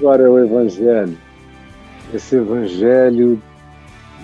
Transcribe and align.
Agora 0.00 0.22
é 0.22 0.28
o 0.30 0.38
Evangelho, 0.38 1.18
esse 2.14 2.34
Evangelho 2.34 3.38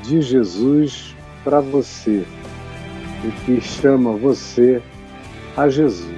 de 0.03 0.22
Jesus 0.22 1.14
para 1.45 1.61
você, 1.61 2.25
e 3.22 3.45
que 3.45 3.61
chama 3.61 4.17
você 4.17 4.83
a 5.54 5.69
Jesus, 5.69 6.17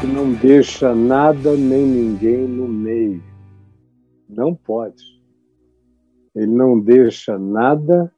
que 0.00 0.06
não 0.08 0.32
deixa 0.32 0.92
nada 0.96 1.54
nem 1.54 1.86
ninguém 1.86 2.38
no 2.38 2.66
meio. 2.66 3.22
Não 4.28 4.52
pode. 4.52 5.04
Ele 6.34 6.50
não 6.50 6.76
deixa 6.76 7.38
nada 7.38 8.12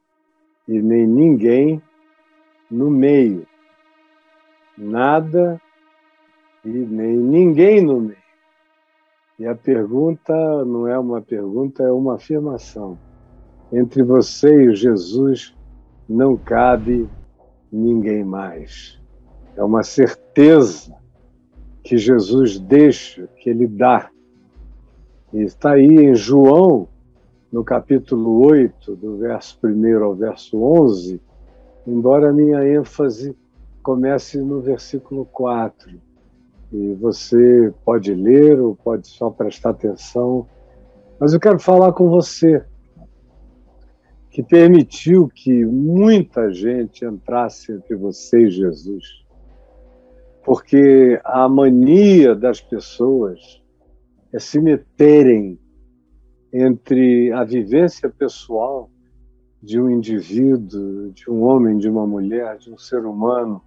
e 0.66 0.80
nem 0.80 1.06
ninguém 1.06 1.82
no 2.70 2.90
meio. 2.90 3.46
Nada 4.78 5.60
e 6.64 6.70
nem 6.70 7.18
ninguém 7.18 7.82
no 7.82 8.00
meio. 8.00 8.19
E 9.40 9.46
a 9.46 9.54
pergunta 9.54 10.34
não 10.66 10.86
é 10.86 10.98
uma 10.98 11.22
pergunta, 11.22 11.82
é 11.82 11.90
uma 11.90 12.16
afirmação. 12.16 12.98
Entre 13.72 14.02
você 14.02 14.66
e 14.66 14.74
Jesus 14.74 15.56
não 16.06 16.36
cabe 16.36 17.08
ninguém 17.72 18.22
mais. 18.22 19.00
É 19.56 19.64
uma 19.64 19.82
certeza 19.82 20.94
que 21.82 21.96
Jesus 21.96 22.58
deixa, 22.58 23.26
que 23.38 23.48
ele 23.48 23.66
dá. 23.66 24.10
E 25.32 25.40
está 25.40 25.70
aí 25.70 25.86
em 25.86 26.14
João, 26.14 26.86
no 27.50 27.64
capítulo 27.64 28.46
8, 28.46 28.94
do 28.94 29.16
verso 29.16 29.58
1 29.64 30.04
ao 30.04 30.14
verso 30.14 30.62
11, 30.62 31.18
embora 31.86 32.28
a 32.28 32.32
minha 32.34 32.62
ênfase 32.68 33.34
comece 33.82 34.36
no 34.36 34.60
versículo 34.60 35.24
4 35.24 36.09
e 36.72 36.94
você 36.94 37.72
pode 37.84 38.14
ler 38.14 38.60
ou 38.60 38.76
pode 38.76 39.08
só 39.08 39.30
prestar 39.30 39.70
atenção. 39.70 40.46
Mas 41.18 41.32
eu 41.32 41.40
quero 41.40 41.58
falar 41.58 41.92
com 41.92 42.08
você, 42.08 42.64
que 44.30 44.42
permitiu 44.42 45.28
que 45.28 45.64
muita 45.64 46.52
gente 46.52 47.04
entrasse 47.04 47.72
entre 47.72 47.96
você 47.96 48.46
e 48.46 48.50
Jesus. 48.50 49.04
Porque 50.44 51.20
a 51.24 51.48
mania 51.48 52.34
das 52.34 52.60
pessoas 52.60 53.60
é 54.32 54.38
se 54.38 54.60
meterem 54.60 55.58
entre 56.52 57.32
a 57.32 57.42
vivência 57.42 58.08
pessoal 58.08 58.88
de 59.62 59.80
um 59.80 59.90
indivíduo, 59.90 61.10
de 61.10 61.28
um 61.28 61.42
homem, 61.42 61.76
de 61.76 61.88
uma 61.88 62.06
mulher, 62.06 62.56
de 62.58 62.72
um 62.72 62.78
ser 62.78 63.04
humano 63.04 63.60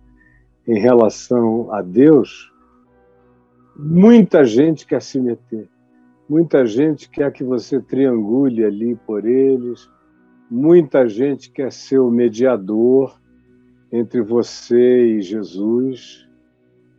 em 0.66 0.80
relação 0.80 1.72
a 1.72 1.82
Deus 1.82 2.53
Muita 3.76 4.46
gente 4.46 4.86
quer 4.86 5.02
se 5.02 5.20
meter, 5.20 5.68
muita 6.30 6.64
gente 6.64 7.10
quer 7.10 7.32
que 7.32 7.44
você 7.44 7.82
triangule 7.82 8.64
ali 8.64 8.96
por 8.96 9.26
eles, 9.26 9.90
muita 10.50 11.10
gente 11.10 11.52
quer 11.52 11.72
ser 11.72 11.98
o 11.98 12.12
mediador 12.12 13.20
entre 13.92 14.22
você 14.22 15.18
e 15.18 15.22
Jesus. 15.22 16.30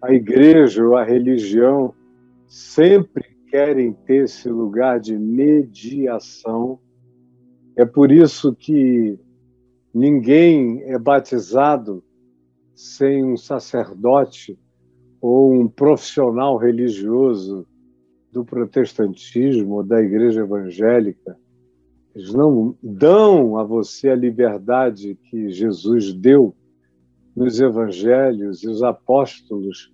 A 0.02 0.12
igreja 0.12 0.84
ou 0.84 0.96
a 0.96 1.04
religião 1.04 1.94
sempre 2.48 3.24
querem 3.48 3.92
ter 3.92 4.24
esse 4.24 4.48
lugar 4.48 4.98
de 4.98 5.16
mediação. 5.16 6.80
É 7.76 7.84
por 7.84 8.10
isso 8.10 8.52
que 8.52 9.16
ninguém 9.94 10.82
é 10.84 10.98
batizado 10.98 12.02
sem 12.74 13.24
um 13.24 13.36
sacerdote 13.36 14.58
ou 15.26 15.54
um 15.54 15.66
profissional 15.66 16.58
religioso 16.58 17.66
do 18.30 18.44
protestantismo 18.44 19.76
ou 19.76 19.82
da 19.82 19.98
igreja 20.02 20.42
evangélica, 20.42 21.34
eles 22.14 22.34
não 22.34 22.76
dão 22.82 23.56
a 23.56 23.64
você 23.64 24.10
a 24.10 24.14
liberdade 24.14 25.18
que 25.30 25.48
Jesus 25.48 26.12
deu 26.12 26.54
nos 27.34 27.58
evangelhos 27.58 28.62
e 28.62 28.68
os 28.68 28.82
apóstolos 28.82 29.90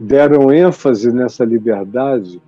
deram 0.00 0.50
ênfase 0.50 1.12
nessa 1.12 1.44
liberdade 1.44 2.40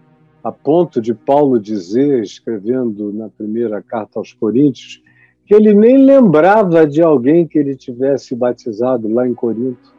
a 0.42 0.50
ponto 0.50 1.02
de 1.02 1.12
Paulo 1.12 1.60
dizer, 1.60 2.22
escrevendo 2.22 3.12
na 3.12 3.28
primeira 3.28 3.82
carta 3.82 4.18
aos 4.18 4.32
Coríntios, 4.32 5.02
que 5.44 5.54
ele 5.54 5.74
nem 5.74 6.06
lembrava 6.06 6.86
de 6.86 7.02
alguém 7.02 7.46
que 7.46 7.58
ele 7.58 7.76
tivesse 7.76 8.34
batizado 8.34 9.08
lá 9.08 9.28
em 9.28 9.34
Corinto. 9.34 9.97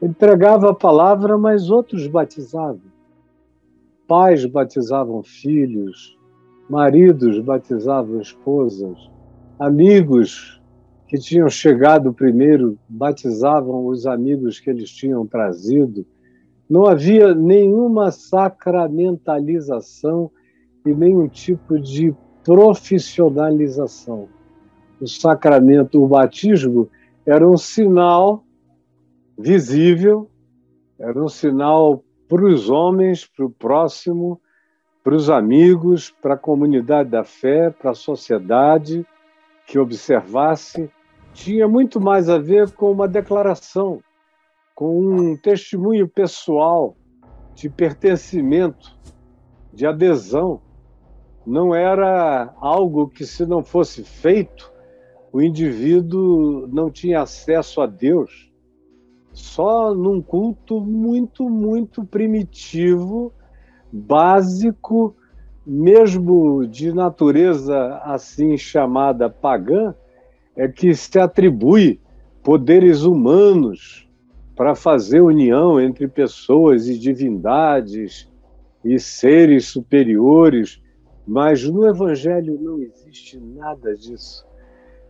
Ele 0.00 0.12
pregava 0.12 0.70
a 0.70 0.74
palavra, 0.74 1.36
mas 1.38 1.70
outros 1.70 2.06
batizavam. 2.06 2.82
Pais 4.06 4.44
batizavam 4.44 5.22
filhos, 5.22 6.18
maridos 6.68 7.38
batizavam 7.40 8.20
esposas, 8.20 9.10
amigos 9.58 10.60
que 11.08 11.16
tinham 11.18 11.48
chegado 11.48 12.12
primeiro 12.12 12.78
batizavam 12.88 13.86
os 13.86 14.06
amigos 14.06 14.60
que 14.60 14.68
eles 14.68 14.90
tinham 14.90 15.26
trazido. 15.26 16.04
Não 16.68 16.84
havia 16.86 17.34
nenhuma 17.34 18.10
sacramentalização 18.10 20.30
e 20.84 20.92
nenhum 20.92 21.26
tipo 21.28 21.78
de 21.78 22.14
profissionalização. 22.44 24.28
O 25.00 25.06
sacramento, 25.06 26.02
o 26.02 26.08
batismo, 26.08 26.88
era 27.24 27.48
um 27.48 27.56
sinal 27.56 28.42
visível, 29.38 30.30
era 30.98 31.22
um 31.22 31.28
sinal 31.28 32.02
para 32.28 32.44
os 32.44 32.70
homens, 32.70 33.26
para 33.26 33.44
o 33.44 33.50
próximo, 33.50 34.40
para 35.04 35.14
os 35.14 35.30
amigos, 35.30 36.10
para 36.10 36.34
a 36.34 36.38
comunidade 36.38 37.10
da 37.10 37.22
fé, 37.22 37.70
para 37.70 37.90
a 37.90 37.94
sociedade 37.94 39.06
que 39.66 39.78
observasse. 39.78 40.90
Tinha 41.32 41.68
muito 41.68 42.00
mais 42.00 42.28
a 42.28 42.38
ver 42.38 42.72
com 42.72 42.90
uma 42.90 43.06
declaração, 43.06 44.00
com 44.74 44.98
um 44.98 45.36
testemunho 45.36 46.08
pessoal 46.08 46.96
de 47.54 47.68
pertencimento, 47.68 48.96
de 49.72 49.86
adesão. 49.86 50.60
Não 51.46 51.74
era 51.74 52.52
algo 52.58 53.08
que, 53.08 53.24
se 53.24 53.46
não 53.46 53.62
fosse 53.62 54.02
feito, 54.02 54.72
o 55.30 55.40
indivíduo 55.42 56.66
não 56.68 56.90
tinha 56.90 57.20
acesso 57.20 57.80
a 57.80 57.86
Deus 57.86 58.45
só 59.36 59.94
num 59.94 60.22
culto 60.22 60.80
muito, 60.80 61.48
muito 61.50 62.02
primitivo, 62.06 63.34
básico, 63.92 65.14
mesmo 65.64 66.66
de 66.66 66.90
natureza 66.90 68.00
assim 68.02 68.56
chamada 68.56 69.28
pagã, 69.28 69.94
é 70.56 70.66
que 70.66 70.94
se 70.94 71.18
atribui 71.18 72.00
poderes 72.42 73.02
humanos 73.02 74.08
para 74.56 74.74
fazer 74.74 75.20
união 75.20 75.78
entre 75.78 76.08
pessoas 76.08 76.88
e 76.88 76.98
divindades 76.98 78.32
e 78.82 78.98
seres 78.98 79.66
superiores, 79.66 80.80
mas 81.26 81.62
no 81.62 81.86
Evangelho 81.86 82.58
não 82.58 82.80
existe 82.80 83.38
nada 83.38 83.94
disso. 83.94 84.46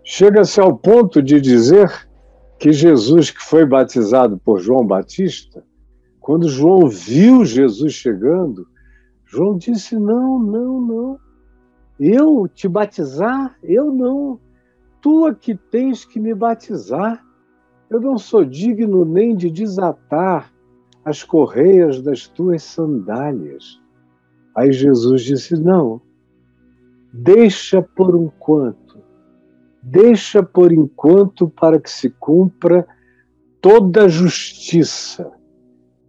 Chega-se 0.02 0.60
ao 0.60 0.76
ponto 0.76 1.22
de 1.22 1.40
dizer 1.40 2.05
que 2.58 2.72
Jesus, 2.72 3.30
que 3.30 3.42
foi 3.42 3.64
batizado 3.66 4.38
por 4.38 4.60
João 4.60 4.86
Batista, 4.86 5.64
quando 6.20 6.48
João 6.48 6.88
viu 6.88 7.44
Jesus 7.44 7.92
chegando, 7.92 8.66
João 9.24 9.56
disse: 9.56 9.96
Não, 9.96 10.38
não, 10.38 10.80
não. 10.80 11.20
Eu 11.98 12.48
te 12.48 12.68
batizar? 12.68 13.56
Eu 13.62 13.92
não. 13.92 14.40
Tu 15.00 15.28
é 15.28 15.34
que 15.34 15.54
tens 15.54 16.04
que 16.04 16.18
me 16.18 16.34
batizar. 16.34 17.24
Eu 17.88 18.00
não 18.00 18.18
sou 18.18 18.44
digno 18.44 19.04
nem 19.04 19.36
de 19.36 19.50
desatar 19.50 20.52
as 21.04 21.22
correias 21.22 22.02
das 22.02 22.26
tuas 22.26 22.62
sandálias. 22.62 23.80
Aí 24.56 24.72
Jesus 24.72 25.22
disse: 25.22 25.54
Não, 25.54 26.00
deixa 27.12 27.80
por 27.82 28.16
um 28.16 28.28
quanto 28.38 28.85
deixa 29.88 30.42
por 30.42 30.72
enquanto 30.72 31.48
para 31.48 31.80
que 31.80 31.88
se 31.88 32.10
cumpra 32.10 32.84
toda 33.60 34.06
a 34.06 34.08
justiça. 34.08 35.30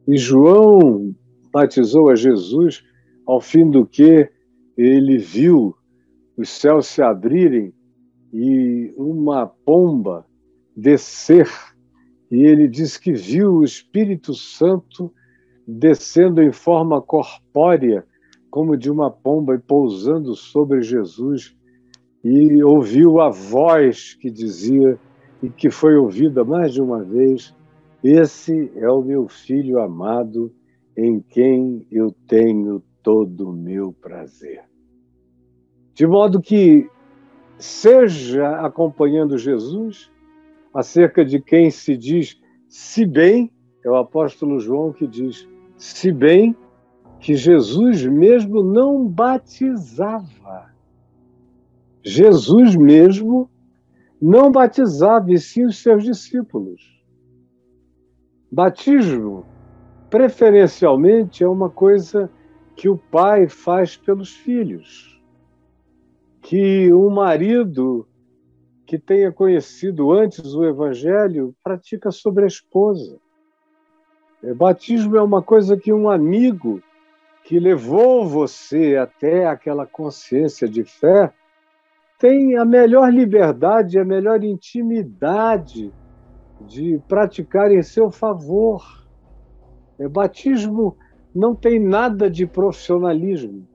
E 0.07 0.17
João 0.17 1.15
batizou 1.53 2.09
a 2.09 2.15
Jesus, 2.15 2.83
ao 3.23 3.39
fim 3.39 3.69
do 3.69 3.85
que 3.85 4.27
ele 4.75 5.19
viu 5.19 5.75
os 6.35 6.49
céus 6.49 6.87
se 6.87 7.03
abrirem 7.03 7.71
e 8.33 8.93
uma 8.97 9.45
pomba 9.45 10.25
descer. 10.75 11.47
E 12.31 12.43
ele 12.43 12.67
diz 12.67 12.97
que 12.97 13.13
viu 13.13 13.57
o 13.57 13.63
Espírito 13.63 14.33
Santo 14.33 15.13
descendo 15.67 16.41
em 16.41 16.51
forma 16.51 17.01
corpórea, 17.01 18.05
como 18.49 18.75
de 18.75 18.89
uma 18.89 19.11
pomba, 19.11 19.55
e 19.55 19.59
pousando 19.59 20.35
sobre 20.35 20.81
Jesus 20.81 21.55
e 22.27 22.61
ouviu 22.61 23.21
a 23.21 23.29
voz 23.29 24.13
que 24.15 24.29
dizia, 24.29 24.99
e 25.41 25.49
que 25.49 25.69
foi 25.69 25.95
ouvida 25.95 26.43
mais 26.43 26.73
de 26.73 26.81
uma 26.81 27.01
vez: 27.01 27.55
Esse 28.03 28.69
é 28.75 28.89
o 28.89 29.01
meu 29.01 29.29
filho 29.29 29.79
amado, 29.79 30.53
em 30.95 31.21
quem 31.21 31.87
eu 31.89 32.13
tenho 32.27 32.83
todo 33.01 33.49
o 33.49 33.53
meu 33.53 33.93
prazer. 33.93 34.63
De 35.93 36.05
modo 36.05 36.41
que 36.41 36.89
seja 37.57 38.59
acompanhando 38.59 39.37
Jesus, 39.37 40.11
acerca 40.73 41.23
de 41.23 41.39
quem 41.39 41.71
se 41.71 41.95
diz, 41.95 42.37
se 42.67 43.05
bem, 43.05 43.49
é 43.85 43.89
o 43.89 43.95
apóstolo 43.95 44.59
João 44.59 44.91
que 44.91 45.07
diz, 45.07 45.47
se 45.77 46.11
bem 46.11 46.53
que 47.21 47.35
Jesus 47.35 48.05
mesmo 48.05 48.61
não 48.61 49.07
batizava. 49.07 50.76
Jesus 52.07 52.73
mesmo 52.75 53.49
não 54.21 54.49
batizava, 54.49 55.31
e 55.31 55.37
sim 55.37 55.65
os 55.65 55.77
seus 55.77 56.05
discípulos. 56.05 56.81
Batismo, 58.49 59.45
preferencialmente, 60.09 61.43
é 61.43 61.47
uma 61.47 61.69
coisa 61.69 62.31
que 62.77 62.87
o 62.87 62.97
pai 62.97 63.49
faz 63.49 63.97
pelos 63.97 64.31
filhos. 64.33 65.21
Que 66.41 66.93
um 66.93 67.09
marido 67.09 68.07
que 68.85 68.97
tenha 68.97 69.29
conhecido 69.29 70.13
antes 70.13 70.53
o 70.53 70.63
Evangelho 70.63 71.53
pratica 71.61 72.09
sobre 72.09 72.45
a 72.45 72.47
esposa. 72.47 73.19
É, 74.41 74.53
batismo 74.53 75.17
é 75.17 75.21
uma 75.21 75.41
coisa 75.41 75.75
que 75.75 75.91
um 75.91 76.09
amigo 76.09 76.81
que 77.43 77.59
levou 77.59 78.25
você 78.25 78.95
até 78.95 79.45
aquela 79.45 79.85
consciência 79.85 80.69
de 80.69 80.85
fé 80.85 81.33
tem 82.17 82.57
a 82.57 82.65
melhor 82.65 83.13
liberdade, 83.13 83.99
a 83.99 84.05
melhor 84.05 84.43
intimidade 84.43 85.93
de 86.61 86.99
praticar 87.07 87.71
em 87.71 87.83
seu 87.83 88.09
favor. 88.09 89.05
É, 89.99 90.07
batismo 90.07 90.97
não 91.33 91.53
tem 91.53 91.79
nada 91.79 92.29
de 92.29 92.47
profissionalismo, 92.47 93.67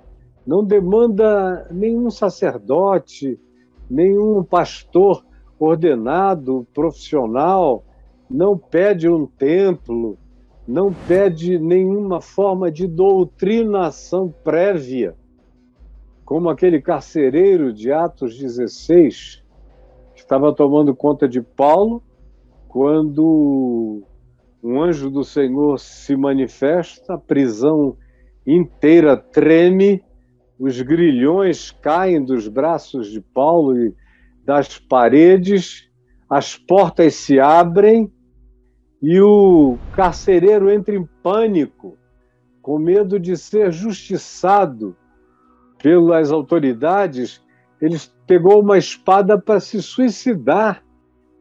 não 0.45 0.65
demanda 0.65 1.69
nenhum 1.71 2.11
sacerdote, 2.11 3.39
nenhum 3.89 4.43
pastor 4.43 5.25
ordenado, 5.59 6.67
profissional, 6.75 7.85
não 8.29 8.59
pede 8.59 9.09
um 9.09 9.27
templo, 9.27 10.19
não 10.67 10.93
pede 11.07 11.59
nenhuma 11.59 12.21
forma 12.21 12.71
de 12.71 12.89
doutrinação 12.89 14.33
prévia, 14.43 15.15
como 16.25 16.49
aquele 16.49 16.81
carcereiro 16.81 17.73
de 17.73 17.93
Atos 17.93 18.39
16, 18.39 19.43
que 20.15 20.21
estava 20.21 20.55
tomando 20.55 20.95
conta 20.95 21.29
de 21.29 21.43
Paulo, 21.43 22.03
quando 22.69 24.03
um 24.63 24.81
anjo 24.81 25.11
do 25.11 25.25
Senhor 25.25 25.79
se 25.79 26.17
manifesta, 26.17 27.15
a 27.15 27.19
prisão 27.19 27.97
inteira 28.47 29.17
treme, 29.17 30.03
os 30.59 30.81
grilhões 30.81 31.71
caem 31.71 32.25
dos 32.25 32.47
braços 32.49 33.11
de 33.11 33.21
Paulo 33.21 33.77
e 33.77 33.95
das 34.45 34.79
paredes, 34.79 35.91
as 36.31 36.57
portas 36.57 37.15
se 37.15 37.39
abrem 37.39 38.11
e 39.03 39.21
o 39.21 39.77
carcereiro 39.95 40.71
entra 40.71 40.95
em 40.95 41.05
pânico, 41.23 41.99
com 42.63 42.79
medo 42.79 43.19
de 43.19 43.37
ser 43.37 43.73
justiçado 43.73 44.97
pelas 45.83 46.31
autoridades. 46.31 47.43
Ele 47.81 47.99
pegou 48.27 48.61
uma 48.61 48.77
espada 48.79 49.37
para 49.37 49.59
se 49.59 49.83
suicidar, 49.83 50.85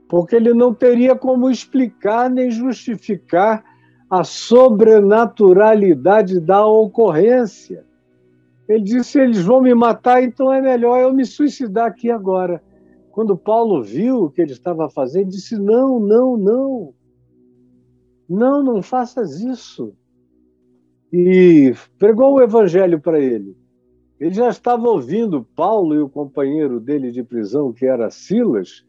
porque 0.09 0.35
ele 0.35 0.51
não 0.53 0.73
teria 0.73 1.15
como 1.15 1.47
explicar 1.49 2.29
nem 2.29 2.49
justificar 2.49 3.63
a 4.09 4.23
sobrenaturalidade 4.23 6.39
da 6.39 6.65
ocorrência. 6.65 7.85
Ele 8.67 8.83
disse: 8.83 9.19
eles 9.19 9.43
vão 9.43 9.61
me 9.61 9.75
matar, 9.75 10.23
então 10.23 10.51
é 10.51 10.59
melhor 10.61 10.99
eu 10.99 11.13
me 11.13 11.25
suicidar 11.25 11.85
aqui 11.87 12.09
agora. 12.09 12.63
Quando 13.11 13.37
Paulo 13.37 13.83
viu 13.83 14.23
o 14.23 14.31
que 14.31 14.41
ele 14.41 14.53
estava 14.53 14.89
fazendo, 14.89 15.29
disse: 15.29 15.55
não, 15.57 15.99
não, 15.99 16.35
não. 16.35 16.93
Não, 18.27 18.63
não 18.63 18.81
faças 18.81 19.39
isso. 19.41 19.93
E 21.11 21.75
pregou 21.99 22.35
o 22.35 22.41
evangelho 22.41 22.99
para 22.99 23.19
ele. 23.19 23.60
Ele 24.21 24.35
já 24.35 24.49
estava 24.49 24.87
ouvindo 24.87 25.43
Paulo 25.55 25.95
e 25.95 25.99
o 25.99 26.07
companheiro 26.07 26.79
dele 26.79 27.09
de 27.09 27.23
prisão, 27.23 27.73
que 27.73 27.87
era 27.87 28.11
Silas, 28.11 28.85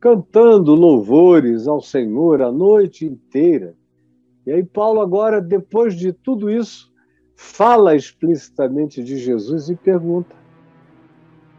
cantando 0.00 0.74
louvores 0.74 1.68
ao 1.68 1.80
Senhor 1.80 2.42
a 2.42 2.50
noite 2.50 3.06
inteira. 3.06 3.76
E 4.44 4.50
aí, 4.50 4.64
Paulo, 4.64 5.00
agora, 5.00 5.40
depois 5.40 5.94
de 5.94 6.12
tudo 6.12 6.50
isso, 6.50 6.92
fala 7.36 7.94
explicitamente 7.94 9.04
de 9.04 9.18
Jesus 9.18 9.68
e 9.68 9.76
pergunta. 9.76 10.34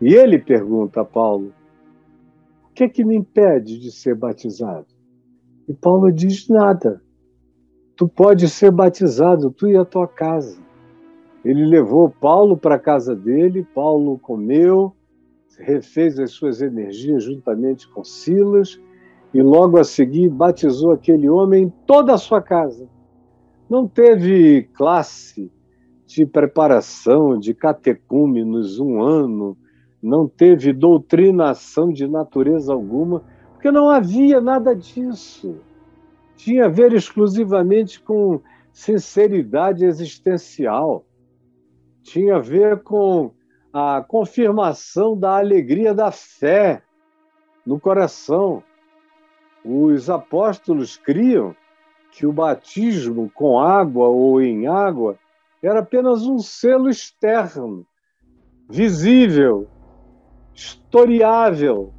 E 0.01 0.13
ele 0.13 0.37
pergunta 0.37 0.99
a 0.99 1.05
Paulo: 1.05 1.53
O 2.69 2.73
que 2.73 2.83
é 2.83 2.89
que 2.89 3.05
me 3.05 3.15
impede 3.15 3.79
de 3.79 3.89
ser 3.89 4.15
batizado? 4.15 4.87
E 5.65 5.73
Paulo 5.73 6.11
diz: 6.11 6.49
Nada. 6.49 7.01
Tu 7.95 8.05
pode 8.05 8.49
ser 8.49 8.71
batizado, 8.71 9.49
tu 9.49 9.69
e 9.69 9.77
a 9.77 9.85
tua 9.85 10.09
casa. 10.09 10.62
Ele 11.43 11.65
levou 11.65 12.09
Paulo 12.09 12.55
para 12.55 12.75
a 12.75 12.79
casa 12.79 13.15
dele, 13.15 13.67
Paulo 13.73 14.17
comeu, 14.17 14.93
refez 15.59 16.17
as 16.19 16.31
suas 16.31 16.61
energias 16.61 17.23
juntamente 17.23 17.87
com 17.87 18.03
Silas 18.03 18.79
e 19.33 19.41
logo 19.41 19.77
a 19.77 19.83
seguir 19.83 20.29
batizou 20.29 20.91
aquele 20.91 21.29
homem 21.29 21.65
em 21.65 21.69
toda 21.85 22.13
a 22.13 22.17
sua 22.17 22.41
casa. 22.41 22.87
Não 23.69 23.87
teve 23.87 24.69
classe, 24.73 25.51
de 26.05 26.25
preparação 26.25 27.39
de 27.39 27.53
catecúmenos 27.53 28.79
um 28.79 29.01
ano, 29.01 29.57
não 30.01 30.27
teve 30.27 30.71
doutrinação 30.71 31.91
de 31.91 32.07
natureza 32.07 32.71
alguma, 32.71 33.23
porque 33.53 33.71
não 33.71 33.89
havia 33.89 34.39
nada 34.39 34.75
disso. 34.75 35.55
Tinha 36.35 36.65
a 36.65 36.69
ver 36.69 36.93
exclusivamente 36.93 37.99
com 38.01 38.41
sinceridade 38.71 39.85
existencial, 39.85 41.05
tinha 42.03 42.35
a 42.35 42.39
ver 42.39 42.83
com 42.83 43.31
a 43.71 44.03
confirmação 44.07 45.17
da 45.17 45.37
alegria 45.37 45.93
da 45.93 46.11
fé 46.11 46.83
no 47.65 47.79
coração. 47.79 48.61
Os 49.65 50.09
apóstolos 50.09 50.97
criam 50.97 51.55
que 52.11 52.27
o 52.27 52.33
batismo 52.33 53.31
com 53.33 53.59
água 53.59 54.07
ou 54.07 54.41
em 54.41 54.67
água 54.67 55.17
era 55.61 55.79
apenas 55.79 56.23
um 56.27 56.37
selo 56.39 56.89
externo, 56.89 57.87
visível, 58.69 59.67
historiável, 60.53 61.93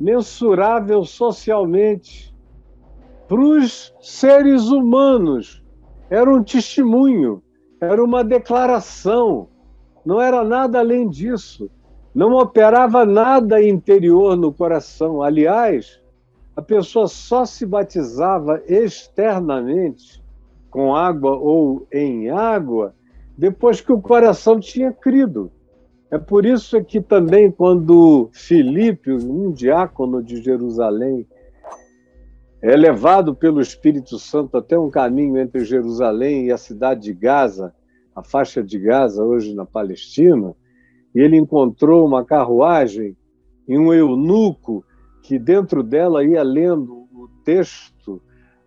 mensurável 0.00 1.04
socialmente. 1.04 2.34
Para 3.28 3.40
os 3.40 3.94
seres 4.00 4.68
humanos, 4.68 5.62
era 6.08 6.32
um 6.32 6.42
testemunho, 6.42 7.42
era 7.80 8.02
uma 8.02 8.24
declaração, 8.24 9.48
não 10.04 10.20
era 10.20 10.42
nada 10.44 10.78
além 10.78 11.08
disso. 11.08 11.70
Não 12.14 12.32
operava 12.32 13.04
nada 13.04 13.62
interior 13.62 14.36
no 14.36 14.50
coração. 14.50 15.22
Aliás, 15.22 16.00
a 16.56 16.62
pessoa 16.62 17.06
só 17.06 17.44
se 17.44 17.66
batizava 17.66 18.62
externamente 18.66 20.24
com 20.70 20.96
água 20.96 21.36
ou 21.36 21.86
em 21.92 22.30
água, 22.30 22.94
depois 23.36 23.82
que 23.82 23.92
o 23.92 24.00
coração 24.00 24.58
tinha 24.58 24.92
crido. 24.92 25.50
É 26.10 26.16
por 26.16 26.46
isso 26.46 26.82
que 26.82 27.00
também 27.00 27.50
quando 27.50 28.30
Filipe, 28.32 29.12
um 29.12 29.50
diácono 29.50 30.22
de 30.22 30.40
Jerusalém, 30.42 31.26
é 32.68 32.76
levado 32.76 33.32
pelo 33.32 33.60
Espírito 33.60 34.18
Santo 34.18 34.56
até 34.56 34.76
um 34.76 34.90
caminho 34.90 35.38
entre 35.38 35.64
Jerusalém 35.64 36.46
e 36.46 36.52
a 36.52 36.56
cidade 36.56 37.02
de 37.02 37.12
Gaza, 37.12 37.72
a 38.12 38.24
faixa 38.24 38.60
de 38.60 38.76
Gaza, 38.76 39.22
hoje 39.22 39.54
na 39.54 39.64
Palestina, 39.64 40.52
e 41.14 41.20
ele 41.20 41.36
encontrou 41.36 42.04
uma 42.04 42.24
carruagem 42.24 43.16
e 43.68 43.78
um 43.78 43.94
eunuco 43.94 44.84
que 45.22 45.38
dentro 45.38 45.80
dela 45.80 46.24
ia 46.24 46.42
lendo 46.42 47.06
o 47.14 47.28
texto 47.44 48.20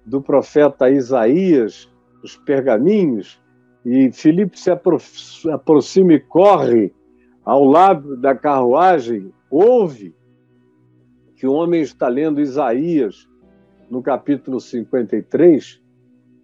do 0.05 0.21
profeta 0.21 0.89
Isaías, 0.89 1.91
os 2.23 2.37
pergaminhos, 2.37 3.41
e 3.85 4.13
Filipe 4.13 4.57
se 4.57 4.71
aproxima 5.51 6.13
e 6.13 6.21
corre 6.21 6.93
ao 7.43 7.65
lado 7.65 8.15
da 8.15 8.33
carruagem, 8.33 9.33
ouve 9.51 10.15
que 11.35 11.45
o 11.45 11.51
homem 11.51 11.81
está 11.81 12.07
lendo 12.07 12.39
Isaías 12.39 13.28
no 13.89 14.01
capítulo 14.01 14.59
53 14.59 15.81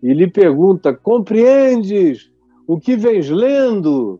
e 0.02 0.14
lhe 0.14 0.28
pergunta: 0.28 0.94
Compreendes 0.94 2.32
o 2.68 2.80
que 2.80 2.96
vens 2.96 3.30
lendo? 3.30 4.20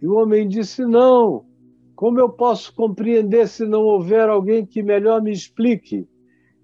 E 0.00 0.06
o 0.06 0.14
homem 0.14 0.48
disse: 0.48 0.84
Não. 0.84 1.44
Como 1.94 2.18
eu 2.18 2.28
posso 2.28 2.74
compreender 2.74 3.46
se 3.46 3.64
não 3.64 3.82
houver 3.82 4.28
alguém 4.28 4.66
que 4.66 4.82
melhor 4.82 5.22
me 5.22 5.30
explique? 5.30 6.08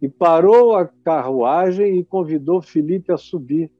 E 0.02 0.08
parou 0.08 0.74
a 0.74 0.86
carruagem 0.86 1.98
e 1.98 2.04
convidou 2.04 2.60
Filipe 2.60 3.12
a 3.12 3.16
subir. 3.16 3.70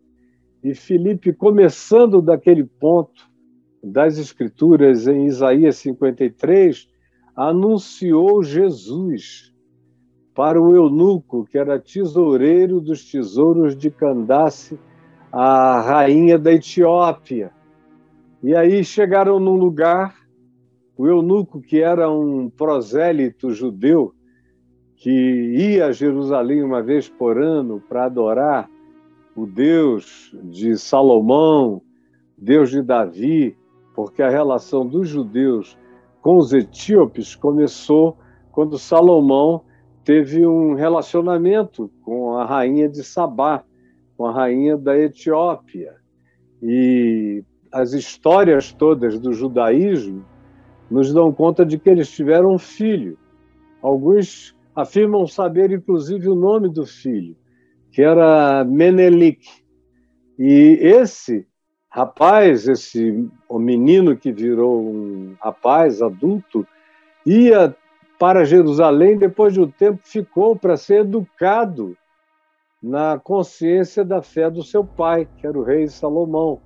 E 0.63 0.75
Felipe, 0.75 1.33
começando 1.33 2.23
daquele 2.23 2.65
ponto, 2.65 3.29
das 3.83 4.19
Escrituras, 4.19 5.07
em 5.07 5.27
Isaías 5.27 5.77
53, 5.77 6.89
anunciou 7.35 8.43
Jesus 8.43 9.53
para 10.39 10.63
o 10.63 10.73
eunuco, 10.73 11.45
que 11.45 11.59
era 11.59 11.81
tesoureiro 11.81 12.81
dos 12.81 13.11
tesouros 13.11 13.77
de 13.77 13.91
Candace, 13.91 14.79
a 15.33 15.81
rainha 15.81 16.39
da 16.39 16.53
Etiópia. 16.53 17.51
E 18.41 18.55
aí 18.55 18.85
chegaram 18.85 19.41
num 19.41 19.57
lugar, 19.57 20.15
o 20.97 21.09
eunuco, 21.09 21.61
que 21.61 21.81
era 21.81 22.09
um 22.09 22.49
prosélito 22.49 23.51
judeu, 23.51 24.15
que 24.95 25.11
ia 25.11 25.87
a 25.87 25.93
Jerusalém 25.93 26.63
uma 26.63 26.85
vez 26.85 27.09
por 27.09 27.43
ano 27.43 27.83
para 27.89 28.05
adorar 28.05 28.71
o 29.35 29.45
Deus 29.45 30.33
de 30.45 30.79
Salomão, 30.79 31.83
Deus 32.37 32.71
de 32.71 32.81
Davi, 32.81 33.57
porque 33.93 34.23
a 34.23 34.31
relação 34.31 34.87
dos 34.87 35.09
judeus 35.09 35.77
com 36.23 36.37
os 36.37 36.53
etíopes 36.53 37.35
começou 37.35 38.17
quando 38.53 38.79
Salomão 38.79 39.67
teve 40.09 40.47
um 40.47 40.73
relacionamento 40.73 41.91
com 42.03 42.39
a 42.39 42.47
rainha 42.47 42.89
de 42.89 43.05
Sabá, 43.05 43.63
com 44.17 44.25
a 44.25 44.33
rainha 44.33 44.75
da 44.75 44.99
Etiópia. 44.99 45.97
E 46.63 47.45
as 47.71 47.93
histórias 47.93 48.73
todas 48.73 49.19
do 49.19 49.35
judaísmo 49.35 50.25
nos 50.91 51.13
dão 51.13 51.31
conta 51.31 51.63
de 51.63 51.79
que 51.79 51.91
eles 51.91 52.11
tiveram 52.11 52.55
um 52.55 52.59
filho. 52.59 53.19
Alguns 53.83 54.57
afirmam 54.75 55.27
saber, 55.27 55.71
inclusive, 55.73 56.27
o 56.27 56.35
nome 56.35 56.71
do 56.71 56.87
filho, 56.87 57.37
que 57.93 58.01
era 58.01 58.65
Menelik. 58.65 59.47
E 60.39 60.79
esse 60.81 61.47
rapaz, 61.91 62.67
esse 62.67 63.29
menino 63.51 64.17
que 64.17 64.33
virou 64.33 64.81
um 64.89 65.37
rapaz 65.39 66.01
adulto, 66.01 66.67
ia 67.27 67.77
para 68.19 68.45
Jerusalém, 68.45 69.17
depois 69.17 69.55
de 69.55 69.61
um 69.61 69.71
tempo 69.71 70.01
ficou 70.03 70.57
para 70.57 70.77
ser 70.77 71.03
educado 71.03 71.97
na 72.83 73.19
consciência 73.19 74.05
da 74.05 74.21
fé 74.21 74.51
do 74.51 74.63
seu 74.63 74.85
pai, 74.85 75.29
que 75.37 75.47
era 75.47 75.59
o 75.59 75.63
rei 75.63 75.87
Salomão. 75.89 76.61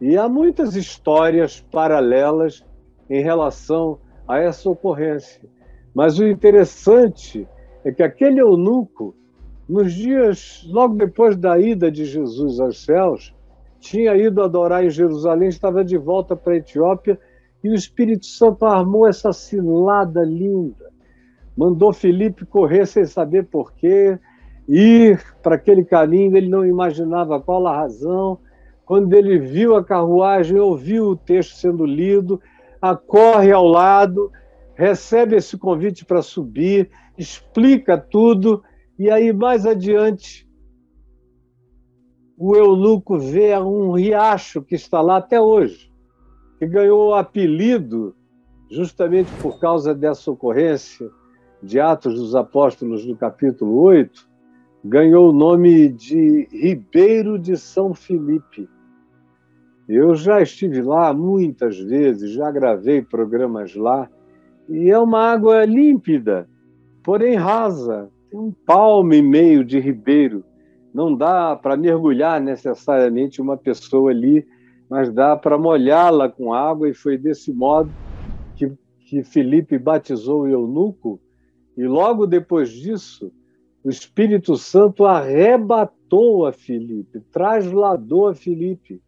E 0.00 0.16
há 0.16 0.28
muitas 0.28 0.74
histórias 0.74 1.60
paralelas 1.60 2.64
em 3.08 3.22
relação 3.22 3.98
a 4.26 4.38
essa 4.38 4.68
ocorrência. 4.68 5.48
Mas 5.94 6.18
o 6.18 6.26
interessante 6.26 7.46
é 7.84 7.92
que 7.92 8.02
aquele 8.02 8.40
eunuco, 8.40 9.14
nos 9.68 9.92
dias 9.92 10.66
logo 10.68 10.96
depois 10.96 11.36
da 11.36 11.58
ida 11.58 11.90
de 11.90 12.04
Jesus 12.04 12.58
aos 12.58 12.84
céus, 12.84 13.34
tinha 13.78 14.16
ido 14.16 14.42
adorar 14.42 14.84
em 14.84 14.90
Jerusalém, 14.90 15.48
estava 15.48 15.84
de 15.84 15.96
volta 15.96 16.34
para 16.34 16.54
a 16.54 16.56
Etiópia 16.56 17.18
e 17.64 17.70
o 17.70 17.74
Espírito 17.74 18.26
Santo 18.26 18.66
armou 18.66 19.08
essa 19.08 19.32
cilada 19.32 20.22
linda. 20.22 20.92
Mandou 21.56 21.94
Felipe 21.94 22.44
correr 22.44 22.86
sem 22.86 23.06
saber 23.06 23.44
porquê, 23.44 24.18
ir 24.68 25.18
para 25.42 25.54
aquele 25.54 25.82
caminho, 25.82 26.36
ele 26.36 26.48
não 26.48 26.62
imaginava 26.62 27.40
qual 27.40 27.66
a 27.66 27.74
razão. 27.74 28.38
Quando 28.84 29.14
ele 29.14 29.38
viu 29.38 29.74
a 29.74 29.82
carruagem, 29.82 30.58
ouviu 30.58 31.08
o 31.08 31.16
texto 31.16 31.56
sendo 31.56 31.86
lido, 31.86 32.38
acorre 32.82 33.50
ao 33.50 33.66
lado, 33.66 34.30
recebe 34.74 35.36
esse 35.36 35.56
convite 35.56 36.04
para 36.04 36.20
subir, 36.20 36.90
explica 37.16 37.96
tudo, 37.96 38.62
e 38.98 39.10
aí 39.10 39.32
mais 39.32 39.64
adiante 39.64 40.46
o 42.36 42.54
eunuco 42.54 43.18
vê 43.18 43.56
um 43.58 43.92
riacho 43.92 44.60
que 44.60 44.74
está 44.74 45.00
lá 45.00 45.16
até 45.16 45.40
hoje, 45.40 45.90
que 46.64 46.72
ganhou 46.72 47.10
o 47.10 47.14
apelido 47.14 48.14
justamente 48.70 49.30
por 49.42 49.60
causa 49.60 49.94
dessa 49.94 50.30
ocorrência 50.30 51.10
de 51.62 51.78
Atos 51.78 52.14
dos 52.14 52.34
Apóstolos 52.34 53.06
no 53.06 53.16
capítulo 53.16 53.80
8, 53.82 54.26
ganhou 54.84 55.28
o 55.28 55.32
nome 55.32 55.88
de 55.88 56.48
Ribeiro 56.50 57.38
de 57.38 57.56
São 57.56 57.94
Felipe. 57.94 58.68
Eu 59.86 60.14
já 60.14 60.40
estive 60.40 60.80
lá 60.80 61.12
muitas 61.12 61.78
vezes, 61.78 62.32
já 62.32 62.50
gravei 62.50 63.02
programas 63.02 63.74
lá, 63.74 64.08
e 64.68 64.90
é 64.90 64.98
uma 64.98 65.20
água 65.20 65.64
límpida, 65.64 66.48
porém 67.02 67.36
rasa. 67.36 68.10
Tem 68.30 68.40
um 68.40 68.50
palmo 68.50 69.12
e 69.12 69.20
meio 69.20 69.62
de 69.64 69.78
ribeiro. 69.78 70.42
Não 70.92 71.14
dá 71.14 71.54
para 71.54 71.76
mergulhar 71.76 72.40
necessariamente 72.40 73.42
uma 73.42 73.56
pessoa 73.56 74.10
ali, 74.10 74.46
mas 74.88 75.12
dá 75.12 75.36
para 75.36 75.58
molhá-la 75.58 76.28
com 76.28 76.52
água, 76.52 76.88
e 76.88 76.94
foi 76.94 77.16
desse 77.16 77.52
modo 77.52 77.90
que, 78.56 78.70
que 79.00 79.22
Felipe 79.22 79.78
batizou 79.78 80.42
o 80.42 80.48
eunuco. 80.48 81.20
E 81.76 81.84
logo 81.84 82.26
depois 82.26 82.70
disso, 82.70 83.32
o 83.82 83.90
Espírito 83.90 84.56
Santo 84.56 85.04
arrebatou 85.04 86.46
a 86.46 86.52
Felipe, 86.52 87.20
trasladou 87.32 88.28
a 88.28 88.34
Felipe 88.34 89.02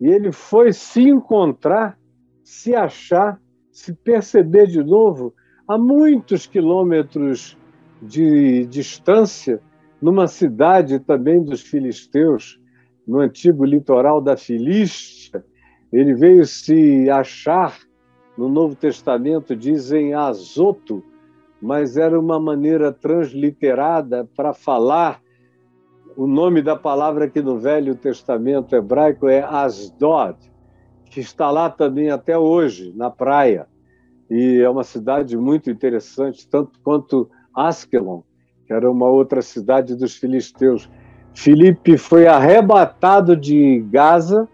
e 0.00 0.08
ele 0.08 0.30
foi 0.30 0.72
se 0.72 1.02
encontrar, 1.08 1.98
se 2.42 2.74
achar, 2.74 3.40
se 3.72 3.92
perceber 3.94 4.66
de 4.66 4.82
novo 4.82 5.34
a 5.66 5.76
muitos 5.78 6.46
quilômetros 6.46 7.56
de 8.00 8.66
distância, 8.66 9.60
numa 10.00 10.28
cidade 10.28 11.00
também 11.00 11.42
dos 11.42 11.62
filisteus, 11.62 12.60
no 13.06 13.20
antigo 13.20 13.64
litoral 13.64 14.20
da 14.20 14.36
Filístia. 14.36 15.44
Ele 15.92 16.14
veio 16.14 16.44
se 16.44 17.08
achar, 17.08 17.78
no 18.36 18.48
Novo 18.48 18.74
Testamento 18.74 19.54
dizem 19.54 20.14
Azoto, 20.14 21.02
mas 21.60 21.96
era 21.96 22.18
uma 22.18 22.38
maneira 22.38 22.92
transliterada 22.92 24.28
para 24.36 24.52
falar 24.52 25.20
o 26.16 26.26
nome 26.26 26.62
da 26.62 26.74
palavra 26.74 27.28
que 27.28 27.42
no 27.42 27.58
Velho 27.58 27.94
Testamento 27.94 28.74
hebraico 28.74 29.28
é 29.28 29.42
Asdod, 29.42 30.38
que 31.10 31.20
está 31.20 31.50
lá 31.50 31.68
também 31.68 32.10
até 32.10 32.38
hoje, 32.38 32.92
na 32.96 33.10
praia. 33.10 33.66
E 34.30 34.60
é 34.60 34.68
uma 34.68 34.82
cidade 34.82 35.36
muito 35.36 35.70
interessante, 35.70 36.48
tanto 36.48 36.80
quanto 36.82 37.30
Askelon, 37.54 38.22
que 38.66 38.72
era 38.72 38.90
uma 38.90 39.08
outra 39.08 39.42
cidade 39.42 39.94
dos 39.94 40.16
filisteus. 40.16 40.90
Filipe 41.36 41.98
foi 41.98 42.26
arrebatado 42.26 43.36
de 43.36 43.84
Gaza, 43.90 44.48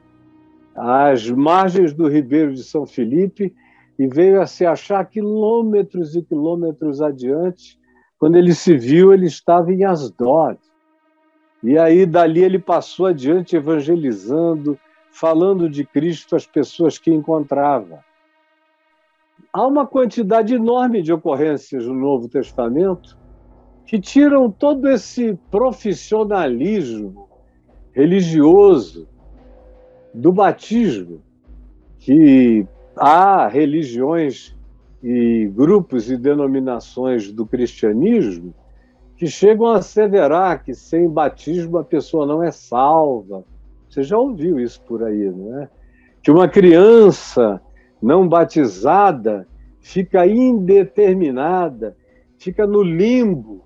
às 0.74 1.30
margens 1.30 1.94
do 1.94 2.08
ribeiro 2.08 2.52
de 2.52 2.64
São 2.64 2.84
Filipe, 2.84 3.54
e 3.96 4.08
veio 4.08 4.42
a 4.42 4.46
se 4.48 4.66
achar 4.66 5.04
quilômetros 5.06 6.16
e 6.16 6.22
quilômetros 6.22 7.00
adiante. 7.00 7.78
Quando 8.18 8.36
ele 8.36 8.52
se 8.52 8.76
viu, 8.76 9.12
ele 9.12 9.26
estava 9.26 9.72
em 9.72 9.84
Asdod. 9.84 10.58
E 11.62 11.78
aí, 11.78 12.04
dali, 12.04 12.42
ele 12.42 12.58
passou 12.58 13.06
adiante 13.06 13.54
evangelizando, 13.54 14.76
falando 15.08 15.70
de 15.70 15.84
Cristo 15.84 16.34
às 16.34 16.46
pessoas 16.46 16.98
que 16.98 17.12
encontrava. 17.12 18.04
Há 19.52 19.64
uma 19.64 19.86
quantidade 19.86 20.52
enorme 20.52 21.00
de 21.00 21.12
ocorrências 21.12 21.86
no 21.86 21.94
Novo 21.94 22.28
Testamento 22.28 23.21
que 23.86 24.00
tiram 24.00 24.50
todo 24.50 24.88
esse 24.88 25.38
profissionalismo 25.50 27.28
religioso 27.92 29.08
do 30.14 30.32
batismo, 30.32 31.20
que 31.98 32.66
há 32.96 33.48
religiões 33.48 34.56
e 35.02 35.50
grupos 35.52 36.10
e 36.10 36.16
denominações 36.16 37.32
do 37.32 37.44
cristianismo 37.44 38.54
que 39.16 39.26
chegam 39.26 39.66
a 39.66 39.78
asseverar 39.78 40.64
que 40.64 40.74
sem 40.74 41.08
batismo 41.08 41.78
a 41.78 41.84
pessoa 41.84 42.26
não 42.26 42.42
é 42.42 42.50
salva. 42.50 43.44
Você 43.88 44.02
já 44.02 44.18
ouviu 44.18 44.58
isso 44.58 44.80
por 44.82 45.04
aí, 45.04 45.30
não 45.30 45.60
é? 45.60 45.68
Que 46.22 46.30
uma 46.30 46.48
criança 46.48 47.60
não 48.00 48.28
batizada 48.28 49.46
fica 49.80 50.26
indeterminada, 50.26 51.96
fica 52.38 52.66
no 52.66 52.82
limbo, 52.82 53.62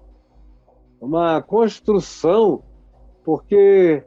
uma 1.00 1.42
construção, 1.42 2.62
porque 3.24 4.02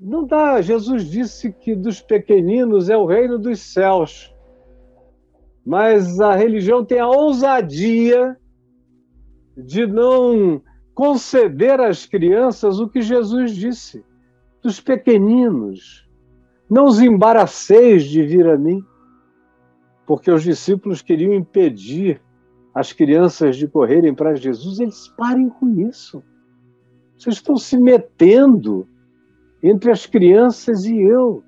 não 0.00 0.26
dá. 0.26 0.60
Jesus 0.60 1.10
disse 1.10 1.52
que 1.52 1.74
dos 1.74 2.00
pequeninos 2.00 2.88
é 2.88 2.96
o 2.96 3.06
reino 3.06 3.38
dos 3.38 3.60
céus. 3.60 4.34
Mas 5.64 6.20
a 6.20 6.34
religião 6.34 6.84
tem 6.84 6.98
a 6.98 7.08
ousadia 7.08 8.36
de 9.56 9.86
não 9.86 10.60
conceder 10.94 11.80
às 11.80 12.06
crianças 12.06 12.78
o 12.78 12.88
que 12.88 13.00
Jesus 13.00 13.54
disse, 13.54 14.04
dos 14.62 14.80
pequeninos. 14.80 16.08
Não 16.68 16.86
os 16.86 17.00
embaraceis 17.00 18.04
de 18.04 18.22
vir 18.22 18.46
a 18.46 18.56
mim, 18.56 18.82
porque 20.06 20.30
os 20.30 20.42
discípulos 20.42 21.02
queriam 21.02 21.32
impedir 21.32 22.20
as 22.74 22.92
crianças 22.92 23.56
de 23.56 23.68
correrem 23.68 24.14
para 24.14 24.34
Jesus. 24.34 24.80
Eles 24.80 25.08
parem 25.16 25.48
com 25.48 25.80
isso. 25.80 26.22
Vocês 27.16 27.36
estão 27.36 27.56
se 27.56 27.78
metendo 27.78 28.88
entre 29.62 29.90
as 29.90 30.06
crianças 30.06 30.84
e 30.84 30.98
eu. 31.00 31.42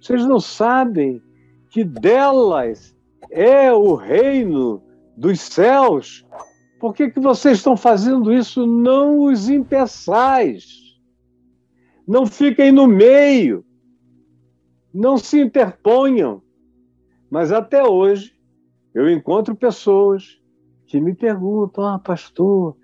Vocês 0.00 0.24
não 0.26 0.40
sabem 0.40 1.22
que 1.70 1.84
delas 1.84 2.96
é 3.30 3.72
o 3.72 3.94
reino 3.94 4.82
dos 5.16 5.40
céus, 5.40 6.24
por 6.78 6.92
que, 6.92 7.10
que 7.10 7.20
vocês 7.20 7.58
estão 7.58 7.76
fazendo 7.76 8.32
isso? 8.32 8.66
Não 8.66 9.20
os 9.20 9.48
impeçais. 9.48 10.98
Não 12.06 12.26
fiquem 12.26 12.70
no 12.70 12.86
meio. 12.86 13.64
Não 14.92 15.16
se 15.16 15.40
interponham. 15.40 16.42
Mas 17.30 17.52
até 17.52 17.82
hoje, 17.82 18.36
eu 18.94 19.10
encontro 19.10 19.56
pessoas 19.56 20.38
que 20.94 21.00
me 21.00 21.12
perguntam: 21.12 21.84
ah, 21.84 21.98
pastor, 21.98 22.76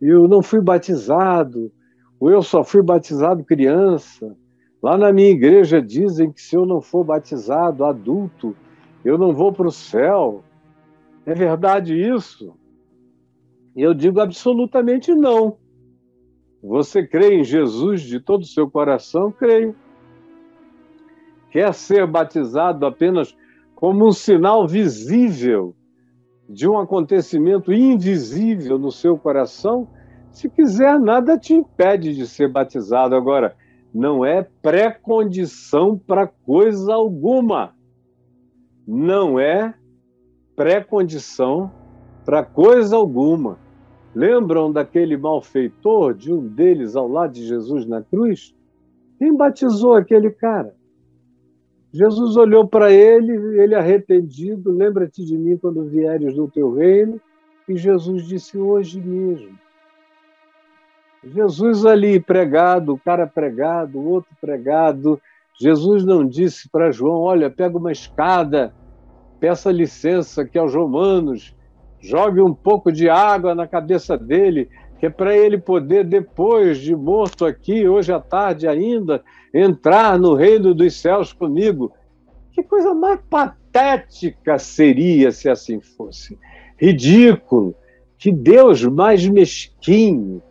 eu 0.00 0.26
não 0.26 0.42
fui 0.42 0.62
batizado, 0.62 1.70
ou 2.18 2.30
eu 2.30 2.42
só 2.42 2.64
fui 2.64 2.82
batizado 2.82 3.44
criança. 3.44 4.34
Lá 4.82 4.96
na 4.96 5.12
minha 5.12 5.28
igreja 5.28 5.82
dizem 5.82 6.32
que 6.32 6.40
se 6.40 6.56
eu 6.56 6.64
não 6.64 6.80
for 6.80 7.04
batizado 7.04 7.84
adulto, 7.84 8.56
eu 9.04 9.18
não 9.18 9.34
vou 9.34 9.52
para 9.52 9.68
o 9.68 9.70
céu. 9.70 10.42
É 11.26 11.34
verdade 11.34 11.94
isso? 11.94 12.54
Eu 13.76 13.92
digo 13.92 14.20
absolutamente 14.20 15.14
não. 15.14 15.58
Você 16.62 17.06
crê 17.06 17.40
em 17.40 17.44
Jesus 17.44 18.00
de 18.00 18.20
todo 18.20 18.40
o 18.40 18.46
seu 18.46 18.70
coração? 18.70 19.30
Creio. 19.30 19.76
Quer 21.50 21.74
ser 21.74 22.06
batizado 22.06 22.86
apenas 22.86 23.36
como 23.74 24.08
um 24.08 24.12
sinal 24.12 24.66
visível 24.66 25.74
de 26.52 26.68
um 26.68 26.78
acontecimento 26.78 27.72
invisível 27.72 28.78
no 28.78 28.90
seu 28.90 29.16
coração? 29.16 29.86
Se 30.32 30.48
quiser, 30.48 30.98
nada 30.98 31.38
te 31.38 31.54
impede 31.54 32.14
de 32.14 32.26
ser 32.26 32.48
batizado. 32.48 33.14
Agora, 33.14 33.54
não 33.94 34.24
é 34.24 34.46
pré-condição 34.60 35.96
para 35.96 36.26
coisa 36.26 36.92
alguma. 36.92 37.72
Não 38.86 39.38
é 39.38 39.74
pré-condição 40.56 41.70
para 42.24 42.44
coisa 42.44 42.96
alguma. 42.96 43.58
Lembram 44.12 44.72
daquele 44.72 45.16
malfeitor, 45.16 46.14
de 46.14 46.32
um 46.32 46.44
deles 46.46 46.96
ao 46.96 47.06
lado 47.06 47.32
de 47.32 47.46
Jesus 47.46 47.86
na 47.86 48.02
cruz? 48.02 48.54
Quem 49.18 49.36
batizou 49.36 49.94
aquele 49.94 50.30
cara? 50.30 50.74
Jesus 51.92 52.36
olhou 52.36 52.66
para 52.66 52.92
ele, 52.92 53.32
ele 53.60 53.74
arrependido, 53.74 54.70
lembra-te 54.70 55.24
de 55.24 55.36
mim 55.36 55.56
quando 55.56 55.84
vieres 55.84 56.36
no 56.36 56.48
teu 56.48 56.72
reino, 56.72 57.20
e 57.68 57.76
Jesus 57.76 58.24
disse 58.26 58.56
hoje 58.56 59.00
mesmo. 59.00 59.58
Jesus 61.22 61.84
ali 61.84 62.18
pregado, 62.18 62.94
o 62.94 62.98
cara 62.98 63.26
pregado, 63.26 63.98
o 63.98 64.08
outro 64.08 64.30
pregado. 64.40 65.20
Jesus 65.58 66.04
não 66.04 66.26
disse 66.26 66.68
para 66.68 66.90
João: 66.90 67.20
olha, 67.20 67.50
pega 67.50 67.76
uma 67.76 67.92
escada, 67.92 68.72
peça 69.38 69.70
licença 69.70 70.42
aqui 70.42 70.58
aos 70.58 70.74
romanos, 70.74 71.54
jogue 72.00 72.40
um 72.40 72.54
pouco 72.54 72.90
de 72.90 73.10
água 73.10 73.54
na 73.54 73.66
cabeça 73.66 74.16
dele, 74.16 74.70
que 74.98 75.06
é 75.06 75.10
para 75.10 75.36
ele 75.36 75.58
poder, 75.58 76.04
depois 76.04 76.78
de 76.78 76.96
morto 76.96 77.44
aqui, 77.44 77.86
hoje 77.86 78.12
à 78.12 78.20
tarde 78.20 78.66
ainda, 78.66 79.22
entrar 79.52 80.18
no 80.18 80.34
reino 80.34 80.74
dos 80.74 81.00
céus 81.00 81.32
comigo. 81.32 81.92
Que 82.52 82.62
coisa 82.62 82.94
mais 82.94 83.20
patética 83.28 84.58
seria 84.58 85.32
se 85.32 85.48
assim 85.48 85.80
fosse. 85.80 86.38
Ridículo. 86.76 87.74
Que 88.18 88.30
Deus 88.30 88.84
mais 88.84 89.26
mesquinho 89.26 90.42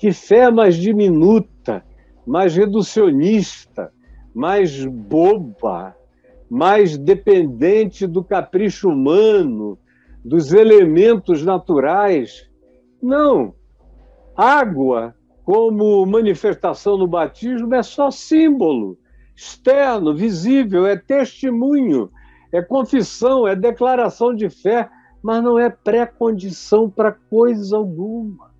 que 0.00 0.12
fé 0.12 0.50
mais 0.50 0.76
diminuta, 0.76 1.84
mais 2.26 2.56
reducionista, 2.56 3.92
mais 4.34 4.82
boba, 4.86 5.94
mais 6.48 6.96
dependente 6.96 8.06
do 8.06 8.24
capricho 8.24 8.88
humano, 8.88 9.78
dos 10.24 10.54
elementos 10.54 11.44
naturais. 11.44 12.48
Não. 13.02 13.54
Água, 14.34 15.14
como 15.50 16.06
manifestação 16.06 16.96
no 16.96 17.08
batismo, 17.08 17.74
é 17.74 17.82
só 17.82 18.08
símbolo 18.08 18.96
externo, 19.34 20.14
visível, 20.14 20.86
é 20.86 20.96
testemunho, 20.96 22.08
é 22.52 22.62
confissão, 22.62 23.48
é 23.48 23.56
declaração 23.56 24.32
de 24.32 24.48
fé, 24.48 24.88
mas 25.20 25.42
não 25.42 25.58
é 25.58 25.68
pré-condição 25.68 26.88
para 26.88 27.10
coisa 27.10 27.76
alguma 27.76 28.52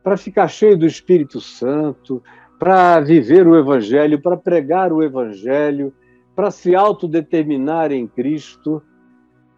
para 0.00 0.16
ficar 0.16 0.46
cheio 0.46 0.78
do 0.78 0.86
Espírito 0.86 1.40
Santo, 1.40 2.22
para 2.56 3.00
viver 3.00 3.44
o 3.44 3.58
Evangelho, 3.58 4.22
para 4.22 4.36
pregar 4.36 4.92
o 4.92 5.02
Evangelho, 5.02 5.92
para 6.36 6.52
se 6.52 6.72
autodeterminar 6.76 7.90
em 7.90 8.06
Cristo. 8.06 8.80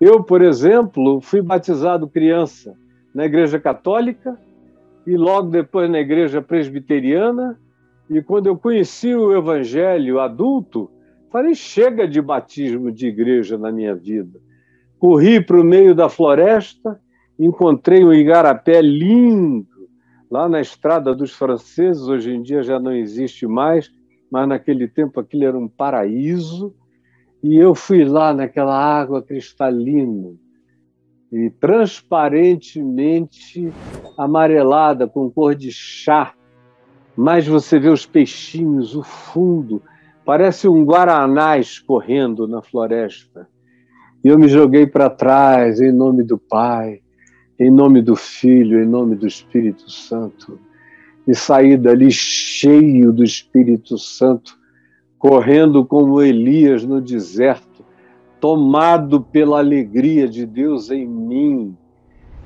Eu, 0.01 0.25
por 0.25 0.41
exemplo, 0.41 1.21
fui 1.21 1.43
batizado 1.43 2.09
criança 2.09 2.75
na 3.15 3.27
Igreja 3.27 3.61
Católica 3.61 4.48
e 5.09 5.17
logo 5.17 5.49
depois 5.49 5.91
na 5.91 6.01
Igreja 6.01 6.43
Presbiteriana. 6.43 7.59
E 8.11 8.21
quando 8.21 8.47
eu 8.47 8.59
conheci 8.59 9.15
o 9.15 9.35
Evangelho 9.35 10.21
adulto, 10.21 10.91
falei: 11.33 11.55
chega 11.55 12.07
de 12.07 12.21
batismo 12.21 12.93
de 12.93 13.07
igreja 13.07 13.57
na 13.57 13.73
minha 13.73 13.95
vida. 13.95 14.39
Corri 14.99 15.41
para 15.41 15.59
o 15.59 15.65
meio 15.65 15.95
da 15.95 16.11
floresta, 16.11 17.01
encontrei 17.39 18.05
um 18.05 18.13
igarapé 18.13 18.83
lindo, 18.83 19.67
lá 20.31 20.47
na 20.47 20.61
Estrada 20.61 21.15
dos 21.15 21.33
Franceses, 21.33 22.03
hoje 22.03 22.35
em 22.35 22.43
dia 22.43 22.63
já 22.63 22.79
não 22.79 22.93
existe 22.93 23.47
mais, 23.47 23.91
mas 24.31 24.47
naquele 24.47 24.87
tempo 24.87 25.21
aquilo 25.21 25.45
era 25.45 25.59
um 25.59 25.69
paraíso. 25.69 26.75
E 27.43 27.57
eu 27.57 27.75
fui 27.75 28.05
lá 28.05 28.35
naquela 28.35 28.77
água 28.77 29.23
cristalina 29.23 30.35
e 31.33 31.51
transparentemente 31.51 33.73
amarelada, 34.17 35.07
com 35.07 35.31
cor 35.31 35.55
de 35.55 35.71
chá. 35.71 36.33
Mas 37.17 37.47
você 37.47 37.79
vê 37.79 37.89
os 37.89 38.05
peixinhos, 38.07 38.95
o 38.95 39.03
fundo, 39.03 39.83
parece 40.25 40.69
um 40.69 40.85
guaraná 40.85 41.59
escorrendo 41.59 42.49
na 42.49 42.63
floresta. 42.63 43.49
E 44.25 44.29
eu 44.29 44.39
me 44.39 44.49
joguei 44.49 44.87
para 44.87 45.11
trás 45.11 45.81
em 45.81 45.93
nome 45.93 46.23
do 46.23 46.39
Pai 46.39 47.01
em 47.59 47.71
nome 47.71 48.01
do 48.01 48.15
Filho, 48.15 48.83
em 48.83 48.87
nome 48.87 49.17
do 49.17 49.27
Espírito 49.27 49.91
Santo, 49.91 50.59
e 51.27 51.35
sair 51.35 51.77
dali 51.77 52.11
cheio 52.11 53.13
do 53.13 53.25
Espírito 53.25 53.99
Santo, 53.99 54.57
correndo 55.19 55.85
como 55.85 56.23
Elias 56.23 56.85
no 56.85 57.01
deserto, 57.01 57.68
tomado 58.41 59.21
pela 59.21 59.59
alegria 59.59 60.29
de 60.29 60.47
Deus 60.47 60.91
em 60.91 61.07
mim. 61.07 61.77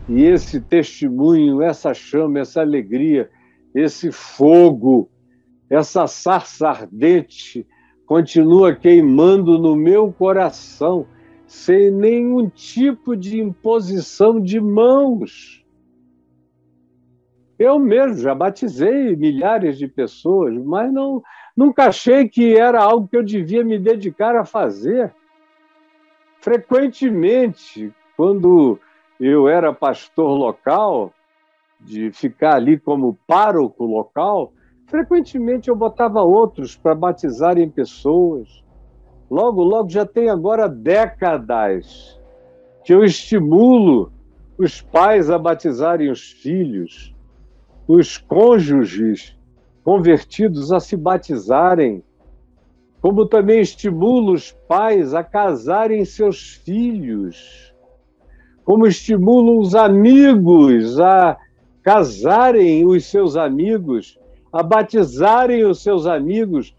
E 0.08 0.22
esse 0.22 0.60
testemunho, 0.60 1.62
essa 1.62 1.94
chama, 1.94 2.40
essa 2.40 2.60
alegria, 2.60 3.30
esse 3.74 4.10
fogo, 4.10 5.08
essa 5.70 6.06
sarça 6.06 6.68
ardente 6.68 7.66
continua 8.06 8.74
queimando 8.74 9.58
no 9.58 9.74
meu 9.74 10.12
coração 10.12 11.06
sem 11.46 11.90
nenhum 11.90 12.48
tipo 12.48 13.16
de 13.16 13.40
imposição 13.40 14.40
de 14.40 14.60
mãos. 14.60 15.64
Eu 17.58 17.78
mesmo 17.78 18.18
já 18.18 18.34
batizei 18.34 19.14
milhares 19.14 19.78
de 19.78 19.86
pessoas, 19.86 20.54
mas 20.64 20.92
não, 20.92 21.22
nunca 21.56 21.86
achei 21.86 22.28
que 22.28 22.54
era 22.54 22.82
algo 22.82 23.06
que 23.06 23.16
eu 23.16 23.22
devia 23.22 23.62
me 23.64 23.78
dedicar 23.78 24.34
a 24.34 24.44
fazer. 24.44 25.14
Frequentemente, 26.42 27.94
quando 28.16 28.76
eu 29.20 29.48
era 29.48 29.72
pastor 29.72 30.36
local, 30.36 31.14
de 31.80 32.10
ficar 32.10 32.56
ali 32.56 32.76
como 32.76 33.16
pároco 33.28 33.84
local, 33.84 34.52
frequentemente 34.86 35.68
eu 35.68 35.76
botava 35.76 36.20
outros 36.20 36.74
para 36.76 36.96
batizarem 36.96 37.70
pessoas. 37.70 38.64
Logo, 39.30 39.62
logo 39.62 39.88
já 39.88 40.04
tem 40.04 40.28
agora 40.28 40.68
décadas 40.68 42.20
que 42.84 42.92
eu 42.92 43.04
estimulo 43.04 44.12
os 44.58 44.82
pais 44.82 45.30
a 45.30 45.38
batizarem 45.38 46.10
os 46.10 46.32
filhos, 46.32 47.14
os 47.86 48.18
cônjuges 48.18 49.38
convertidos 49.84 50.72
a 50.72 50.80
se 50.80 50.96
batizarem, 50.96 52.02
como 53.02 53.26
também 53.26 53.60
estimulo 53.60 54.32
os 54.32 54.52
pais 54.68 55.12
a 55.12 55.24
casarem 55.24 56.04
seus 56.04 56.52
filhos, 56.64 57.74
como 58.64 58.86
estimulo 58.86 59.58
os 59.58 59.74
amigos 59.74 61.00
a 61.00 61.36
casarem 61.82 62.86
os 62.86 63.04
seus 63.04 63.36
amigos, 63.36 64.16
a 64.52 64.62
batizarem 64.62 65.64
os 65.64 65.82
seus 65.82 66.06
amigos 66.06 66.72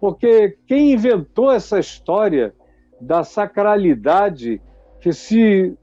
porque 0.00 0.56
quem 0.66 0.92
inventou 0.92 1.50
essa 1.50 1.78
história 1.78 2.52
da 3.00 3.22
sacralidade 3.22 4.60
que 5.00 5.12
se 5.12 5.76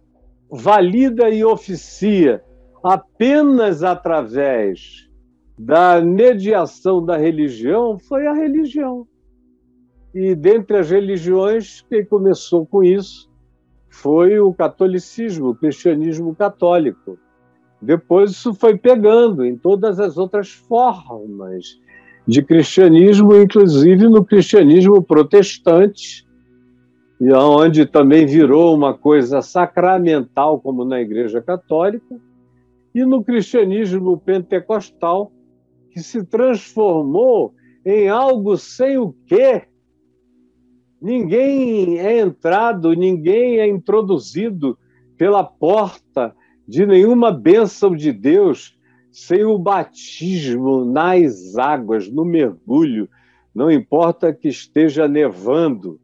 valida 0.50 1.30
e 1.30 1.44
oficia 1.44 2.44
apenas 2.84 3.84
através 3.84 5.10
da 5.58 6.02
mediação 6.02 7.04
da 7.04 7.18
religião 7.18 7.98
foi 7.98 8.28
a 8.28 8.34
religião. 8.34 9.08
E 10.16 10.34
dentre 10.34 10.78
as 10.78 10.90
religiões, 10.90 11.86
quem 11.90 12.06
começou 12.06 12.66
com 12.66 12.82
isso 12.82 13.30
foi 13.90 14.40
o 14.40 14.54
catolicismo, 14.54 15.50
o 15.50 15.56
cristianismo 15.56 16.34
católico. 16.34 17.20
Depois 17.82 18.32
isso 18.32 18.54
foi 18.54 18.78
pegando 18.78 19.44
em 19.44 19.58
todas 19.58 20.00
as 20.00 20.18
outras 20.18 20.52
formas 20.52 21.78
de 22.26 22.42
cristianismo, 22.42 23.36
inclusive 23.36 24.08
no 24.08 24.24
cristianismo 24.24 25.04
protestante, 25.04 26.26
e 27.20 27.30
onde 27.34 27.86
também 27.86 28.26
virou 28.26 28.74
uma 28.74 28.94
coisa 28.94 29.42
sacramental, 29.42 30.62
como 30.62 30.86
na 30.86 31.02
Igreja 31.02 31.42
Católica, 31.42 32.16
e 32.94 33.06
no 33.06 33.22
cristianismo 33.22 34.18
pentecostal, 34.18 35.30
que 35.92 36.00
se 36.00 36.24
transformou 36.24 37.54
em 37.86 38.08
algo 38.08 38.56
sem 38.56 38.98
o 38.98 39.14
quê 39.28 39.64
Ninguém 41.06 42.00
é 42.00 42.20
entrado, 42.20 42.92
ninguém 42.94 43.60
é 43.60 43.68
introduzido 43.68 44.76
pela 45.16 45.44
porta 45.44 46.36
de 46.68 46.84
nenhuma 46.84 47.32
bênção 47.32 47.96
de 47.96 48.12
Deus 48.12 48.76
sem 49.12 49.44
o 49.44 49.56
batismo 49.56 50.84
nas 50.84 51.56
águas, 51.60 52.12
no 52.12 52.26
mergulho. 52.26 53.08
Não 53.54 53.70
importa 53.70 54.34
que 54.34 54.48
esteja 54.48 55.08
nevando. 55.08 56.00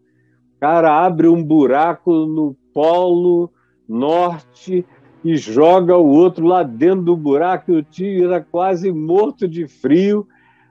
Cara 0.59 1.03
abre 1.03 1.27
um 1.27 1.43
buraco 1.43 2.27
no 2.27 2.55
polo 2.71 3.49
norte 3.89 4.85
e 5.25 5.35
joga 5.35 5.97
o 5.97 6.11
outro 6.11 6.45
lá 6.45 6.61
dentro 6.61 7.05
do 7.05 7.17
buraco 7.17 7.71
e 7.71 7.77
o 7.77 7.83
tira 7.83 8.39
quase 8.51 8.91
morto 8.91 9.47
de 9.47 9.67
frio, 9.67 10.27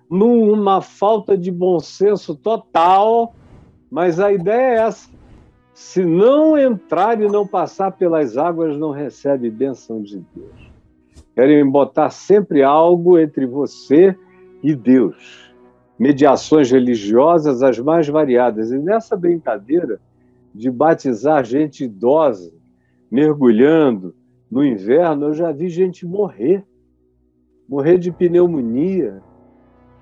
numa 0.09 0.81
falta 0.81 1.37
de 1.37 1.51
bom 1.51 1.81
senso 1.81 2.37
total 2.37 3.35
mas 3.90 4.20
a 4.20 4.33
ideia 4.33 4.74
é 4.74 4.87
essa. 4.87 5.11
Se 5.74 6.05
não 6.05 6.57
entrar 6.57 7.20
e 7.20 7.26
não 7.26 7.46
passar 7.46 7.92
pelas 7.92 8.37
águas, 8.37 8.76
não 8.76 8.90
recebe 8.90 9.50
bênção 9.50 10.03
de 10.03 10.22
Deus. 10.35 10.70
Querem 11.35 11.68
botar 11.68 12.11
sempre 12.11 12.62
algo 12.62 13.18
entre 13.18 13.46
você 13.46 14.16
e 14.62 14.74
Deus. 14.74 15.53
Mediações 15.98 16.70
religiosas 16.70 17.62
as 17.62 17.79
mais 17.79 18.07
variadas. 18.09 18.70
E 18.70 18.79
nessa 18.79 19.16
brincadeira 19.16 20.00
de 20.55 20.70
batizar 20.70 21.44
gente 21.44 21.85
idosa, 21.85 22.53
mergulhando 23.11 24.14
no 24.50 24.64
inverno, 24.64 25.26
eu 25.26 25.35
já 25.35 25.53
vi 25.53 25.68
gente 25.68 26.07
morrer. 26.07 26.64
Morrer 27.68 27.98
de 27.98 28.11
pneumonia 28.11 29.22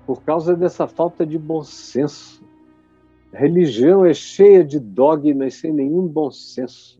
por 0.05 0.23
causa 0.23 0.55
dessa 0.55 0.87
falta 0.87 1.25
de 1.25 1.37
bom 1.37 1.63
senso. 1.63 2.38
Religião 3.31 4.05
é 4.05 4.13
cheia 4.13 4.63
de 4.63 4.79
dogmas 4.79 5.55
sem 5.55 5.71
nenhum 5.71 6.07
bom 6.07 6.31
senso. 6.31 6.99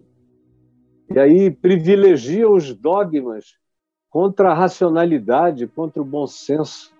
E 1.10 1.20
aí 1.20 1.50
privilegia 1.50 2.48
os 2.48 2.74
dogmas 2.74 3.58
contra 4.10 4.52
a 4.52 4.54
racionalidade, 4.54 5.66
contra 5.66 6.02
o 6.02 6.06
bom 6.06 6.28
senso. 6.28 6.94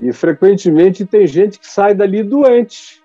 E 0.00 0.12
frequentemente 0.12 1.04
tem 1.04 1.26
gente 1.26 1.58
que 1.58 1.66
sai 1.66 1.94
dali 1.94 2.22
doente. 2.22 3.02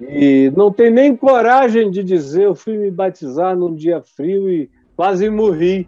E 0.00 0.50
não 0.56 0.72
tem 0.72 0.90
nem 0.90 1.14
coragem 1.14 1.90
de 1.90 2.02
dizer: 2.02 2.44
eu 2.44 2.54
fui 2.54 2.78
me 2.78 2.90
batizar 2.90 3.54
num 3.54 3.74
dia 3.74 4.00
frio 4.00 4.50
e 4.50 4.70
quase 4.96 5.28
morri, 5.28 5.86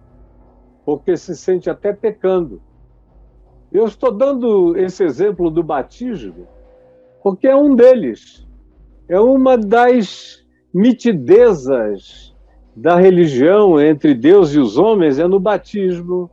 porque 0.84 1.16
se 1.16 1.34
sente 1.34 1.70
até 1.70 1.94
pecando. 1.94 2.60
Eu 3.72 3.86
estou 3.86 4.12
dando 4.12 4.76
esse 4.76 5.02
exemplo 5.02 5.50
do 5.50 5.62
batismo 5.62 6.46
porque 7.22 7.46
é 7.46 7.56
um 7.56 7.74
deles. 7.74 8.46
É 9.08 9.20
uma 9.20 9.56
das 9.56 10.44
nitidezas 10.74 12.34
da 12.74 12.96
religião 12.96 13.80
entre 13.80 14.14
Deus 14.14 14.54
e 14.54 14.58
os 14.58 14.78
homens 14.78 15.18
é 15.18 15.26
no 15.26 15.38
batismo, 15.38 16.30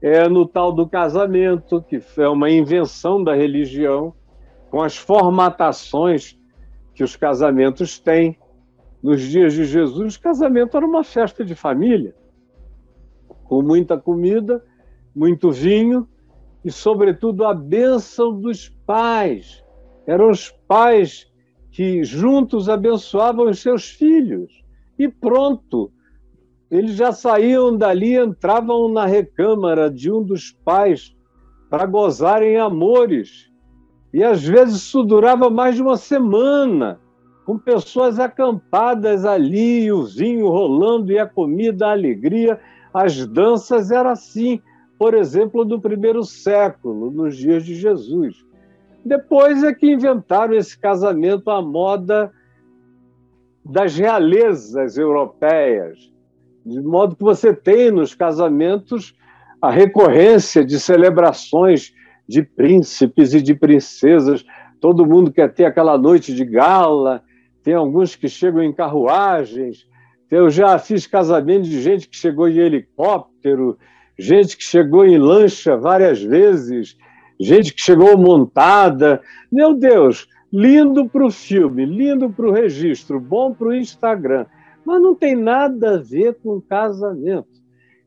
é 0.00 0.28
no 0.28 0.46
tal 0.46 0.72
do 0.72 0.88
casamento, 0.88 1.82
que 1.82 2.00
é 2.16 2.28
uma 2.28 2.48
invenção 2.48 3.22
da 3.22 3.34
religião, 3.34 4.14
com 4.70 4.80
as 4.80 4.96
formatações 4.96 6.38
que 6.94 7.02
os 7.02 7.16
casamentos 7.16 7.98
têm. 7.98 8.38
Nos 9.02 9.22
dias 9.22 9.54
de 9.54 9.64
Jesus, 9.64 10.14
o 10.14 10.20
casamento 10.20 10.76
era 10.76 10.86
uma 10.86 11.02
festa 11.02 11.44
de 11.44 11.54
família, 11.54 12.14
com 13.44 13.62
muita 13.62 13.98
comida, 13.98 14.62
muito 15.16 15.50
vinho 15.50 16.06
e, 16.64 16.70
sobretudo, 16.70 17.44
a 17.44 17.54
bênção 17.54 18.38
dos 18.38 18.68
pais 18.68 19.64
eram 20.10 20.28
os 20.28 20.50
pais 20.66 21.30
que 21.70 22.02
juntos 22.02 22.68
abençoavam 22.68 23.48
os 23.48 23.60
seus 23.60 23.90
filhos. 23.90 24.50
E 24.98 25.08
pronto, 25.08 25.92
eles 26.68 26.96
já 26.96 27.12
saíam 27.12 27.76
dali, 27.76 28.16
entravam 28.16 28.88
na 28.88 29.06
recâmara 29.06 29.88
de 29.88 30.10
um 30.10 30.20
dos 30.20 30.50
pais 30.50 31.14
para 31.70 31.86
gozarem 31.86 32.58
amores. 32.58 33.52
E 34.12 34.24
às 34.24 34.42
vezes 34.42 34.78
isso 34.78 35.04
durava 35.04 35.48
mais 35.48 35.76
de 35.76 35.82
uma 35.82 35.96
semana, 35.96 36.98
com 37.46 37.56
pessoas 37.56 38.18
acampadas 38.18 39.24
ali, 39.24 39.92
o 39.92 40.02
vinho 40.02 40.48
rolando 40.48 41.12
e 41.12 41.20
a 41.20 41.26
comida, 41.26 41.86
a 41.86 41.92
alegria. 41.92 42.58
As 42.92 43.24
danças 43.28 43.92
era 43.92 44.10
assim, 44.10 44.60
por 44.98 45.14
exemplo, 45.14 45.64
do 45.64 45.80
primeiro 45.80 46.24
século, 46.24 47.12
nos 47.12 47.36
dias 47.36 47.64
de 47.64 47.76
Jesus. 47.76 48.49
Depois 49.04 49.62
é 49.64 49.72
que 49.72 49.90
inventaram 49.90 50.54
esse 50.54 50.78
casamento 50.78 51.50
à 51.50 51.62
moda 51.62 52.30
das 53.64 53.96
realezas 53.96 54.98
europeias, 54.98 55.98
de 56.64 56.80
modo 56.80 57.16
que 57.16 57.22
você 57.22 57.54
tem 57.54 57.90
nos 57.90 58.14
casamentos 58.14 59.14
a 59.60 59.70
recorrência 59.70 60.64
de 60.64 60.80
celebrações 60.80 61.92
de 62.26 62.42
príncipes 62.42 63.34
e 63.34 63.42
de 63.42 63.54
princesas. 63.54 64.44
Todo 64.80 65.06
mundo 65.06 65.32
quer 65.32 65.52
ter 65.52 65.64
aquela 65.64 65.98
noite 65.98 66.34
de 66.34 66.44
gala, 66.44 67.22
tem 67.62 67.74
alguns 67.74 68.16
que 68.16 68.28
chegam 68.28 68.62
em 68.62 68.72
carruagens. 68.72 69.86
Eu 70.30 70.48
já 70.48 70.78
fiz 70.78 71.06
casamento 71.06 71.64
de 71.64 71.80
gente 71.80 72.08
que 72.08 72.16
chegou 72.16 72.48
em 72.48 72.58
helicóptero, 72.58 73.76
gente 74.18 74.56
que 74.56 74.64
chegou 74.64 75.04
em 75.04 75.18
lancha 75.18 75.76
várias 75.76 76.22
vezes 76.22 76.96
gente 77.40 77.72
que 77.72 77.80
chegou 77.80 78.16
montada. 78.18 79.22
Meu 79.50 79.72
Deus, 79.72 80.28
lindo 80.52 81.08
para 81.08 81.26
o 81.26 81.30
filme, 81.30 81.86
lindo 81.86 82.28
para 82.30 82.46
o 82.46 82.52
registro, 82.52 83.18
bom 83.18 83.54
para 83.54 83.68
o 83.68 83.74
Instagram, 83.74 84.44
mas 84.84 85.00
não 85.00 85.14
tem 85.14 85.34
nada 85.34 85.94
a 85.94 85.98
ver 85.98 86.34
com 86.42 86.60
casamento. 86.60 87.48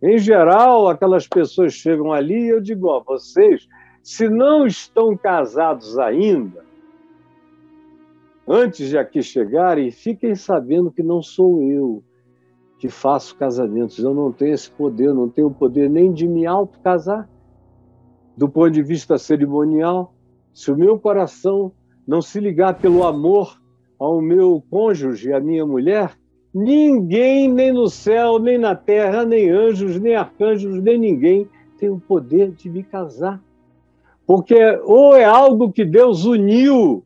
Em 0.01 0.19
geral, 0.19 0.87
aquelas 0.87 1.27
pessoas 1.27 1.73
chegam 1.73 2.13
ali 2.13 2.43
e 2.43 2.49
eu 2.49 2.61
digo: 2.61 2.87
ó, 2.87 3.01
vocês, 3.01 3.67
se 4.03 4.29
não 4.29 4.67
estão 4.67 5.17
casados 5.17 5.97
ainda, 5.97 6.63
antes 8.47 8.89
de 8.89 8.97
aqui 8.97 9.23
chegarem, 9.23 9.89
fiquem 9.89 10.35
sabendo 10.35 10.91
que 10.91 11.01
não 11.01 11.21
sou 11.21 11.63
eu 11.63 12.03
que 12.77 12.89
faço 12.89 13.37
casamentos. 13.37 13.97
Eu 13.97 14.13
não 14.13 14.29
tenho 14.29 14.53
esse 14.53 14.69
poder, 14.69 15.13
não 15.13 15.29
tenho 15.29 15.47
o 15.47 15.53
poder 15.53 15.89
nem 15.89 16.11
de 16.11 16.27
me 16.27 16.45
auto-casar 16.45 17.29
do 18.35 18.49
ponto 18.49 18.71
de 18.71 18.81
vista 18.81 19.17
cerimonial, 19.17 20.13
se 20.53 20.71
o 20.71 20.77
meu 20.77 20.99
coração 20.99 21.71
não 22.07 22.21
se 22.21 22.39
ligar 22.39 22.75
pelo 22.79 23.03
amor 23.03 23.59
ao 23.99 24.21
meu 24.21 24.63
cônjuge, 24.69 25.31
à 25.31 25.39
minha 25.39 25.65
mulher, 25.65 26.17
ninguém, 26.53 27.51
nem 27.51 27.71
no 27.71 27.87
céu, 27.87 28.37
nem 28.37 28.57
na 28.57 28.75
terra, 28.75 29.23
nem 29.25 29.49
anjos, 29.49 29.99
nem 29.99 30.15
arcanjos, 30.15 30.81
nem 30.81 30.97
ninguém 30.97 31.49
tem 31.79 31.89
o 31.89 31.99
poder 31.99 32.51
de 32.51 32.69
me 32.69 32.83
casar. 32.83 33.41
Porque 34.25 34.55
ou 34.83 35.15
é 35.15 35.23
algo 35.23 35.71
que 35.71 35.85
Deus 35.85 36.25
uniu, 36.25 37.03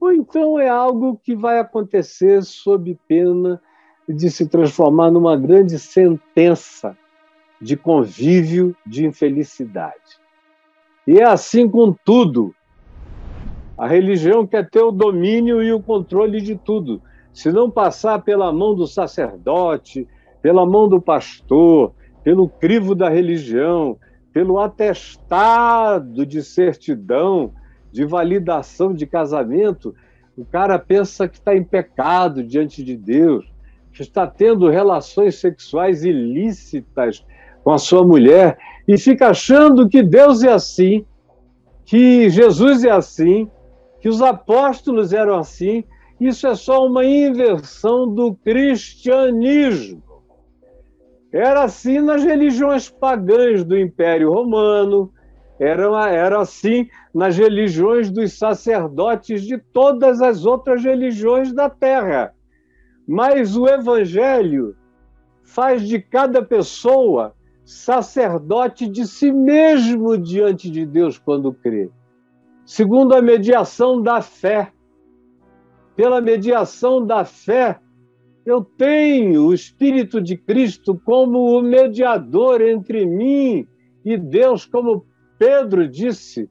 ou 0.00 0.12
então 0.12 0.58
é 0.58 0.68
algo 0.68 1.20
que 1.22 1.34
vai 1.34 1.58
acontecer 1.58 2.42
sob 2.42 2.98
pena 3.06 3.60
de 4.08 4.30
se 4.30 4.48
transformar 4.48 5.10
numa 5.10 5.36
grande 5.36 5.78
sentença 5.78 6.96
de 7.60 7.76
convívio 7.76 8.74
de 8.86 9.06
infelicidade. 9.06 10.20
E 11.06 11.18
é 11.18 11.24
assim 11.24 11.68
com 11.68 11.92
tudo. 12.04 12.54
A 13.76 13.86
religião 13.86 14.46
quer 14.46 14.68
ter 14.68 14.82
o 14.82 14.90
domínio 14.90 15.62
e 15.62 15.72
o 15.72 15.80
controle 15.80 16.40
de 16.40 16.56
tudo. 16.56 17.00
Se 17.32 17.50
não 17.52 17.70
passar 17.70 18.22
pela 18.22 18.52
mão 18.52 18.74
do 18.74 18.86
sacerdote, 18.86 20.06
pela 20.42 20.66
mão 20.66 20.88
do 20.88 21.00
pastor, 21.00 21.94
pelo 22.22 22.48
crivo 22.48 22.94
da 22.94 23.08
religião, 23.08 23.96
pelo 24.32 24.58
atestado 24.58 26.26
de 26.26 26.42
certidão, 26.42 27.52
de 27.90 28.04
validação 28.04 28.92
de 28.92 29.06
casamento, 29.06 29.94
o 30.36 30.44
cara 30.44 30.78
pensa 30.78 31.26
que 31.26 31.36
está 31.38 31.56
em 31.56 31.64
pecado 31.64 32.44
diante 32.44 32.84
de 32.84 32.96
Deus, 32.96 33.50
que 33.92 34.02
está 34.02 34.26
tendo 34.26 34.68
relações 34.68 35.36
sexuais 35.36 36.04
ilícitas 36.04 37.24
com 37.62 37.72
a 37.72 37.78
sua 37.78 38.06
mulher 38.06 38.58
e 38.86 38.96
fica 38.96 39.28
achando 39.28 39.88
que 39.88 40.02
Deus 40.02 40.42
é 40.42 40.52
assim, 40.52 41.04
que 41.84 42.30
Jesus 42.30 42.84
é 42.84 42.90
assim, 42.90 43.50
que 44.00 44.08
os 44.08 44.22
apóstolos 44.22 45.12
eram 45.12 45.36
assim. 45.38 45.84
Isso 46.20 46.46
é 46.46 46.54
só 46.54 46.86
uma 46.86 47.04
inversão 47.04 48.12
do 48.12 48.34
cristianismo. 48.34 50.02
Era 51.32 51.64
assim 51.64 52.00
nas 52.00 52.24
religiões 52.24 52.88
pagãs 52.88 53.62
do 53.62 53.78
Império 53.78 54.32
Romano, 54.32 55.12
era, 55.60 56.10
era 56.10 56.40
assim 56.40 56.88
nas 57.12 57.36
religiões 57.36 58.10
dos 58.10 58.32
sacerdotes 58.32 59.42
de 59.42 59.58
todas 59.58 60.22
as 60.22 60.46
outras 60.46 60.82
religiões 60.82 61.52
da 61.52 61.68
terra. 61.68 62.32
Mas 63.06 63.56
o 63.56 63.66
Evangelho 63.68 64.76
faz 65.42 65.86
de 65.86 66.00
cada 66.00 66.42
pessoa 66.42 67.34
sacerdote 67.68 68.88
de 68.88 69.06
si 69.06 69.30
mesmo 69.30 70.16
diante 70.16 70.70
de 70.70 70.86
Deus 70.86 71.18
quando 71.18 71.52
crê, 71.52 71.90
segundo 72.64 73.14
a 73.14 73.20
mediação 73.20 74.00
da 74.00 74.22
fé. 74.22 74.72
Pela 75.94 76.18
mediação 76.18 77.04
da 77.04 77.26
fé, 77.26 77.78
eu 78.46 78.64
tenho 78.64 79.48
o 79.48 79.52
Espírito 79.52 80.18
de 80.18 80.34
Cristo 80.34 80.98
como 81.04 81.58
o 81.58 81.60
mediador 81.60 82.62
entre 82.62 83.04
mim 83.04 83.66
e 84.02 84.16
Deus, 84.16 84.64
como 84.64 85.04
Pedro 85.38 85.86
disse, 85.86 86.48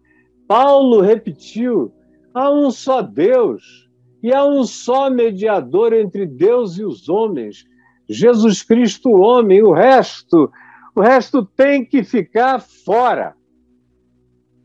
Paulo 0.47 1.01
repetiu: 1.01 1.91
há 2.31 2.51
um 2.51 2.69
só 2.69 3.01
Deus 3.01 3.89
e 4.21 4.31
há 4.31 4.45
um 4.45 4.63
só 4.65 5.09
mediador 5.09 5.93
entre 5.93 6.27
Deus 6.27 6.77
e 6.77 6.83
os 6.83 7.09
homens, 7.09 7.65
Jesus 8.07 8.61
Cristo, 8.61 9.09
homem. 9.09 9.63
O 9.63 9.73
resto 9.73 10.51
o 10.97 10.99
resto 10.99 11.45
tem 11.45 11.85
que 11.85 12.03
ficar 12.03 12.59
fora. 12.59 13.35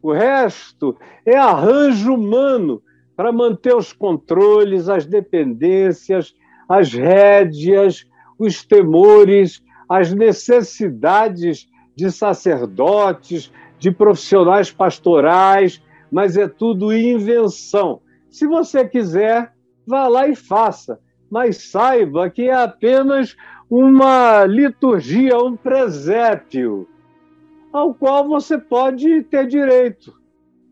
O 0.03 0.15
resto 0.15 0.97
é 1.27 1.37
arranjo 1.37 2.15
humano 2.15 2.83
para 3.15 3.31
manter 3.31 3.77
os 3.77 3.93
controles, 3.93 4.89
as 4.89 5.05
dependências, 5.05 6.35
as 6.67 6.91
rédeas, 6.91 8.07
os 8.39 8.65
temores, 8.65 9.63
as 9.87 10.15
necessidades 10.15 11.69
de 11.95 12.11
sacerdotes, 12.11 13.53
de 13.79 13.91
profissionais 13.91 14.71
pastorais, 14.71 15.83
mas 16.11 16.39
é 16.39 16.49
tudo 16.49 16.95
invenção. 16.95 18.01
Se 18.31 18.47
você 18.47 18.89
quiser, 18.89 19.53
vá 19.87 20.09
lá 20.09 20.27
e 20.27 20.35
faça, 20.35 20.99
mas 21.31 21.71
saiba 21.71 22.31
que 22.31 22.49
é 22.49 22.55
apenas 22.55 23.37
uma 23.75 24.45
liturgia, 24.45 25.39
um 25.39 25.57
presépio, 25.57 26.87
ao 27.73 27.95
qual 27.95 28.29
você 28.29 28.59
pode 28.59 29.23
ter 29.23 29.47
direito, 29.47 30.13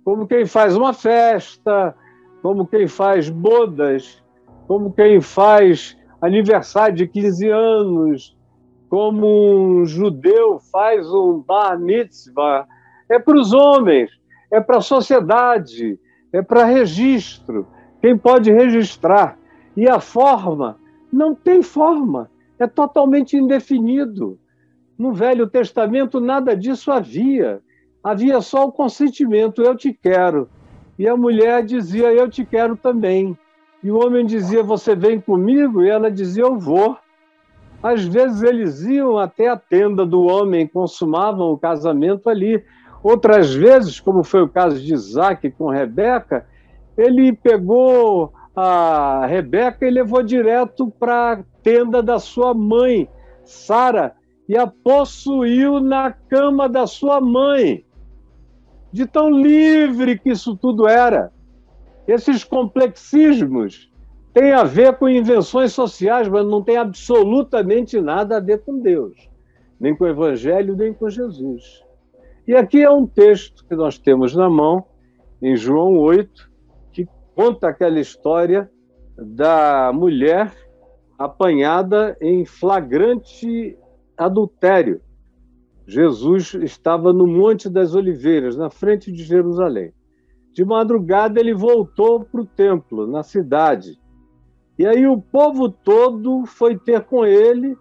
como 0.05 0.27
quem 0.27 0.45
faz 0.45 0.77
uma 0.77 0.93
festa, 0.93 1.97
como 2.43 2.67
quem 2.67 2.87
faz 2.87 3.31
bodas, 3.31 4.23
como 4.69 4.93
quem 4.93 5.19
faz 5.19 5.97
aniversário 6.21 6.95
de 6.95 7.09
15 7.09 7.49
anos, 7.49 8.37
como 8.91 9.81
um 9.81 9.87
judeu 9.87 10.61
faz 10.71 11.11
um 11.11 11.39
bar 11.41 11.81
mitzvah. 11.81 12.69
É 13.09 13.19
para 13.19 13.39
os 13.39 13.55
homens, 13.55 14.11
é 14.53 14.61
para 14.61 14.77
a 14.77 14.83
sociedade, 14.83 15.99
é 16.35 16.43
para 16.43 16.67
registro. 16.67 17.67
Quem 18.03 18.19
pode 18.19 18.53
registrar? 18.53 19.39
E 19.75 19.89
a 19.89 20.01
forma? 20.01 20.79
Não 21.11 21.35
tem 21.35 21.63
forma 21.63 22.30
é 22.61 22.67
totalmente 22.67 23.37
indefinido. 23.37 24.39
No 24.99 25.13
Velho 25.13 25.47
Testamento, 25.47 26.21
nada 26.21 26.55
disso 26.55 26.93
havia. 26.93 27.61
Havia 28.05 28.41
só 28.41 28.67
o 28.67 28.73
consentimento, 28.73 29.63
eu 29.63 29.75
te 29.75 29.93
quero. 29.93 30.49
E 30.99 31.09
a 31.09 31.17
mulher 31.17 31.65
dizia, 31.65 32.13
eu 32.13 32.29
te 32.29 32.45
quero 32.45 32.77
também. 32.77 33.37
E 33.83 33.91
o 33.91 33.99
homem 33.99 34.27
dizia, 34.27 34.63
você 34.63 34.95
vem 34.95 35.19
comigo? 35.19 35.83
E 35.83 35.89
ela 35.89 36.11
dizia, 36.11 36.43
eu 36.43 36.59
vou. 36.59 36.99
Às 37.83 38.05
vezes 38.05 38.43
eles 38.43 38.83
iam 38.83 39.19
até 39.19 39.49
a 39.49 39.57
tenda 39.57 40.05
do 40.05 40.23
homem, 40.23 40.67
consumavam 40.67 41.51
o 41.51 41.59
casamento 41.59 42.29
ali. 42.29 42.63
Outras 43.03 43.55
vezes, 43.55 43.99
como 43.99 44.23
foi 44.23 44.43
o 44.43 44.49
caso 44.49 44.79
de 44.79 44.93
Isaac 44.93 45.51
com 45.53 45.71
Rebeca, 45.71 46.47
ele 46.95 47.33
pegou 47.33 48.35
a 48.55 49.25
Rebeca 49.27 49.87
e 49.87 49.91
levou 49.91 50.23
direto 50.23 50.93
para 51.01 51.43
tenda 51.63 52.03
da 52.03 52.19
sua 52.19 52.55
mãe, 52.55 53.09
Sara, 53.45 54.15
e 54.49 54.57
a 54.57 54.67
possuiu 54.67 55.81
na 55.81 56.11
cama 56.11 56.69
da 56.69 56.87
sua 56.87 57.21
mãe. 57.21 57.85
De 58.93 59.07
tão 59.07 59.31
livre 59.31 60.19
que 60.19 60.31
isso 60.31 60.57
tudo 60.57 60.89
era. 60.89 61.33
Esses 62.07 62.43
complexismos 62.43 63.91
têm 64.35 64.53
a 64.53 64.65
ver 64.65 64.97
com 64.97 65.09
invenções 65.09 65.73
sociais, 65.73 66.29
mas 66.29 66.45
não 66.45 66.63
tem 66.63 66.77
absolutamente 66.77 68.01
nada 68.01 68.39
a 68.39 68.41
ver 68.41 68.63
com 68.65 68.81
Deus, 68.81 69.17
nem 69.79 69.95
com 69.95 70.05
o 70.05 70.09
Evangelho, 70.09 70.77
nem 70.77 70.93
com 70.93 71.09
Jesus. 71.09 71.85
E 72.47 72.57
aqui 72.57 72.83
é 72.83 72.91
um 72.91 73.07
texto 73.07 73.65
que 73.65 73.77
nós 73.77 73.99
temos 73.99 74.35
na 74.35 74.51
mão, 74.51 74.85
em 75.41 75.57
João 75.57 75.97
8, 75.97 76.51
que 76.93 77.09
conta 77.35 77.69
aquela 77.69 78.01
história 78.01 78.69
da 79.17 79.93
mulher 79.95 80.53
apanhada 81.21 82.17
em 82.19 82.47
flagrante 82.47 83.77
adultério. 84.17 85.03
Jesus 85.87 86.55
estava 86.55 87.13
no 87.13 87.27
Monte 87.27 87.69
das 87.69 87.95
Oliveiras, 87.95 88.57
na 88.57 88.71
frente 88.71 89.13
de 89.13 89.23
Jerusalém. 89.23 89.93
De 90.55 90.65
madrugada, 90.65 91.39
ele 91.39 91.53
voltou 91.53 92.25
para 92.25 92.41
o 92.41 92.47
templo, 92.47 93.07
na 93.07 93.23
cidade. 93.23 94.01
E 94.79 94.87
aí 94.87 95.07
o 95.07 95.21
povo 95.21 95.69
todo 95.69 96.47
foi 96.47 96.79
ter 96.79 97.03
com 97.03 97.27
ele, 97.27 97.77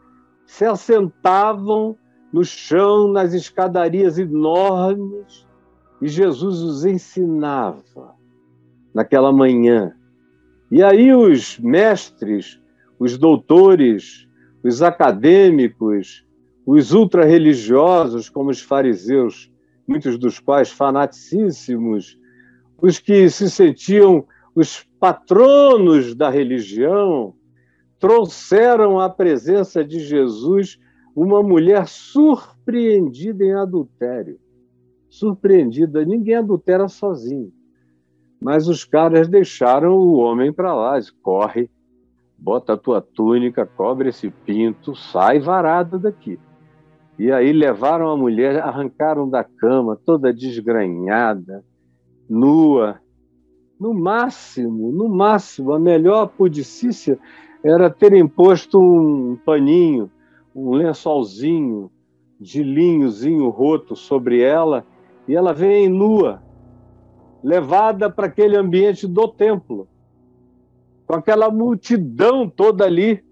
se 0.45 0.65
assentavam 0.65 1.95
no 2.33 2.43
chão, 2.43 3.07
nas 3.07 3.33
escadarias 3.33 4.19
enormes, 4.19 5.47
e 6.01 6.09
Jesus 6.09 6.59
os 6.59 6.83
ensinava 6.83 8.15
naquela 8.93 9.31
manhã. 9.31 9.93
E 10.69 10.83
aí 10.83 11.13
os 11.13 11.57
mestres 11.57 12.58
os 12.99 13.17
doutores, 13.17 14.27
os 14.63 14.81
acadêmicos, 14.81 16.25
os 16.65 16.91
ultra-religiosos, 16.91 18.29
como 18.29 18.49
os 18.49 18.61
fariseus, 18.61 19.49
muitos 19.87 20.17
dos 20.19 20.39
quais 20.39 20.69
fanaticíssimos, 20.69 22.19
os 22.81 22.99
que 22.99 23.29
se 23.29 23.49
sentiam 23.49 24.27
os 24.53 24.83
patronos 24.99 26.13
da 26.13 26.29
religião, 26.29 27.33
trouxeram 27.97 28.99
à 28.99 29.09
presença 29.09 29.83
de 29.83 29.99
Jesus 29.99 30.77
uma 31.15 31.41
mulher 31.41 31.87
surpreendida 31.87 33.43
em 33.43 33.53
adultério. 33.53 34.39
Surpreendida, 35.09 36.05
ninguém 36.05 36.35
adultera 36.35 36.87
sozinho. 36.87 37.51
Mas 38.39 38.67
os 38.67 38.85
caras 38.85 39.27
deixaram 39.27 39.97
o 39.97 40.13
homem 40.13 40.53
para 40.53 40.73
lá, 40.73 40.97
corre, 41.21 41.69
bota 42.39 42.73
a 42.73 42.77
tua 42.77 43.01
túnica, 43.01 43.65
cobre 43.65 44.09
esse 44.09 44.29
pinto, 44.29 44.95
sai 44.95 45.39
varada 45.39 45.99
daqui. 45.99 46.39
E 47.17 47.31
aí 47.31 47.51
levaram 47.51 48.09
a 48.09 48.17
mulher, 48.17 48.61
arrancaram 48.61 49.29
da 49.29 49.43
cama, 49.43 49.99
toda 50.05 50.33
desgranhada, 50.33 51.63
nua. 52.29 52.99
No 53.77 53.93
máximo, 53.93 54.91
no 54.91 55.09
máximo, 55.09 55.73
a 55.73 55.79
melhor 55.79 56.27
pudicícia 56.27 57.19
era 57.63 57.89
ter 57.89 58.13
imposto 58.13 58.79
um 58.79 59.37
paninho, 59.45 60.09
um 60.55 60.71
lençolzinho 60.71 61.91
de 62.39 62.63
linhozinho 62.63 63.49
roto 63.49 63.97
sobre 63.97 64.41
ela, 64.41 64.85
e 65.27 65.35
ela 65.35 65.53
vem 65.53 65.89
nua, 65.89 66.41
levada 67.43 68.09
para 68.09 68.27
aquele 68.27 68.55
ambiente 68.55 69.05
do 69.05 69.27
templo 69.27 69.87
com 71.09 71.15
aquela 71.15 71.49
multidão 71.49 72.47
toda 72.47 72.85
ali, 72.85 73.23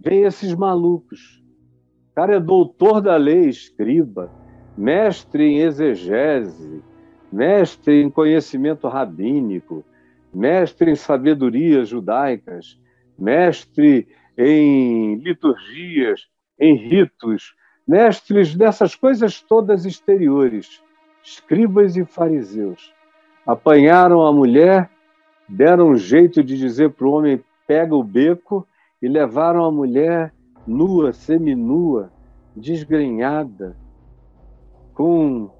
vem 0.00 0.22
esses 0.22 0.54
malucos. 0.54 1.44
O 2.10 2.14
cara 2.14 2.36
é 2.36 2.40
doutor 2.40 3.02
da 3.02 3.14
lei, 3.14 3.46
escriba, 3.46 4.32
mestre 4.74 5.44
em 5.44 5.58
exegese, 5.58 6.82
mestre 7.30 8.00
em 8.00 8.08
conhecimento 8.08 8.88
rabínico, 8.88 9.84
mestre 10.32 10.92
em 10.92 10.96
sabedorias 10.96 11.90
judaicas, 11.90 12.80
mestre 13.18 14.08
em 14.38 15.16
liturgias, 15.16 16.22
em 16.58 16.74
ritos, 16.74 17.54
mestres 17.86 18.54
dessas 18.54 18.94
coisas 18.94 19.42
todas 19.42 19.84
exteriores, 19.84 20.82
escribas 21.22 21.98
e 21.98 22.04
fariseus. 22.06 22.94
Apanharam 23.46 24.22
a 24.22 24.32
mulher 24.32 24.90
deram 25.50 25.90
um 25.90 25.96
jeito 25.96 26.42
de 26.42 26.56
dizer 26.56 26.90
para 26.90 27.06
o 27.06 27.12
homem: 27.12 27.42
pega 27.66 27.94
o 27.94 28.04
beco, 28.04 28.66
e 29.02 29.08
levaram 29.08 29.64
a 29.64 29.72
mulher 29.72 30.32
nua, 30.66 31.12
seminua, 31.12 32.10
desgrenhada, 32.54 33.76
com, 34.94 35.50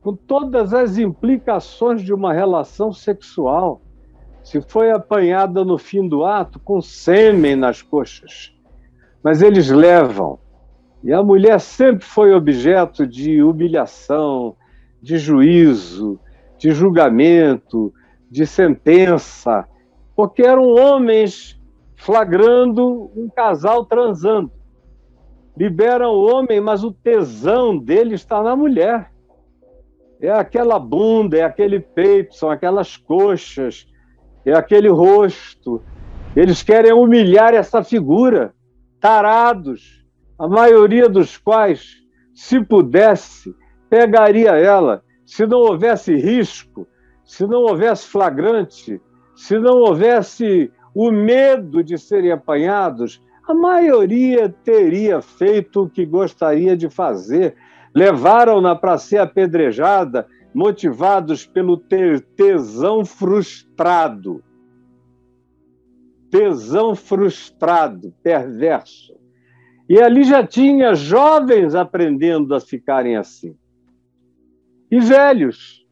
com 0.00 0.14
todas 0.14 0.72
as 0.72 0.96
implicações 0.96 2.02
de 2.02 2.14
uma 2.14 2.32
relação 2.32 2.92
sexual. 2.92 3.82
se 4.44 4.62
foi 4.62 4.90
apanhada 4.90 5.64
no 5.64 5.76
fim 5.76 6.08
do 6.08 6.24
ato 6.24 6.58
com 6.60 6.80
sêmen 6.80 7.56
nas 7.56 7.82
coxas. 7.82 8.54
Mas 9.22 9.42
eles 9.42 9.68
levam. 9.68 10.38
E 11.04 11.12
a 11.12 11.22
mulher 11.22 11.60
sempre 11.60 12.04
foi 12.04 12.32
objeto 12.32 13.06
de 13.06 13.42
humilhação, 13.42 14.56
de 15.02 15.18
juízo, 15.18 16.18
de 16.56 16.70
julgamento, 16.70 17.92
de 18.30 18.46
sentença, 18.46 19.66
porque 20.14 20.42
eram 20.42 20.66
homens 20.68 21.58
flagrando 21.96 23.10
um 23.16 23.28
casal 23.28 23.84
transando. 23.84 24.52
Liberam 25.56 26.12
o 26.12 26.24
homem, 26.24 26.60
mas 26.60 26.84
o 26.84 26.92
tesão 26.92 27.76
dele 27.76 28.14
está 28.14 28.42
na 28.42 28.54
mulher. 28.54 29.10
É 30.20 30.30
aquela 30.30 30.78
bunda, 30.78 31.36
é 31.36 31.42
aquele 31.42 31.80
peito, 31.80 32.34
são 32.34 32.50
aquelas 32.50 32.96
coxas, 32.96 33.86
é 34.44 34.52
aquele 34.52 34.88
rosto. 34.88 35.82
Eles 36.36 36.62
querem 36.62 36.92
humilhar 36.92 37.54
essa 37.54 37.82
figura, 37.82 38.54
tarados, 39.00 40.04
a 40.38 40.46
maioria 40.46 41.08
dos 41.08 41.36
quais, 41.36 41.96
se 42.34 42.64
pudesse, 42.64 43.52
pegaria 43.90 44.50
ela, 44.52 45.02
se 45.26 45.46
não 45.46 45.58
houvesse 45.58 46.14
risco, 46.14 46.86
se 47.28 47.46
não 47.46 47.60
houvesse 47.60 48.08
flagrante, 48.08 48.98
se 49.36 49.58
não 49.58 49.80
houvesse 49.80 50.72
o 50.94 51.10
medo 51.10 51.84
de 51.84 51.98
serem 51.98 52.32
apanhados, 52.32 53.22
a 53.46 53.52
maioria 53.52 54.48
teria 54.64 55.20
feito 55.20 55.82
o 55.82 55.90
que 55.90 56.06
gostaria 56.06 56.74
de 56.74 56.88
fazer. 56.88 57.54
Levaram-na 57.94 58.74
para 58.74 58.96
ser 58.96 59.18
apedrejada, 59.18 60.26
motivados 60.54 61.44
pelo 61.44 61.76
tesão 61.76 63.04
frustrado. 63.04 64.42
Tesão 66.30 66.94
frustrado, 66.94 68.14
perverso. 68.22 69.14
E 69.86 70.00
ali 70.00 70.24
já 70.24 70.46
tinha 70.46 70.94
jovens 70.94 71.74
aprendendo 71.74 72.54
a 72.54 72.60
ficarem 72.60 73.16
assim. 73.16 73.54
E 74.90 74.98
velhos. 74.98 75.86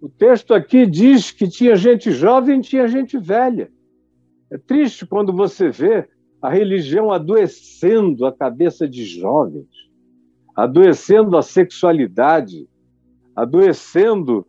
O 0.00 0.08
texto 0.08 0.54
aqui 0.54 0.86
diz 0.86 1.32
que 1.32 1.48
tinha 1.48 1.74
gente 1.74 2.12
jovem 2.12 2.60
tinha 2.60 2.86
gente 2.86 3.18
velha. 3.18 3.70
É 4.50 4.56
triste 4.56 5.04
quando 5.04 5.32
você 5.32 5.70
vê 5.70 6.08
a 6.40 6.48
religião 6.48 7.10
adoecendo 7.10 8.24
a 8.24 8.32
cabeça 8.32 8.88
de 8.88 9.04
jovens, 9.04 9.66
adoecendo 10.54 11.36
a 11.36 11.42
sexualidade, 11.42 12.68
adoecendo 13.34 14.46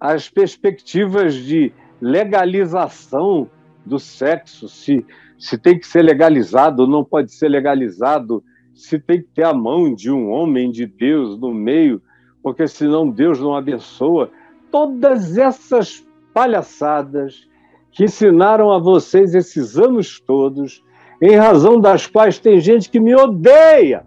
as 0.00 0.30
perspectivas 0.30 1.34
de 1.34 1.72
legalização 2.00 3.50
do 3.84 3.98
sexo, 3.98 4.66
se, 4.66 5.04
se 5.38 5.58
tem 5.58 5.78
que 5.78 5.86
ser 5.86 6.02
legalizado 6.02 6.82
ou 6.82 6.88
não 6.88 7.04
pode 7.04 7.32
ser 7.32 7.48
legalizado, 7.48 8.42
se 8.74 8.98
tem 8.98 9.20
que 9.20 9.28
ter 9.28 9.44
a 9.44 9.52
mão 9.52 9.94
de 9.94 10.10
um 10.10 10.30
homem 10.30 10.70
de 10.70 10.86
Deus 10.86 11.38
no 11.38 11.52
meio, 11.52 12.00
porque 12.42 12.66
senão 12.66 13.10
Deus 13.10 13.38
não 13.38 13.54
abençoa 13.54 14.30
todas 14.70 15.36
essas 15.36 16.06
palhaçadas 16.32 17.48
que 17.90 18.04
ensinaram 18.04 18.72
a 18.72 18.78
vocês 18.78 19.34
esses 19.34 19.76
anos 19.76 20.20
todos, 20.20 20.84
em 21.20 21.36
razão 21.36 21.80
das 21.80 22.06
quais 22.06 22.38
tem 22.38 22.60
gente 22.60 22.88
que 22.88 23.00
me 23.00 23.14
odeia, 23.14 24.06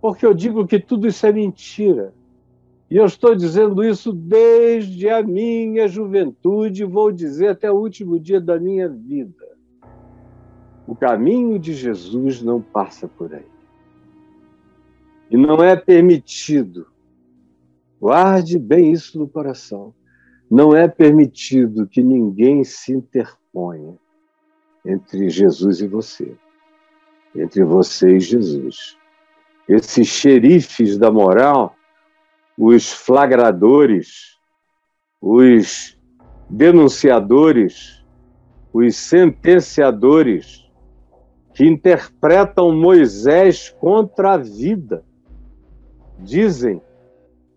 porque 0.00 0.26
eu 0.26 0.34
digo 0.34 0.66
que 0.66 0.78
tudo 0.78 1.06
isso 1.06 1.26
é 1.26 1.32
mentira. 1.32 2.12
E 2.90 2.96
eu 2.96 3.06
estou 3.06 3.34
dizendo 3.34 3.82
isso 3.82 4.12
desde 4.12 5.08
a 5.08 5.22
minha 5.22 5.88
juventude, 5.88 6.84
vou 6.84 7.10
dizer 7.10 7.48
até 7.48 7.70
o 7.70 7.76
último 7.76 8.20
dia 8.20 8.40
da 8.40 8.58
minha 8.58 8.88
vida. 8.88 9.44
O 10.86 10.94
caminho 10.94 11.58
de 11.58 11.72
Jesus 11.72 12.42
não 12.42 12.60
passa 12.60 13.08
por 13.08 13.32
aí. 13.32 13.46
E 15.30 15.36
não 15.36 15.64
é 15.64 15.74
permitido 15.74 16.86
Guarde 18.04 18.58
bem 18.58 18.92
isso 18.92 19.18
no 19.18 19.26
coração. 19.26 19.94
Não 20.50 20.76
é 20.76 20.86
permitido 20.86 21.86
que 21.86 22.02
ninguém 22.02 22.62
se 22.62 22.92
interponha 22.92 23.94
entre 24.84 25.30
Jesus 25.30 25.80
e 25.80 25.86
você, 25.86 26.36
entre 27.34 27.64
você 27.64 28.18
e 28.18 28.20
Jesus. 28.20 28.98
Esses 29.66 30.06
xerifes 30.06 30.98
da 30.98 31.10
moral, 31.10 31.74
os 32.58 32.92
flagradores, 32.92 34.38
os 35.18 35.98
denunciadores, 36.50 38.04
os 38.70 38.96
sentenciadores, 38.96 40.70
que 41.54 41.64
interpretam 41.64 42.70
Moisés 42.70 43.70
contra 43.70 44.34
a 44.34 44.36
vida, 44.36 45.02
dizem 46.18 46.82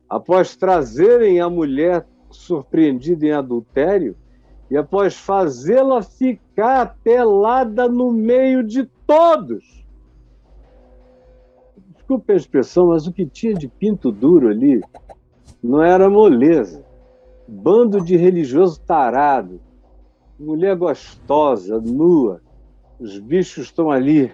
após 0.09 0.55
trazerem 0.55 1.39
a 1.39 1.49
mulher 1.49 2.05
surpreendida 2.29 3.25
em 3.25 3.31
adultério 3.31 4.15
e 4.69 4.77
após 4.77 5.15
fazê-la 5.15 6.01
ficar 6.01 6.97
pelada 7.03 7.87
no 7.87 8.11
meio 8.11 8.63
de 8.63 8.85
todos. 9.05 9.85
Desculpe 11.95 12.33
a 12.33 12.35
expressão, 12.35 12.87
mas 12.87 13.07
o 13.07 13.13
que 13.13 13.25
tinha 13.25 13.53
de 13.53 13.67
pinto 13.67 14.11
duro 14.11 14.49
ali 14.49 14.81
não 15.63 15.81
era 15.81 16.09
moleza. 16.09 16.85
Bando 17.47 18.01
de 18.01 18.17
religioso 18.17 18.81
tarado, 18.81 19.61
mulher 20.37 20.75
gostosa, 20.75 21.79
nua, 21.79 22.41
os 22.99 23.19
bichos 23.19 23.65
estão 23.65 23.89
ali, 23.89 24.33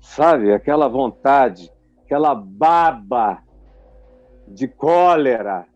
sabe? 0.00 0.52
Aquela 0.52 0.88
vontade, 0.88 1.70
aquela 2.04 2.34
baba 2.34 3.42
de 4.50 4.68
cólera, 4.68 5.66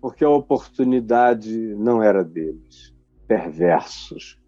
porque 0.00 0.24
a 0.24 0.30
oportunidade 0.30 1.74
não 1.76 2.02
era 2.02 2.24
deles. 2.24 2.94
Perversos. 3.26 4.38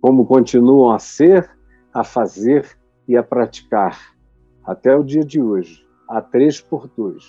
Como 0.00 0.26
continuam 0.26 0.90
a 0.90 0.98
ser, 0.98 1.50
a 1.92 2.04
fazer 2.04 2.78
e 3.06 3.16
a 3.16 3.22
praticar 3.22 4.14
até 4.64 4.96
o 4.96 5.04
dia 5.04 5.24
de 5.24 5.40
hoje, 5.40 5.84
a 6.08 6.20
três 6.20 6.60
por 6.60 6.88
dois. 6.88 7.24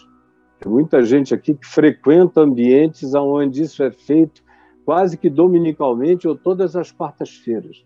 Tem 0.59 0.71
muita 0.71 1.03
gente 1.03 1.33
aqui 1.33 1.53
que 1.53 1.67
frequenta 1.67 2.41
ambientes 2.41 3.13
onde 3.13 3.63
isso 3.63 3.83
é 3.83 3.91
feito 3.91 4.43
quase 4.85 5.17
que 5.17 5.29
dominicalmente 5.29 6.27
ou 6.27 6.37
todas 6.37 6.75
as 6.75 6.91
quartas-feiras. 6.91 7.83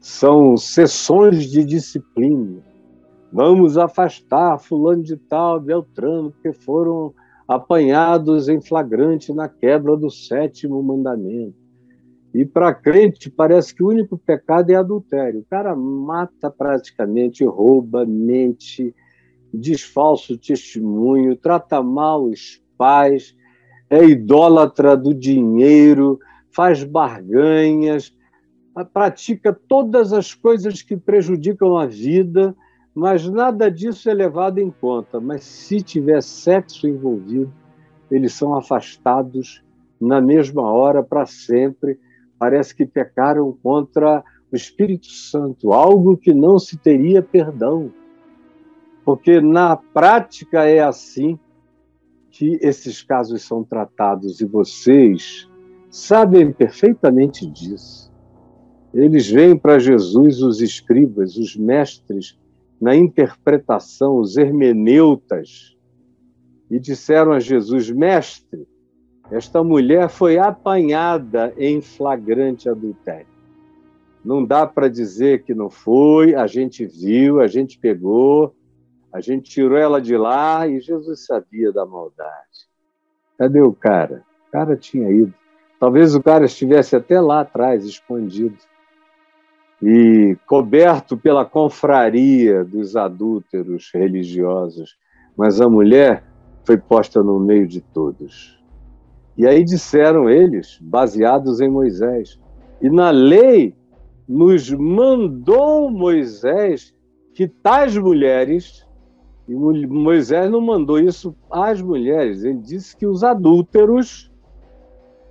São 0.00 0.56
sessões 0.56 1.50
de 1.50 1.64
disciplina, 1.64 2.62
Vamos 3.36 3.76
afastar 3.76 4.58
fulano 4.58 5.02
de 5.02 5.14
tal, 5.14 5.60
Beltrano, 5.60 6.30
porque 6.30 6.54
foram 6.54 7.12
apanhados 7.46 8.48
em 8.48 8.62
flagrante 8.62 9.30
na 9.30 9.46
quebra 9.46 9.94
do 9.94 10.10
sétimo 10.10 10.82
mandamento. 10.82 11.54
E 12.32 12.46
para 12.46 12.72
crente 12.72 13.28
parece 13.28 13.74
que 13.74 13.82
o 13.82 13.88
único 13.88 14.16
pecado 14.16 14.70
é 14.70 14.74
adultério. 14.74 15.40
O 15.40 15.44
cara 15.50 15.76
mata 15.76 16.50
praticamente, 16.50 17.44
rouba, 17.44 18.06
mente, 18.06 18.94
diz 19.52 19.82
falso 19.82 20.38
testemunho, 20.38 21.36
trata 21.36 21.82
mal 21.82 22.24
os 22.24 22.64
pais, 22.78 23.36
é 23.90 24.02
idólatra 24.02 24.96
do 24.96 25.12
dinheiro, 25.12 26.18
faz 26.50 26.82
barganhas, 26.82 28.16
pratica 28.94 29.52
todas 29.52 30.14
as 30.14 30.32
coisas 30.32 30.80
que 30.80 30.96
prejudicam 30.96 31.76
a 31.76 31.84
vida 31.84 32.56
mas 32.96 33.28
nada 33.28 33.70
disso 33.70 34.08
é 34.08 34.14
levado 34.14 34.58
em 34.58 34.70
conta. 34.70 35.20
Mas 35.20 35.44
se 35.44 35.82
tiver 35.82 36.22
sexo 36.22 36.88
envolvido, 36.88 37.52
eles 38.10 38.32
são 38.32 38.54
afastados 38.54 39.62
na 40.00 40.18
mesma 40.18 40.62
hora 40.62 41.02
para 41.02 41.26
sempre. 41.26 42.00
Parece 42.38 42.74
que 42.74 42.86
pecaram 42.86 43.54
contra 43.62 44.24
o 44.50 44.56
Espírito 44.56 45.08
Santo, 45.08 45.74
algo 45.74 46.16
que 46.16 46.32
não 46.32 46.58
se 46.58 46.78
teria 46.78 47.20
perdão. 47.20 47.92
Porque 49.04 49.42
na 49.42 49.76
prática 49.76 50.64
é 50.64 50.80
assim 50.80 51.38
que 52.30 52.58
esses 52.62 53.02
casos 53.02 53.42
são 53.42 53.62
tratados 53.62 54.40
e 54.40 54.46
vocês 54.46 55.46
sabem 55.90 56.50
perfeitamente 56.50 57.46
disso. 57.46 58.10
Eles 58.94 59.28
vêm 59.28 59.54
para 59.54 59.78
Jesus, 59.78 60.40
os 60.40 60.62
escribas, 60.62 61.36
os 61.36 61.54
mestres 61.54 62.38
na 62.80 62.94
interpretação, 62.94 64.18
os 64.18 64.36
hermeneutas, 64.36 65.76
e 66.70 66.78
disseram 66.78 67.32
a 67.32 67.40
Jesus: 67.40 67.90
Mestre, 67.90 68.66
esta 69.30 69.62
mulher 69.62 70.08
foi 70.08 70.38
apanhada 70.38 71.52
em 71.56 71.80
flagrante 71.80 72.68
adultério. 72.68 73.26
Não 74.24 74.44
dá 74.44 74.66
para 74.66 74.88
dizer 74.88 75.44
que 75.44 75.54
não 75.54 75.70
foi, 75.70 76.34
a 76.34 76.46
gente 76.46 76.84
viu, 76.84 77.40
a 77.40 77.46
gente 77.46 77.78
pegou, 77.78 78.54
a 79.12 79.20
gente 79.20 79.48
tirou 79.48 79.78
ela 79.78 80.00
de 80.00 80.16
lá 80.16 80.66
e 80.66 80.80
Jesus 80.80 81.24
sabia 81.26 81.72
da 81.72 81.86
maldade. 81.86 82.66
Cadê 83.38 83.60
o 83.60 83.72
cara? 83.72 84.24
O 84.48 84.50
cara 84.50 84.76
tinha 84.76 85.10
ido. 85.10 85.32
Talvez 85.78 86.14
o 86.14 86.22
cara 86.22 86.44
estivesse 86.44 86.96
até 86.96 87.20
lá 87.20 87.40
atrás, 87.40 87.84
escondido, 87.84 88.56
e 89.82 90.36
coberto 90.46 91.16
pela 91.16 91.44
confraria 91.44 92.64
dos 92.64 92.96
adúlteros 92.96 93.90
religiosos, 93.92 94.96
mas 95.36 95.60
a 95.60 95.68
mulher 95.68 96.24
foi 96.64 96.76
posta 96.76 97.22
no 97.22 97.38
meio 97.38 97.66
de 97.66 97.80
todos. 97.80 98.56
E 99.36 99.46
aí 99.46 99.62
disseram 99.62 100.30
eles, 100.30 100.78
baseados 100.80 101.60
em 101.60 101.68
Moisés, 101.68 102.40
e 102.80 102.88
na 102.88 103.10
lei 103.10 103.74
nos 104.26 104.70
mandou 104.70 105.90
Moisés 105.90 106.94
que 107.34 107.46
tais 107.46 107.96
mulheres, 107.96 108.86
e 109.46 109.54
Moisés 109.54 110.50
não 110.50 110.60
mandou 110.60 110.98
isso 110.98 111.36
às 111.50 111.80
mulheres, 111.82 112.42
ele 112.42 112.58
disse 112.58 112.96
que 112.96 113.06
os 113.06 113.22
adúlteros 113.22 114.32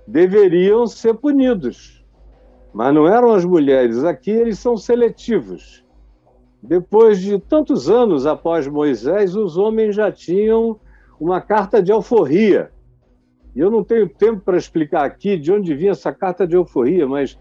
deveriam 0.06 0.86
ser 0.86 1.14
punidos. 1.14 1.95
Mas 2.76 2.94
não 2.94 3.08
eram 3.08 3.32
as 3.32 3.42
mulheres, 3.42 4.04
aqui 4.04 4.30
eles 4.30 4.58
são 4.58 4.76
seletivos. 4.76 5.82
Depois 6.62 7.18
de 7.18 7.38
tantos 7.38 7.88
anos 7.88 8.26
após 8.26 8.68
Moisés, 8.68 9.34
os 9.34 9.56
homens 9.56 9.96
já 9.96 10.12
tinham 10.12 10.78
uma 11.18 11.40
carta 11.40 11.82
de 11.82 11.90
alforria. 11.90 12.70
E 13.54 13.60
eu 13.60 13.70
não 13.70 13.82
tenho 13.82 14.06
tempo 14.06 14.42
para 14.42 14.58
explicar 14.58 15.06
aqui 15.06 15.38
de 15.38 15.50
onde 15.50 15.74
vinha 15.74 15.92
essa 15.92 16.12
carta 16.12 16.46
de 16.46 16.54
alforria, 16.54 17.08
mas 17.08 17.38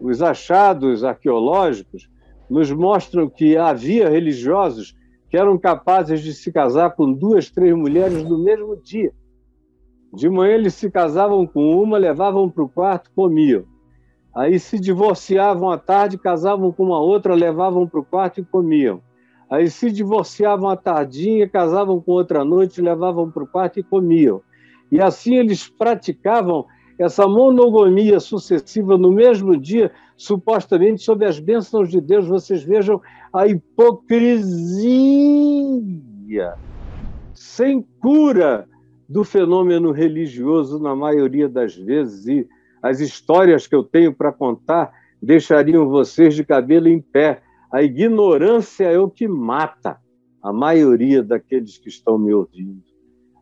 os 0.00 0.20
achados 0.20 1.04
arqueológicos 1.04 2.10
nos 2.50 2.72
mostram 2.72 3.30
que 3.30 3.56
havia 3.56 4.08
religiosos 4.08 4.96
que 5.30 5.36
eram 5.36 5.56
capazes 5.56 6.20
de 6.20 6.34
se 6.34 6.50
casar 6.50 6.96
com 6.96 7.12
duas, 7.12 7.48
três 7.48 7.72
mulheres 7.72 8.24
no 8.24 8.36
mesmo 8.36 8.76
dia. 8.76 9.12
De 10.12 10.28
manhã 10.28 10.54
eles 10.54 10.74
se 10.74 10.90
casavam 10.90 11.46
com 11.46 11.80
uma, 11.80 11.98
levavam 11.98 12.50
para 12.50 12.64
o 12.64 12.68
quarto, 12.68 13.12
comiam. 13.14 13.70
Aí 14.34 14.58
se 14.58 14.78
divorciavam 14.78 15.70
à 15.70 15.76
tarde, 15.76 16.16
casavam 16.16 16.72
com 16.72 16.84
uma 16.84 17.00
outra, 17.00 17.34
levavam 17.34 17.86
para 17.86 18.00
o 18.00 18.04
quarto 18.04 18.40
e 18.40 18.44
comiam. 18.44 19.02
Aí 19.50 19.68
se 19.68 19.90
divorciavam 19.90 20.70
à 20.70 20.76
tardinha, 20.76 21.46
casavam 21.46 22.00
com 22.00 22.12
outra 22.12 22.40
à 22.40 22.44
noite, 22.44 22.80
levavam 22.80 23.30
para 23.30 23.42
o 23.42 23.46
quarto 23.46 23.78
e 23.78 23.82
comiam. 23.82 24.40
E 24.90 24.98
assim 25.00 25.34
eles 25.34 25.68
praticavam 25.68 26.64
essa 26.98 27.26
monogamia 27.26 28.18
sucessiva 28.20 28.96
no 28.96 29.12
mesmo 29.12 29.54
dia, 29.56 29.92
supostamente 30.16 31.02
sob 31.02 31.26
as 31.26 31.38
bênçãos 31.38 31.90
de 31.90 32.00
Deus. 32.00 32.26
Vocês 32.26 32.62
vejam 32.62 33.02
a 33.32 33.46
hipocrisia 33.46 34.44
sem 37.34 37.84
cura 38.00 38.66
do 39.06 39.24
fenômeno 39.24 39.90
religioso 39.92 40.78
na 40.78 40.96
maioria 40.96 41.48
das 41.48 41.76
vezes 41.76 42.26
e 42.26 42.48
as 42.82 43.00
histórias 43.00 43.66
que 43.66 43.74
eu 43.74 43.84
tenho 43.84 44.12
para 44.12 44.32
contar 44.32 44.92
deixariam 45.22 45.88
vocês 45.88 46.34
de 46.34 46.44
cabelo 46.44 46.88
em 46.88 47.00
pé. 47.00 47.40
A 47.70 47.82
ignorância 47.82 48.84
é 48.84 48.98
o 48.98 49.08
que 49.08 49.28
mata 49.28 49.98
a 50.42 50.52
maioria 50.52 51.22
daqueles 51.22 51.78
que 51.78 51.88
estão 51.88 52.18
me 52.18 52.34
ouvindo. 52.34 52.82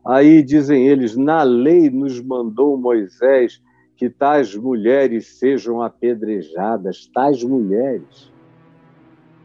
Aí 0.05 0.43
dizem 0.43 0.87
eles: 0.87 1.17
na 1.17 1.41
lei 1.41 1.89
nos 1.89 2.21
mandou 2.21 2.77
Moisés 2.77 3.61
que 3.97 4.09
tais 4.09 4.55
mulheres 4.55 5.27
sejam 5.39 5.81
apedrejadas, 5.81 7.09
tais 7.13 7.43
mulheres. 7.43 8.31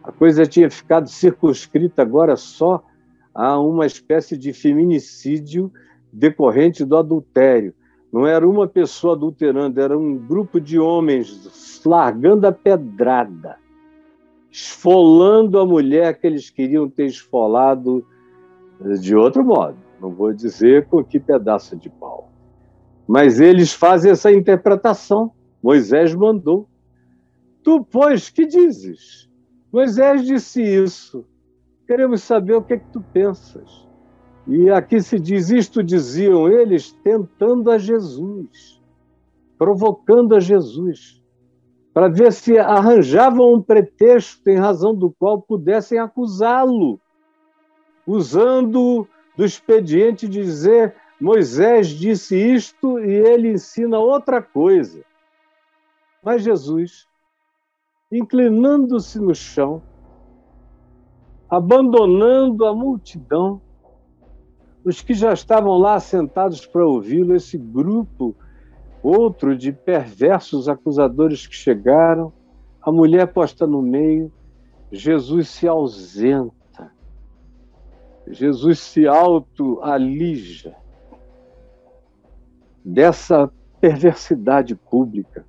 A 0.02 0.12
coisa 0.12 0.46
tinha 0.46 0.70
ficado 0.70 1.08
circunscrita 1.08 2.00
agora 2.02 2.36
só 2.36 2.82
a 3.34 3.58
uma 3.58 3.84
espécie 3.84 4.36
de 4.36 4.52
feminicídio 4.52 5.70
decorrente 6.12 6.84
do 6.84 6.96
adultério. 6.96 7.74
Não 8.16 8.26
era 8.26 8.48
uma 8.48 8.66
pessoa 8.66 9.12
adulterando, 9.12 9.78
era 9.78 9.98
um 9.98 10.16
grupo 10.16 10.58
de 10.58 10.78
homens 10.78 11.82
largando 11.84 12.46
a 12.46 12.50
pedrada, 12.50 13.58
esfolando 14.50 15.58
a 15.58 15.66
mulher 15.66 16.18
que 16.18 16.26
eles 16.26 16.48
queriam 16.48 16.88
ter 16.88 17.04
esfolado 17.04 18.02
de 19.02 19.14
outro 19.14 19.44
modo. 19.44 19.76
Não 20.00 20.08
vou 20.08 20.32
dizer 20.32 20.86
com 20.86 21.04
que 21.04 21.20
pedaço 21.20 21.76
de 21.76 21.90
pau. 21.90 22.32
Mas 23.06 23.38
eles 23.38 23.74
fazem 23.74 24.12
essa 24.12 24.32
interpretação. 24.32 25.30
Moisés 25.62 26.14
mandou. 26.14 26.66
Tu, 27.62 27.84
pois, 27.84 28.30
que 28.30 28.46
dizes? 28.46 29.28
Moisés 29.70 30.24
disse 30.24 30.62
isso. 30.62 31.22
Queremos 31.86 32.22
saber 32.22 32.54
o 32.54 32.62
que 32.62 32.72
é 32.72 32.78
que 32.78 32.90
tu 32.90 33.04
pensas. 33.12 33.85
E 34.46 34.70
aqui 34.70 35.00
se 35.00 35.18
diz: 35.18 35.50
isto 35.50 35.82
diziam 35.82 36.48
eles 36.48 36.92
tentando 36.92 37.70
a 37.70 37.78
Jesus, 37.78 38.80
provocando 39.58 40.34
a 40.34 40.40
Jesus, 40.40 41.22
para 41.92 42.08
ver 42.08 42.32
se 42.32 42.58
arranjavam 42.58 43.54
um 43.54 43.62
pretexto 43.62 44.48
em 44.48 44.56
razão 44.56 44.94
do 44.94 45.10
qual 45.10 45.42
pudessem 45.42 45.98
acusá-lo, 45.98 47.00
usando 48.06 49.08
do 49.36 49.44
expediente 49.44 50.28
de 50.28 50.42
dizer 50.42 50.94
Moisés 51.20 51.88
disse 51.88 52.36
isto 52.36 52.98
e 52.98 53.10
ele 53.10 53.52
ensina 53.52 53.98
outra 53.98 54.40
coisa. 54.40 55.02
Mas 56.22 56.42
Jesus, 56.42 57.06
inclinando-se 58.12 59.18
no 59.18 59.34
chão, 59.34 59.82
abandonando 61.48 62.66
a 62.66 62.74
multidão, 62.74 63.62
os 64.86 65.02
que 65.02 65.14
já 65.14 65.32
estavam 65.32 65.76
lá 65.76 65.98
sentados 65.98 66.64
para 66.64 66.86
ouvi-lo, 66.86 67.34
esse 67.34 67.58
grupo, 67.58 68.36
outro 69.02 69.58
de 69.58 69.72
perversos 69.72 70.68
acusadores 70.68 71.44
que 71.44 71.56
chegaram, 71.56 72.32
a 72.80 72.92
mulher 72.92 73.26
posta 73.32 73.66
no 73.66 73.82
meio, 73.82 74.32
Jesus 74.92 75.48
se 75.48 75.66
ausenta. 75.66 76.92
Jesus 78.28 78.78
se 78.78 79.08
auto-alija. 79.08 80.76
Dessa 82.84 83.50
perversidade 83.80 84.76
pública, 84.76 85.44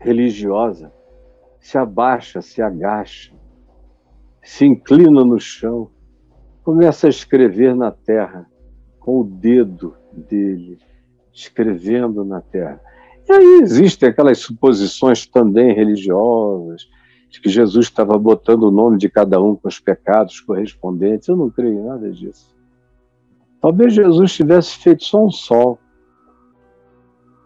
religiosa, 0.00 0.92
se 1.60 1.78
abaixa, 1.78 2.42
se 2.42 2.60
agacha, 2.60 3.32
se 4.42 4.66
inclina 4.66 5.24
no 5.24 5.38
chão, 5.38 5.88
começa 6.62 7.06
a 7.06 7.10
escrever 7.10 7.74
na 7.74 7.90
terra 7.90 8.46
com 9.00 9.20
o 9.20 9.24
dedo 9.24 9.96
dele, 10.12 10.78
escrevendo 11.32 12.24
na 12.24 12.40
terra. 12.40 12.80
E 13.28 13.32
aí 13.32 13.60
existem 13.62 14.08
aquelas 14.08 14.38
suposições 14.38 15.26
também 15.26 15.74
religiosas, 15.74 16.88
de 17.28 17.40
que 17.40 17.48
Jesus 17.48 17.86
estava 17.86 18.18
botando 18.18 18.64
o 18.64 18.70
nome 18.70 18.98
de 18.98 19.08
cada 19.08 19.40
um 19.40 19.56
com 19.56 19.66
os 19.66 19.80
pecados 19.80 20.38
correspondentes. 20.40 21.28
Eu 21.28 21.36
não 21.36 21.48
creio 21.48 21.80
em 21.80 21.84
nada 21.84 22.10
disso. 22.10 22.54
Talvez 23.60 23.94
Jesus 23.94 24.32
tivesse 24.32 24.76
feito 24.76 25.04
só 25.04 25.24
um 25.24 25.30
sol. 25.30 25.78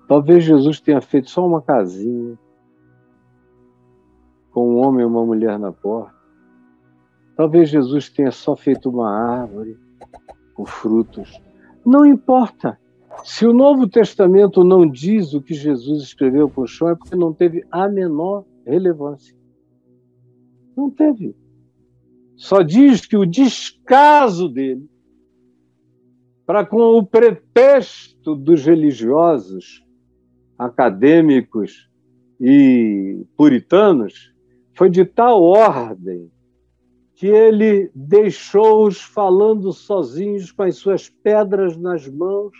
Talvez 0.08 0.44
Jesus 0.44 0.80
tenha 0.80 1.00
feito 1.00 1.30
só 1.30 1.46
uma 1.46 1.62
casinha 1.62 2.38
com 4.50 4.74
um 4.74 4.78
homem 4.78 5.02
e 5.02 5.04
uma 5.04 5.24
mulher 5.24 5.58
na 5.58 5.70
porta. 5.70 6.15
Talvez 7.36 7.68
Jesus 7.68 8.08
tenha 8.08 8.32
só 8.32 8.56
feito 8.56 8.88
uma 8.88 9.10
árvore 9.10 9.76
com 10.54 10.64
frutos. 10.64 11.38
Não 11.84 12.04
importa. 12.06 12.78
Se 13.24 13.46
o 13.46 13.52
Novo 13.52 13.86
Testamento 13.88 14.64
não 14.64 14.88
diz 14.88 15.34
o 15.34 15.42
que 15.42 15.54
Jesus 15.54 16.02
escreveu 16.02 16.48
com 16.48 16.62
o 16.62 16.66
chão, 16.66 16.88
é 16.88 16.94
porque 16.94 17.14
não 17.14 17.32
teve 17.32 17.64
a 17.70 17.88
menor 17.88 18.44
relevância. 18.66 19.36
Não 20.76 20.90
teve. 20.90 21.36
Só 22.36 22.62
diz 22.62 23.06
que 23.06 23.16
o 23.16 23.26
descaso 23.26 24.48
dele, 24.48 24.88
para 26.46 26.64
com 26.64 26.78
o 26.78 27.04
pretexto 27.04 28.34
dos 28.34 28.64
religiosos, 28.64 29.84
acadêmicos 30.58 31.88
e 32.40 33.24
puritanos, 33.36 34.34
foi 34.74 34.90
de 34.90 35.04
tal 35.04 35.42
ordem 35.42 36.30
que 37.16 37.26
ele 37.26 37.90
deixou-os 37.94 39.02
falando 39.02 39.72
sozinhos 39.72 40.52
com 40.52 40.62
as 40.62 40.76
suas 40.76 41.08
pedras 41.08 41.76
nas 41.76 42.06
mãos 42.06 42.52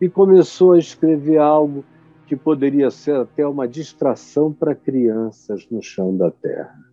e 0.00 0.08
começou 0.08 0.72
a 0.72 0.78
escrever 0.78 1.38
algo 1.38 1.84
que 2.26 2.34
poderia 2.34 2.90
ser 2.90 3.14
até 3.14 3.46
uma 3.46 3.68
distração 3.68 4.52
para 4.52 4.74
crianças 4.74 5.68
no 5.70 5.80
chão 5.80 6.16
da 6.16 6.30
terra 6.30 6.86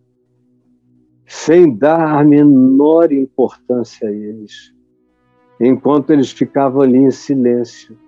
sem 1.26 1.74
dar 1.74 2.18
a 2.18 2.24
menor 2.24 3.12
importância 3.12 4.08
a 4.08 4.12
eles, 4.12 4.74
enquanto 5.60 6.10
eles 6.10 6.30
ficavam 6.30 6.82
ali 6.82 6.98
em 6.98 7.10
silêncio, 7.10 7.98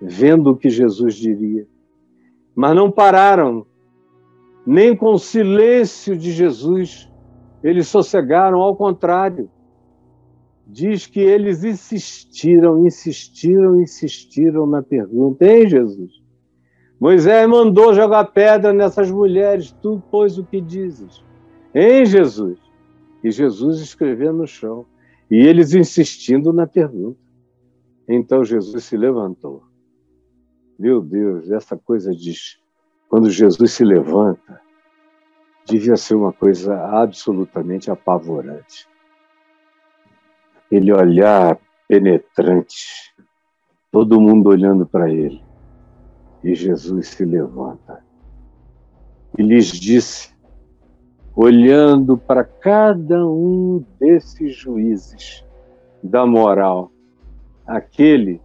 vendo 0.00 0.50
o 0.50 0.56
que 0.56 0.68
Jesus 0.68 1.14
diria. 1.14 1.66
Mas 2.54 2.74
não 2.74 2.90
pararam, 2.90 3.66
nem 4.66 4.94
com 4.94 5.14
o 5.14 5.18
silêncio 5.18 6.16
de 6.16 6.30
Jesus 6.32 7.07
eles 7.62 7.88
sossegaram, 7.88 8.60
ao 8.60 8.76
contrário. 8.76 9.50
Diz 10.66 11.06
que 11.06 11.20
eles 11.20 11.64
insistiram, 11.64 12.86
insistiram, 12.86 13.80
insistiram 13.80 14.66
na 14.66 14.82
pergunta: 14.82 15.44
Ei, 15.46 15.66
Jesus, 15.68 16.12
Moisés 17.00 17.48
mandou 17.48 17.94
jogar 17.94 18.24
pedra 18.24 18.72
nessas 18.72 19.10
mulheres, 19.10 19.70
tu, 19.80 20.02
pois, 20.10 20.36
o 20.36 20.44
que 20.44 20.60
dizes? 20.60 21.24
Em 21.74 22.04
Jesus. 22.04 22.58
E 23.22 23.30
Jesus 23.30 23.80
escrevendo 23.80 24.38
no 24.38 24.46
chão. 24.46 24.84
E 25.30 25.36
eles 25.36 25.74
insistindo 25.74 26.52
na 26.52 26.66
pergunta. 26.66 27.18
Então 28.08 28.44
Jesus 28.44 28.84
se 28.84 28.96
levantou. 28.96 29.62
Meu 30.78 31.00
Deus, 31.00 31.50
essa 31.50 31.76
coisa 31.76 32.12
de 32.12 32.32
quando 33.08 33.30
Jesus 33.30 33.72
se 33.72 33.84
levanta, 33.84 34.60
devia 35.68 35.96
ser 35.96 36.14
uma 36.14 36.32
coisa 36.32 36.74
absolutamente 37.02 37.90
apavorante. 37.90 38.88
Ele 40.70 40.92
olhar 40.92 41.58
penetrante, 41.86 43.14
todo 43.90 44.20
mundo 44.20 44.48
olhando 44.48 44.86
para 44.86 45.10
ele. 45.10 45.42
E 46.42 46.54
Jesus 46.54 47.08
se 47.08 47.24
levanta 47.24 48.02
e 49.36 49.42
lhes 49.42 49.66
disse, 49.66 50.34
olhando 51.34 52.16
para 52.16 52.44
cada 52.44 53.26
um 53.26 53.84
desses 54.00 54.56
juízes 54.56 55.44
da 56.02 56.26
moral, 56.26 56.90
aquele 57.66 58.40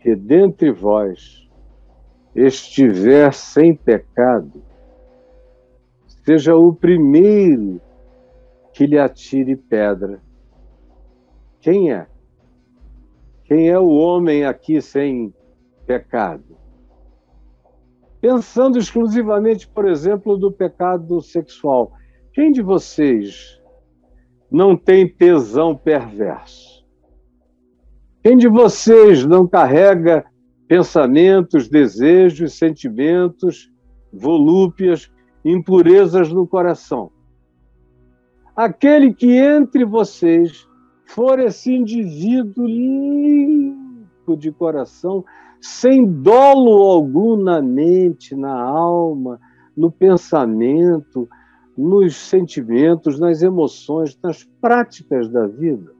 que 0.00 0.14
dentre 0.16 0.72
vós 0.72 1.48
estiver 2.34 3.32
sem 3.32 3.74
pecado, 3.74 4.62
seja 6.24 6.56
o 6.56 6.74
primeiro 6.74 7.80
que 8.72 8.86
lhe 8.86 8.98
atire 8.98 9.54
pedra. 9.56 10.22
Quem 11.60 11.92
é? 11.92 12.06
Quem 13.44 13.68
é 13.68 13.78
o 13.78 13.88
homem 13.88 14.44
aqui 14.44 14.80
sem 14.80 15.32
pecado? 15.86 16.56
Pensando 18.20 18.78
exclusivamente, 18.78 19.68
por 19.68 19.86
exemplo, 19.86 20.36
do 20.38 20.50
pecado 20.50 21.20
sexual. 21.20 21.92
Quem 22.32 22.50
de 22.50 22.62
vocês 22.62 23.60
não 24.50 24.76
tem 24.76 25.06
tesão 25.06 25.76
perverso? 25.76 26.84
Quem 28.22 28.38
de 28.38 28.48
vocês 28.48 29.26
não 29.26 29.46
carrega 29.46 30.24
pensamentos, 30.66 31.68
desejos, 31.68 32.54
sentimentos, 32.54 33.70
volúpias, 34.10 35.10
impurezas 35.44 36.32
no 36.32 36.46
coração? 36.46 37.10
Aquele 38.56 39.12
que 39.12 39.36
entre 39.36 39.84
vocês 39.84 40.66
for 41.04 41.38
esse 41.38 41.72
indivíduo 41.72 42.66
limpo 42.66 44.36
de 44.36 44.50
coração, 44.52 45.24
sem 45.60 46.06
dolo 46.06 46.82
algum 46.82 47.36
na 47.36 47.60
mente, 47.60 48.34
na 48.34 48.54
alma, 48.60 49.40
no 49.76 49.90
pensamento, 49.90 51.28
nos 51.76 52.16
sentimentos, 52.16 53.18
nas 53.18 53.42
emoções, 53.42 54.16
nas 54.22 54.44
práticas 54.60 55.28
da 55.28 55.46
vida. 55.46 55.92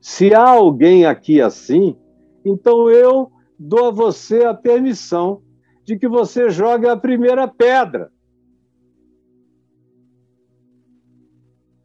Se 0.00 0.34
há 0.34 0.48
alguém 0.48 1.06
aqui 1.06 1.40
assim, 1.40 1.96
então 2.44 2.90
eu 2.90 3.30
dou 3.58 3.86
a 3.86 3.90
você 3.90 4.44
a 4.44 4.54
permissão 4.54 5.42
de 5.84 5.98
que 5.98 6.08
você 6.08 6.50
jogue 6.50 6.88
a 6.88 6.96
primeira 6.96 7.46
pedra. 7.48 8.10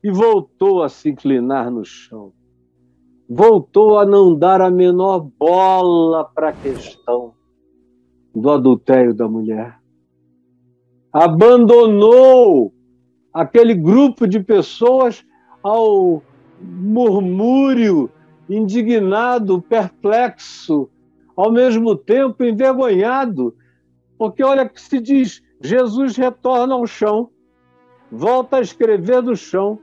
E 0.03 0.11
voltou 0.11 0.83
a 0.83 0.89
se 0.89 1.09
inclinar 1.09 1.71
no 1.71 1.85
chão 1.85 2.33
voltou 3.33 3.97
a 3.97 4.05
não 4.05 4.35
dar 4.35 4.61
a 4.61 4.69
menor 4.69 5.19
bola 5.39 6.23
para 6.23 6.49
a 6.49 6.53
questão 6.53 7.33
do 8.33 8.49
adultério 8.49 9.13
da 9.13 9.27
mulher. 9.27 9.79
Abandonou 11.11 12.73
aquele 13.33 13.73
grupo 13.73 14.27
de 14.27 14.39
pessoas 14.39 15.25
ao 15.61 16.21
murmúrio, 16.59 18.09
indignado, 18.49 19.61
perplexo, 19.61 20.89
ao 21.35 21.51
mesmo 21.51 21.95
tempo 21.95 22.43
envergonhado, 22.43 23.55
porque 24.17 24.43
olha 24.43 24.67
que 24.67 24.81
se 24.81 24.99
diz: 24.99 25.41
Jesus 25.61 26.15
retorna 26.17 26.75
ao 26.75 26.85
chão, 26.85 27.29
volta 28.11 28.57
a 28.57 28.61
escrever 28.61 29.21
no 29.21 29.35
chão 29.35 29.79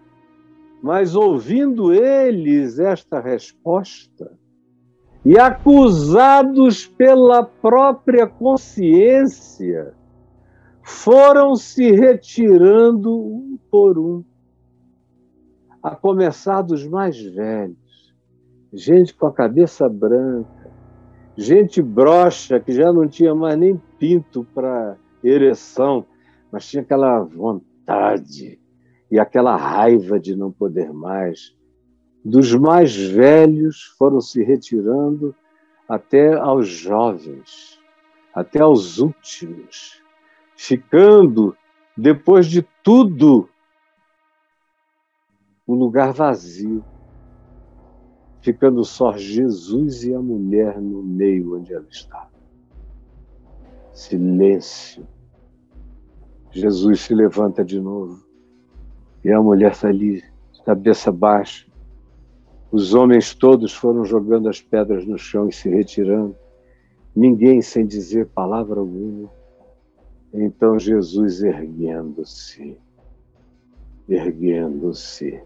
mas 0.83 1.15
ouvindo 1.15 1.93
eles 1.93 2.79
esta 2.79 3.21
resposta, 3.21 4.33
e 5.25 5.39
acusados 5.39 6.87
pela 6.87 7.43
própria 7.43 8.27
consciência, 8.27 9.95
foram 10.83 11.55
se 11.55 11.91
retirando 11.91 13.15
um 13.15 13.59
por 13.71 13.99
um, 13.99 14.25
a 15.83 15.95
começar 15.95 16.63
dos 16.63 16.87
mais 16.87 17.21
velhos, 17.21 18.15
gente 18.73 19.15
com 19.15 19.27
a 19.27 19.33
cabeça 19.33 19.89
branca, 19.89 20.71
gente 21.37 21.83
broxa 21.83 22.59
que 22.59 22.73
já 22.73 22.93
não 22.93 23.07
tinha 23.07 23.35
mais 23.35 23.59
nem 23.59 23.81
pinto 23.99 24.47
para 24.55 24.97
ereção, 25.23 26.05
mas 26.51 26.69
tinha 26.69 26.83
aquela 26.83 27.21
vontade 27.21 28.60
e 29.11 29.19
aquela 29.19 29.57
raiva 29.57 30.21
de 30.21 30.37
não 30.37 30.53
poder 30.53 30.93
mais. 30.93 31.55
Dos 32.25 32.55
mais 32.55 32.95
velhos 32.95 33.83
foram 33.99 34.21
se 34.21 34.43
retirando 34.43 35.35
até 35.89 36.35
aos 36.35 36.69
jovens, 36.69 37.81
até 38.33 38.61
aos 38.61 38.99
últimos, 38.99 40.01
ficando, 40.57 41.57
depois 41.97 42.47
de 42.47 42.63
tudo, 42.85 43.49
o 45.67 45.75
lugar 45.75 46.13
vazio, 46.13 46.85
ficando 48.41 48.85
só 48.85 49.17
Jesus 49.17 50.05
e 50.05 50.15
a 50.15 50.21
mulher 50.21 50.81
no 50.81 51.03
meio 51.03 51.57
onde 51.57 51.75
ela 51.75 51.87
estava. 51.91 52.31
Silêncio. 53.93 55.07
Jesus 56.53 57.03
se 57.03 57.15
levanta 57.15 57.65
de 57.65 57.81
novo 57.81 58.30
e 59.25 59.31
a 59.31 59.41
mulher 59.41 59.73
está 59.73 59.89
ali, 59.89 60.23
cabeça 60.65 61.11
baixa. 61.11 61.67
Os 62.71 62.95
homens 62.95 63.35
todos 63.35 63.75
foram 63.75 64.05
jogando 64.05 64.49
as 64.49 64.61
pedras 64.61 65.05
no 65.05 65.19
chão 65.19 65.49
e 65.49 65.53
se 65.53 65.69
retirando, 65.69 66.37
ninguém 67.15 67.61
sem 67.61 67.87
dizer 67.87 68.29
palavra 68.29 68.81
alguma. 68.81 69.31
Então 70.33 70.79
Jesus 70.79 71.43
erguendo-se, 71.43 72.79
erguendo-se, 74.09 75.43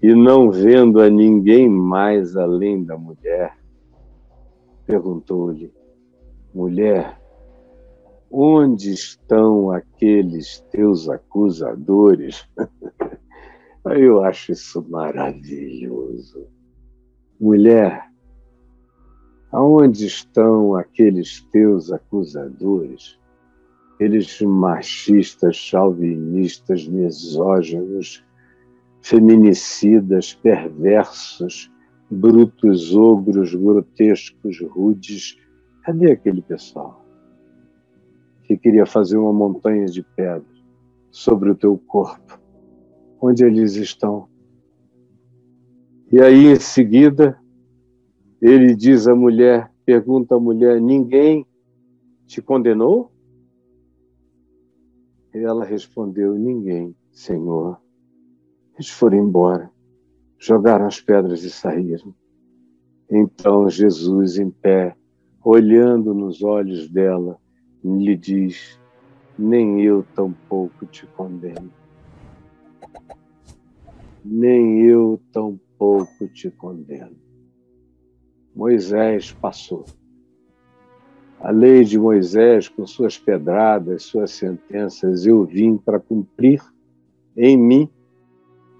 e 0.00 0.14
não 0.14 0.50
vendo 0.50 1.00
a 1.00 1.10
ninguém 1.10 1.68
mais 1.68 2.36
além 2.36 2.84
da 2.84 2.96
mulher, 2.96 3.56
perguntou-lhe: 4.86 5.72
Mulher, 6.54 7.20
Onde 8.36 8.90
estão 8.92 9.70
aqueles 9.70 10.58
teus 10.72 11.08
acusadores? 11.08 12.44
Eu 13.86 14.24
acho 14.24 14.50
isso 14.50 14.84
maravilhoso. 14.90 16.48
Mulher, 17.40 18.10
aonde 19.52 20.06
estão 20.06 20.74
aqueles 20.74 21.42
teus 21.52 21.92
acusadores? 21.92 23.20
Aqueles 23.94 24.40
machistas, 24.40 25.54
chauvinistas, 25.54 26.88
misóginos, 26.88 28.24
feminicidas, 29.00 30.34
perversos, 30.34 31.70
brutos, 32.10 32.96
ogros, 32.96 33.54
grotescos, 33.54 34.60
rudes. 34.60 35.38
Cadê 35.84 36.10
aquele 36.10 36.42
pessoal? 36.42 37.03
Que 38.44 38.56
queria 38.56 38.86
fazer 38.86 39.16
uma 39.16 39.32
montanha 39.32 39.86
de 39.86 40.02
pedra 40.02 40.46
sobre 41.10 41.50
o 41.50 41.54
teu 41.54 41.78
corpo, 41.78 42.38
onde 43.20 43.44
eles 43.44 43.74
estão. 43.74 44.28
E 46.12 46.20
aí, 46.20 46.46
em 46.46 46.60
seguida, 46.60 47.38
ele 48.40 48.74
diz 48.74 49.08
à 49.08 49.14
mulher, 49.14 49.70
pergunta 49.84 50.34
à 50.34 50.40
mulher: 50.40 50.80
Ninguém 50.80 51.46
te 52.26 52.42
condenou? 52.42 53.10
E 55.34 55.38
ela 55.38 55.64
respondeu: 55.64 56.34
Ninguém, 56.34 56.94
Senhor. 57.10 57.80
Eles 58.74 58.90
foram 58.90 59.18
embora, 59.18 59.70
jogaram 60.38 60.86
as 60.86 61.00
pedras 61.00 61.44
e 61.44 61.50
saíram. 61.50 62.14
Então 63.08 63.68
Jesus, 63.70 64.38
em 64.38 64.50
pé, 64.50 64.96
olhando 65.42 66.12
nos 66.12 66.42
olhos 66.42 66.88
dela, 66.88 67.38
lhe 67.84 68.16
diz: 68.16 68.80
Nem 69.38 69.82
eu 69.82 70.04
tampouco 70.14 70.86
te 70.86 71.06
condeno. 71.08 71.70
Nem 74.24 74.80
eu 74.80 75.20
tampouco 75.30 76.26
te 76.28 76.50
condeno. 76.50 77.16
Moisés 78.56 79.32
passou. 79.32 79.84
a 81.40 81.50
lei 81.50 81.84
de 81.84 81.98
Moisés, 81.98 82.68
com 82.68 82.86
suas 82.86 83.18
pedradas, 83.18 84.04
suas 84.04 84.30
sentenças, 84.30 85.26
eu 85.26 85.44
vim 85.44 85.76
para 85.76 86.00
cumprir 86.00 86.62
em 87.36 87.56
mim 87.56 87.90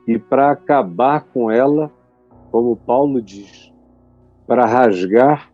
e 0.06 0.18
para 0.18 0.50
acabar 0.50 1.24
com 1.24 1.50
ela, 1.50 1.92
como 2.50 2.76
Paulo 2.76 3.20
diz, 3.20 3.70
para 4.46 4.64
rasgar 4.64 5.52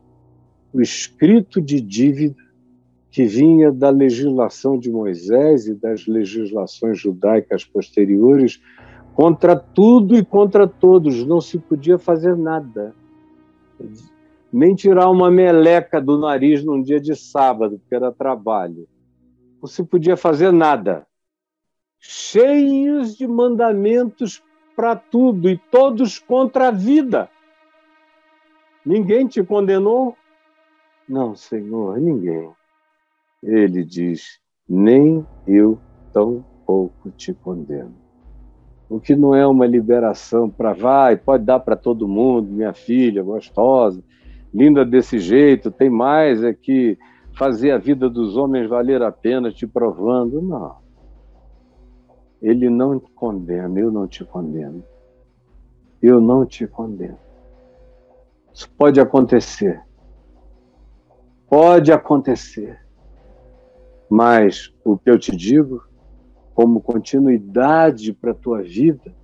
o 0.72 0.80
escrito 0.80 1.61
de 1.61 1.80
dívida 1.80 2.49
que 3.11 3.24
vinha 3.24 3.72
da 3.72 3.90
legislação 3.90 4.78
de 4.78 4.90
Moisés 4.90 5.66
e 5.66 5.74
das 5.74 6.06
legislações 6.06 6.98
judaicas 6.98 7.64
posteriores 7.64 8.62
contra 9.14 9.56
tudo 9.56 10.16
e 10.16 10.24
contra 10.24 10.66
todos, 10.66 11.26
não 11.26 11.40
se 11.40 11.58
podia 11.58 11.98
fazer 11.98 12.36
nada. 12.36 12.94
Nem 14.52 14.74
tirar 14.74 15.11
uma 15.11 15.30
meleca 15.30 16.00
do 16.00 16.18
nariz 16.18 16.64
num 16.64 16.80
dia 16.80 17.00
de 17.00 17.16
sábado, 17.16 17.78
porque 17.78 17.94
era 17.94 18.12
trabalho. 18.12 18.88
Não 19.61 19.68
se 19.68 19.82
podia 19.82 20.16
fazer 20.16 20.52
nada. 20.52 21.06
Cheios 21.98 23.16
de 23.16 23.26
mandamentos 23.26 24.42
para 24.74 24.96
tudo 24.96 25.50
e 25.50 25.58
todos 25.70 26.18
contra 26.18 26.68
a 26.68 26.70
vida. 26.70 27.28
Ninguém 28.86 29.26
te 29.26 29.42
condenou? 29.42 30.16
Não, 31.06 31.34
Senhor, 31.34 31.98
ninguém. 31.98 32.50
Ele 33.43 33.84
diz: 33.84 34.38
nem 34.68 35.26
eu 35.47 35.78
tão 36.12 36.45
pouco 36.66 37.11
te 37.11 37.32
condeno. 37.32 37.95
O 38.88 38.99
que 39.01 39.14
não 39.14 39.34
é 39.34 39.47
uma 39.47 39.66
liberação 39.66 40.51
para 40.51 40.72
vai, 40.72 41.16
pode 41.16 41.45
dar 41.45 41.61
para 41.61 41.76
todo 41.76 42.09
mundo, 42.09 42.51
minha 42.51 42.72
filha, 42.72 43.22
gostosa, 43.22 44.03
linda 44.53 44.84
desse 44.84 45.18
jeito, 45.18 45.70
tem 45.70 45.88
mais 45.88 46.43
é 46.43 46.53
que 46.53 46.99
fazer 47.36 47.70
a 47.70 47.78
vida 47.78 48.11
dos 48.11 48.36
homens 48.36 48.68
valer 48.68 49.03
a 49.03 49.12
pena 49.12 49.53
te 49.53 49.66
provando. 49.66 50.43
Não. 50.43 50.76
Ele 52.43 52.68
não 52.68 52.99
te 52.99 53.11
condena, 53.12 53.78
eu 53.78 53.93
não 53.93 54.09
te 54.09 54.24
condeno. 54.24 54.82
Eu 56.03 56.20
não 56.20 56.47
te 56.47 56.66
condeno. 56.66 57.18
Isso 58.53 58.68
pode 58.76 59.01
acontecer. 59.01 59.80
Pode 61.49 61.93
acontecer. 61.93 62.80
Mas 64.11 64.74
o 64.84 64.98
que 64.98 65.08
eu 65.08 65.16
te 65.16 65.36
digo, 65.36 65.84
como 66.52 66.80
continuidade 66.80 68.12
para 68.12 68.32
a 68.32 68.34
tua 68.34 68.61
vida, 68.61 69.14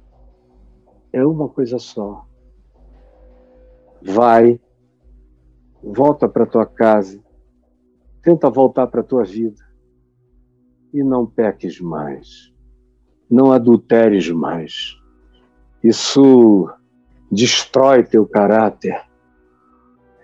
é 1.13 1.27
uma 1.27 1.49
coisa 1.49 1.77
só. 1.77 2.25
Vai, 4.01 4.61
volta 5.83 6.29
para 6.29 6.47
tua 6.47 6.65
casa, 6.65 7.21
tenta 8.23 8.49
voltar 8.49 8.87
para 8.87 9.03
tua 9.03 9.25
vida 9.25 9.65
e 10.95 11.03
não 11.03 11.27
peques 11.27 11.81
mais, 11.81 12.55
não 13.29 13.51
adulteres 13.51 14.31
mais. 14.31 14.97
Isso 15.83 16.71
destrói 17.31 18.05
teu 18.05 18.25
caráter, 18.25 19.03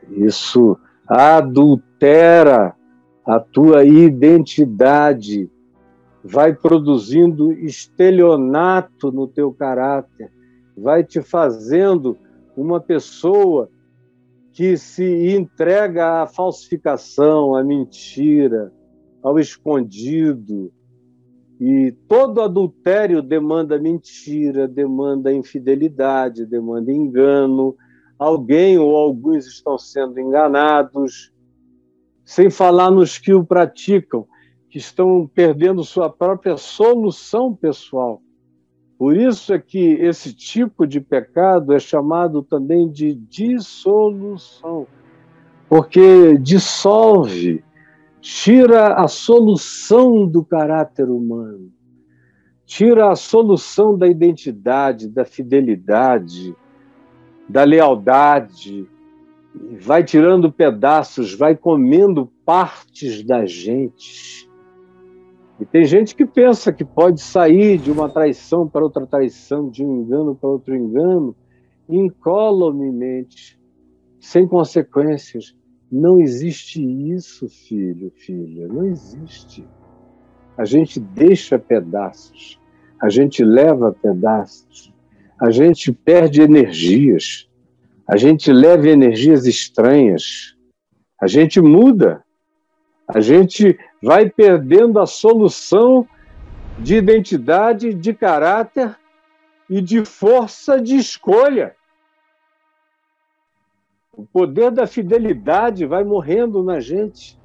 isso 0.09 0.79
adultera 1.09 2.77
a 3.25 3.39
tua 3.39 3.85
identidade, 3.85 5.51
vai 6.25 6.55
produzindo 6.55 7.53
estelionato 7.53 9.11
no 9.11 9.27
teu 9.27 9.53
caráter, 9.53 10.31
vai 10.77 11.05
te 11.05 11.21
fazendo 11.21 12.17
uma 12.57 12.81
pessoa 12.81 13.69
que 14.53 14.77
se 14.77 15.35
entrega 15.35 16.23
à 16.23 16.27
falsificação, 16.27 17.57
à 17.57 17.65
mentira, 17.65 18.73
ao 19.23 19.39
escondido. 19.39 20.71
E 21.59 21.93
todo 22.09 22.43
adultério 22.43 23.23
demanda 23.23 23.79
mentira, 23.79 24.69
demanda 24.69 25.33
infidelidade, 25.33 26.45
demanda 26.45 26.93
engano, 26.93 27.77
alguém 28.19 28.79
ou 28.79 28.97
alguns 28.97 29.47
estão 29.47 29.79
sendo 29.79 30.21
enganados, 30.21 31.32
sem 32.25 32.51
falar 32.51 32.91
nos 32.91 33.19
que 33.19 33.35
o 33.35 33.45
praticam, 33.45 34.27
que 34.71 34.79
estão 34.79 35.31
perdendo 35.35 35.85
sua 35.85 36.09
própria 36.09 36.57
solução 36.57 37.55
pessoal. 37.55 38.23
Por 38.99 39.17
isso 39.17 39.53
é 39.53 39.59
que 39.59 39.95
esse 39.95 40.33
tipo 40.33 40.87
de 40.87 41.01
pecado 41.01 41.73
é 41.73 41.79
chamado 41.79 42.43
também 42.43 42.89
de 42.89 43.15
dissolução, 43.15 44.87
porque 45.69 46.39
dissolve, 46.39 47.65
tira 48.21 48.95
a 48.95 49.09
solução 49.09 50.27
do 50.27 50.45
caráter 50.45 51.11
humano, 51.11 51.73
tira 52.65 53.11
a 53.11 53.17
solução 53.17 53.99
da 53.99 54.07
identidade, 54.07 55.09
da 55.09 55.25
fidelidade, 55.25 56.55
da 57.49 57.65
lealdade, 57.65 58.89
vai 59.81 60.03
tirando 60.03 60.51
pedaços, 60.51 61.35
vai 61.35 61.57
comendo 61.57 62.31
partes 62.45 63.23
da 63.23 63.47
gente. 63.47 64.51
E 65.61 65.65
tem 65.65 65.85
gente 65.85 66.17
que 66.17 66.27
pensa 66.27 66.73
que 66.73 66.85
pode 66.85 67.21
sair 67.21 67.79
de 67.79 67.91
uma 67.91 68.09
traição 68.09 68.69
para 68.69 68.83
outra 68.83 69.07
traição, 69.07 69.69
de 69.71 69.85
um 69.85 70.03
engano 70.03 70.35
para 70.35 70.51
outro 70.51 70.75
engano, 70.75 71.37
incolumemente, 71.89 73.61
sem 74.21 74.47
consequências. 74.47 75.55
Não 75.91 76.19
existe 76.19 76.83
isso, 76.83 77.49
filho, 77.49 78.11
filha, 78.17 78.67
não 78.67 78.85
existe. 78.85 79.65
A 80.57 80.65
gente 80.65 80.99
deixa 80.99 81.59
pedaços, 81.59 82.59
a 83.01 83.09
gente 83.09 83.45
leva 83.45 83.93
pedaços, 83.93 84.93
a 85.39 85.51
gente 85.51 85.93
perde 85.93 86.41
energias, 86.41 87.49
a 88.07 88.17
gente 88.17 88.53
leva 88.53 88.89
energias 88.89 89.47
estranhas, 89.47 90.57
a 91.21 91.27
gente 91.27 91.61
muda, 91.61 92.23
a 93.07 93.21
gente 93.21 93.79
vai 94.03 94.29
perdendo 94.29 94.99
a 94.99 95.07
solução 95.07 96.07
de 96.79 96.97
identidade, 96.97 97.95
de 97.95 98.13
caráter 98.13 98.97
e 99.69 99.81
de 99.81 100.05
força 100.05 100.81
de 100.81 100.97
escolha. 100.97 101.77
O 104.15 104.25
poder 104.25 104.71
da 104.71 104.87
fidelidade 104.87 105.87
vai 105.87 106.05
morrendo 106.05 106.63
na 106.63 106.81
gente. 106.81 107.39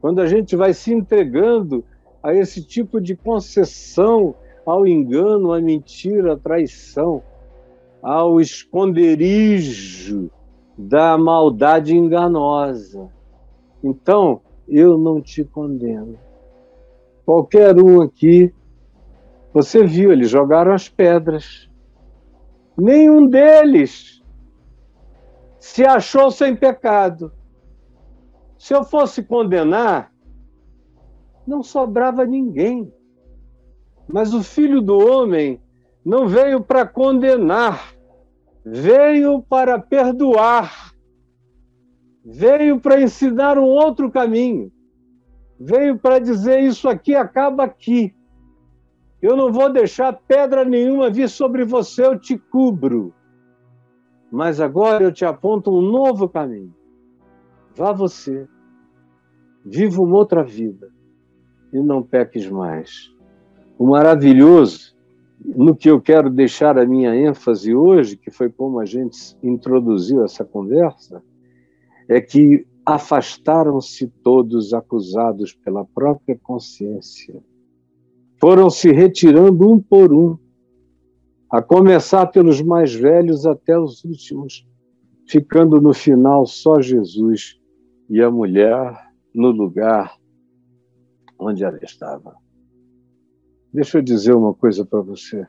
Quando 0.00 0.20
a 0.20 0.26
gente 0.26 0.56
vai 0.56 0.72
se 0.72 0.92
entregando 0.92 1.84
a 2.22 2.34
esse 2.34 2.64
tipo 2.64 3.00
de 3.00 3.14
concessão 3.14 4.34
ao 4.64 4.86
engano, 4.86 5.52
à 5.52 5.60
mentira, 5.60 6.32
à 6.32 6.36
traição 6.36 7.22
ao 8.02 8.40
esconderijo 8.40 10.30
da 10.76 11.18
maldade 11.18 11.96
enganosa. 11.96 13.08
Então, 13.82 14.40
eu 14.68 14.96
não 14.96 15.20
te 15.20 15.44
condeno. 15.44 16.18
Qualquer 17.24 17.76
um 17.76 18.00
aqui, 18.00 18.54
você 19.52 19.84
viu, 19.84 20.12
eles 20.12 20.30
jogaram 20.30 20.72
as 20.72 20.88
pedras. 20.88 21.68
Nenhum 22.76 23.26
deles 23.26 24.22
se 25.58 25.84
achou 25.84 26.30
sem 26.30 26.54
pecado. 26.54 27.32
Se 28.56 28.74
eu 28.74 28.84
fosse 28.84 29.22
condenar, 29.22 30.12
não 31.46 31.62
sobrava 31.62 32.24
ninguém. 32.24 32.92
Mas 34.06 34.32
o 34.32 34.42
filho 34.42 34.80
do 34.80 34.96
homem 34.98 35.60
não 36.04 36.26
veio 36.26 36.60
para 36.62 36.86
condenar, 36.86 37.94
veio 38.64 39.42
para 39.42 39.78
perdoar, 39.78 40.92
veio 42.24 42.80
para 42.80 43.00
ensinar 43.00 43.58
um 43.58 43.66
outro 43.66 44.10
caminho, 44.10 44.72
veio 45.58 45.98
para 45.98 46.18
dizer: 46.18 46.60
Isso 46.60 46.88
aqui 46.88 47.14
acaba 47.14 47.64
aqui. 47.64 48.14
Eu 49.20 49.36
não 49.36 49.52
vou 49.52 49.72
deixar 49.72 50.12
pedra 50.12 50.64
nenhuma 50.64 51.10
vir 51.10 51.28
sobre 51.28 51.64
você, 51.64 52.06
eu 52.06 52.18
te 52.18 52.38
cubro. 52.38 53.12
Mas 54.30 54.60
agora 54.60 55.02
eu 55.02 55.12
te 55.12 55.24
aponto 55.24 55.70
um 55.76 55.82
novo 55.82 56.28
caminho. 56.28 56.72
Vá 57.74 57.92
você, 57.92 58.46
viva 59.64 60.00
uma 60.02 60.16
outra 60.16 60.44
vida 60.44 60.90
e 61.72 61.80
não 61.80 62.02
peques 62.02 62.48
mais. 62.48 63.12
O 63.78 63.86
maravilhoso 63.86 64.97
no 65.44 65.74
que 65.74 65.88
eu 65.88 66.00
quero 66.00 66.30
deixar 66.30 66.78
a 66.78 66.86
minha 66.86 67.14
ênfase 67.14 67.74
hoje, 67.74 68.16
que 68.16 68.30
foi 68.30 68.50
como 68.50 68.80
a 68.80 68.84
gente 68.84 69.36
introduziu 69.42 70.24
essa 70.24 70.44
conversa, 70.44 71.22
é 72.08 72.20
que 72.20 72.66
afastaram-se 72.84 74.08
todos 74.22 74.72
acusados 74.72 75.52
pela 75.52 75.84
própria 75.84 76.38
consciência. 76.42 77.42
Foram 78.40 78.70
se 78.70 78.90
retirando 78.92 79.70
um 79.70 79.80
por 79.80 80.12
um, 80.12 80.38
a 81.50 81.60
começar 81.62 82.26
pelos 82.26 82.60
mais 82.62 82.94
velhos 82.94 83.46
até 83.46 83.78
os 83.78 84.04
últimos, 84.04 84.66
ficando 85.26 85.80
no 85.80 85.92
final 85.92 86.46
só 86.46 86.80
Jesus 86.80 87.58
e 88.08 88.22
a 88.22 88.30
mulher 88.30 88.96
no 89.34 89.50
lugar 89.50 90.16
onde 91.38 91.64
ela 91.64 91.78
estava. 91.82 92.36
Deixa 93.72 93.98
eu 93.98 94.02
dizer 94.02 94.34
uma 94.34 94.54
coisa 94.54 94.84
para 94.84 95.00
você. 95.00 95.46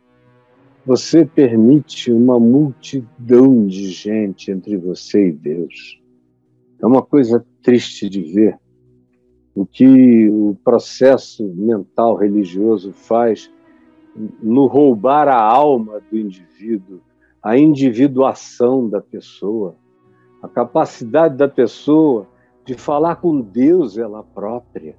Você 0.86 1.26
permite 1.26 2.12
uma 2.12 2.40
multidão 2.40 3.66
de 3.66 3.90
gente 3.90 4.52
entre 4.52 4.76
você 4.78 5.30
e 5.30 5.32
Deus. 5.32 6.02
É 6.82 6.86
uma 6.86 7.02
coisa 7.02 7.46
triste 7.62 8.10
de 8.10 8.22
ver 8.22 8.60
o 9.56 9.66
que 9.66 10.30
o 10.30 10.58
processo 10.64 11.46
mental 11.56 12.16
religioso 12.16 12.92
faz 12.94 13.52
no 14.42 14.68
roubar 14.68 15.28
a 15.28 15.42
alma 15.42 16.02
do 16.12 16.18
indivíduo, 16.18 17.02
a 17.42 17.58
individuação 17.58 18.90
da 18.90 19.02
pessoa, 19.02 19.76
a 20.42 20.48
capacidade 20.48 21.38
da 21.38 21.48
pessoa 21.48 22.28
de 22.66 22.74
falar 22.74 23.18
com 23.18 23.42
Deus 23.42 23.98
ela 23.98 24.24
própria, 24.24 24.96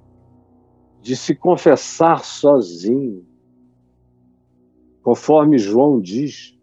de 1.01 1.15
se 1.15 1.35
confessar 1.35 2.23
sozinho. 2.23 3.25
Conforme 5.01 5.57
João 5.57 5.99
diz, 5.99 6.57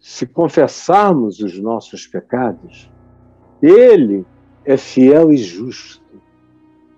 se 0.00 0.26
confessarmos 0.26 1.40
os 1.40 1.58
nossos 1.58 2.06
pecados, 2.06 2.90
Ele 3.62 4.26
é 4.64 4.76
fiel 4.76 5.32
e 5.32 5.36
justo 5.36 6.02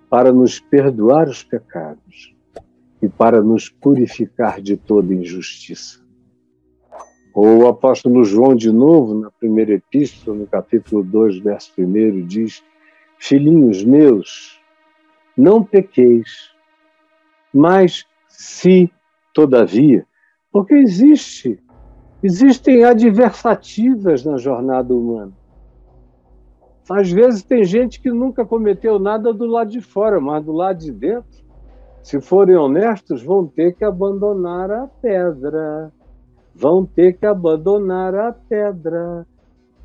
para 0.09 0.33
nos 0.33 0.59
perdoar 0.59 1.29
os 1.29 1.43
pecados 1.43 2.35
e 3.03 3.09
para 3.09 3.43
nos 3.43 3.69
purificar 3.69 4.61
de 4.61 4.77
toda 4.77 5.13
injustiça. 5.13 6.03
O 7.35 7.67
apóstolo 7.67 8.25
João, 8.25 8.55
de 8.55 8.71
novo, 8.73 9.21
na 9.21 9.31
primeira 9.31 9.73
epístola, 9.73 10.37
no 10.37 10.47
capítulo 10.47 11.03
2, 11.03 11.41
verso 11.41 11.73
1, 11.77 12.27
diz: 12.27 12.63
Filhinhos 13.19 13.85
meus, 13.85 14.61
não 15.37 15.65
pequeis, 15.65 16.54
mas 17.55 18.05
se, 18.29 18.91
todavia, 19.33 20.05
porque 20.51 20.75
existe, 20.75 21.63
existem 22.23 22.85
adversativas 22.85 24.25
na 24.25 24.37
jornada 24.37 24.93
humana. 24.93 25.33
Às 26.91 27.11
vezes 27.11 27.43
tem 27.43 27.65
gente 27.65 28.01
que 28.01 28.11
nunca 28.11 28.45
cometeu 28.45 28.99
nada 28.99 29.33
do 29.33 29.47
lado 29.47 29.71
de 29.71 29.81
fora, 29.81 30.21
mas 30.21 30.45
do 30.45 30.53
lado 30.53 30.79
de 30.81 30.93
dentro, 30.93 31.45
se 32.03 32.21
forem 32.21 32.57
honestos, 32.57 33.23
vão 33.23 33.47
ter 33.47 33.73
que 33.75 33.85
abandonar 33.85 34.71
a 34.71 34.87
pedra. 34.87 35.91
Vão 36.55 36.85
ter 36.85 37.15
que 37.15 37.25
abandonar 37.25 38.15
a 38.15 38.33
pedra. 38.33 39.27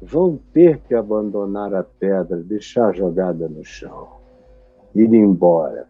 Vão 0.02 0.38
ter 0.54 0.80
que 0.80 0.94
abandonar 0.94 1.74
a 1.74 1.84
pedra, 1.84 2.38
deixar 2.38 2.94
jogada 2.94 3.48
no 3.48 3.64
chão, 3.64 4.08
ir 4.94 5.14
embora. 5.14 5.88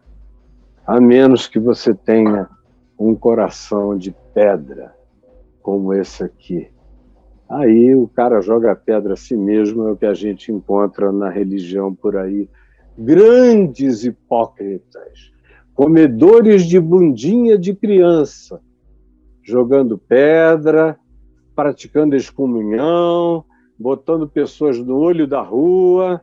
A 0.90 1.00
menos 1.00 1.46
que 1.46 1.60
você 1.60 1.94
tenha 1.94 2.48
um 2.98 3.14
coração 3.14 3.96
de 3.96 4.14
pedra, 4.34 4.92
como 5.62 5.94
esse 5.94 6.24
aqui 6.24 6.68
Aí 7.50 7.92
o 7.96 8.06
cara 8.06 8.40
joga 8.40 8.76
pedra 8.76 9.14
a 9.14 9.16
si 9.16 9.36
mesmo, 9.36 9.88
é 9.88 9.90
o 9.90 9.96
que 9.96 10.06
a 10.06 10.14
gente 10.14 10.52
encontra 10.52 11.10
na 11.10 11.28
religião 11.28 11.92
por 11.92 12.16
aí. 12.16 12.48
Grandes 12.96 14.04
hipócritas, 14.04 15.32
comedores 15.74 16.64
de 16.64 16.78
bundinha 16.78 17.58
de 17.58 17.74
criança, 17.74 18.60
jogando 19.42 19.98
pedra, 19.98 20.96
praticando 21.56 22.14
excomunhão, 22.14 23.44
botando 23.76 24.28
pessoas 24.28 24.78
no 24.78 24.96
olho 24.96 25.26
da 25.26 25.42
rua, 25.42 26.20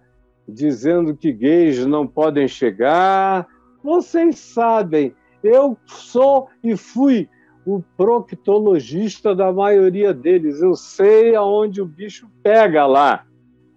dizendo 0.48 1.14
que 1.14 1.34
gays 1.34 1.86
não 1.86 2.08
podem 2.08 2.48
chegar. 2.48 3.46
Vocês 3.88 4.38
sabem, 4.38 5.16
eu 5.42 5.78
sou 5.86 6.50
e 6.62 6.76
fui 6.76 7.30
o 7.66 7.82
proctologista 7.96 9.34
da 9.34 9.50
maioria 9.54 10.14
deles. 10.14 10.62
Eu 10.62 10.76
sei 10.76 11.34
aonde 11.36 11.82
o 11.82 11.86
bicho 11.86 12.30
pega 12.44 12.86
lá, 12.86 13.26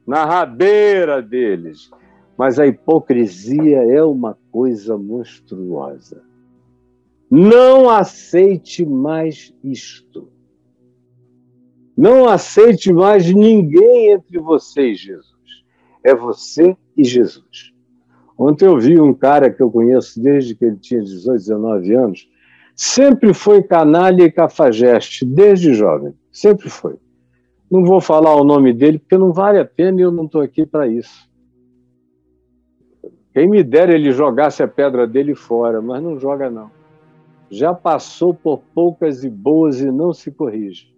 na 0.05 0.25
rabeira 0.25 1.23
deles. 1.23 1.93
Mas 2.37 2.59
a 2.59 2.67
hipocrisia 2.67 3.85
é 3.85 4.03
uma 4.03 4.37
coisa 4.51 4.99
monstruosa. 4.99 6.25
Não 7.31 7.89
aceite 7.89 8.85
mais 8.85 9.55
isto. 9.63 10.29
Não 11.97 12.29
aceite 12.29 12.93
mais 12.93 13.33
ninguém 13.33 14.11
entre 14.11 14.41
você 14.41 14.91
e 14.91 14.95
Jesus. 14.97 15.65
É 16.03 16.13
você 16.17 16.77
e 16.97 17.05
Jesus. 17.05 17.70
Ontem 18.41 18.65
eu 18.65 18.79
vi 18.79 18.99
um 18.99 19.13
cara 19.13 19.51
que 19.51 19.63
eu 19.63 19.71
conheço 19.71 20.21
desde 20.21 20.55
que 20.55 20.65
ele 20.65 20.77
tinha 20.77 21.03
18, 21.03 21.39
19 21.39 21.95
anos, 21.95 22.29
Sempre 22.83 23.35
foi 23.35 23.63
canalha 23.63 24.23
e 24.23 24.33
cafajeste, 24.33 25.27
desde 25.27 25.75
jovem. 25.75 26.15
Sempre 26.33 26.71
foi. 26.71 26.97
Não 27.71 27.85
vou 27.85 28.01
falar 28.01 28.35
o 28.35 28.43
nome 28.43 28.73
dele, 28.73 28.99
porque 28.99 29.19
não 29.19 29.35
vale 29.35 29.59
a 29.59 29.67
pena 29.67 30.01
e 30.01 30.03
eu 30.03 30.11
não 30.11 30.25
estou 30.25 30.41
aqui 30.41 30.65
para 30.65 30.89
isso. 30.89 31.29
Quem 33.35 33.47
me 33.51 33.63
dera 33.63 33.95
ele 33.95 34.11
jogasse 34.13 34.63
a 34.63 34.67
pedra 34.67 35.07
dele 35.07 35.35
fora, 35.35 35.83
mas 35.83 36.03
não 36.03 36.19
joga, 36.19 36.49
não. 36.49 36.71
Já 37.51 37.75
passou 37.75 38.33
por 38.33 38.63
poucas 38.75 39.25
e 39.25 39.29
boas 39.29 39.83
e 39.83 39.91
não 39.91 40.15
se 40.15 40.31
corrige. 40.31 40.91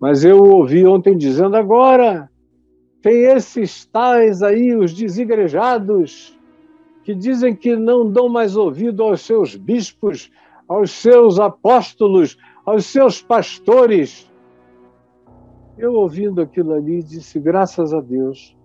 Mas 0.00 0.24
eu 0.24 0.40
ouvi 0.40 0.86
ontem 0.86 1.16
dizendo: 1.16 1.56
agora 1.56 2.30
tem 3.02 3.24
esses 3.24 3.84
tais 3.84 4.44
aí, 4.44 4.76
os 4.76 4.94
desigrejados, 4.94 6.38
que 7.10 7.14
dizem 7.14 7.56
que 7.56 7.74
não 7.74 8.08
dão 8.08 8.28
mais 8.28 8.54
ouvido 8.54 9.02
aos 9.02 9.22
seus 9.22 9.56
bispos, 9.56 10.30
aos 10.68 10.92
seus 10.92 11.40
apóstolos, 11.40 12.38
aos 12.64 12.86
seus 12.86 13.20
pastores. 13.20 14.30
Eu 15.76 15.94
ouvindo 15.94 16.40
aquilo 16.40 16.72
ali, 16.72 17.02
disse: 17.02 17.40
graças 17.40 17.92
a 17.92 18.00
Deus, 18.00 18.56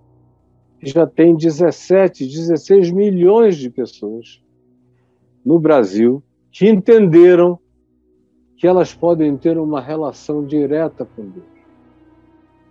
já 0.79 1.07
tem 1.07 1.35
17, 1.35 2.23
16 2.23 2.91
milhões 2.91 3.57
de 3.57 3.67
pessoas 3.71 4.39
no 5.43 5.57
Brasil 5.57 6.21
que 6.51 6.69
entenderam 6.69 7.57
que 8.57 8.67
elas 8.67 8.93
podem 8.93 9.35
ter 9.35 9.57
uma 9.57 9.81
relação 9.81 10.45
direta 10.45 11.03
com 11.03 11.29
Deus. 11.29 11.45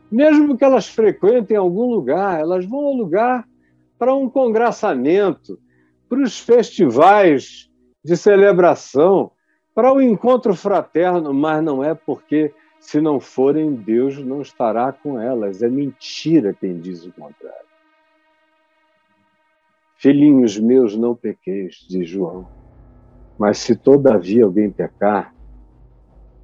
Mesmo 0.09 0.57
que 0.57 0.65
elas 0.65 0.87
frequentem 0.87 1.57
algum 1.57 1.91
lugar, 1.91 2.39
elas 2.39 2.65
vão 2.65 2.79
ao 2.79 2.95
lugar 2.95 3.45
para 3.99 4.15
um 4.15 4.29
congraçamento, 4.29 5.59
para 6.15 6.23
os 6.23 6.39
festivais 6.39 7.69
de 8.05 8.17
celebração, 8.17 9.33
para 9.75 9.93
o 9.93 10.01
encontro 10.01 10.55
fraterno, 10.55 11.35
mas 11.35 11.61
não 11.61 11.83
é 11.83 11.93
porque, 11.93 12.55
se 12.79 13.01
não 13.01 13.19
forem, 13.19 13.75
Deus 13.75 14.19
não 14.19 14.41
estará 14.41 14.93
com 14.93 15.19
elas. 15.19 15.61
É 15.61 15.69
mentira 15.69 16.55
quem 16.55 16.79
diz 16.79 17.05
o 17.05 17.11
contrário. 17.11 17.67
Filhinhos 19.97 20.57
meus, 20.57 20.97
não 20.97 21.17
pequeis, 21.17 21.85
diz 21.89 22.09
João. 22.09 22.47
Mas 23.37 23.59
se 23.59 23.75
todavia 23.75 24.45
alguém 24.45 24.71
pecar, 24.71 25.35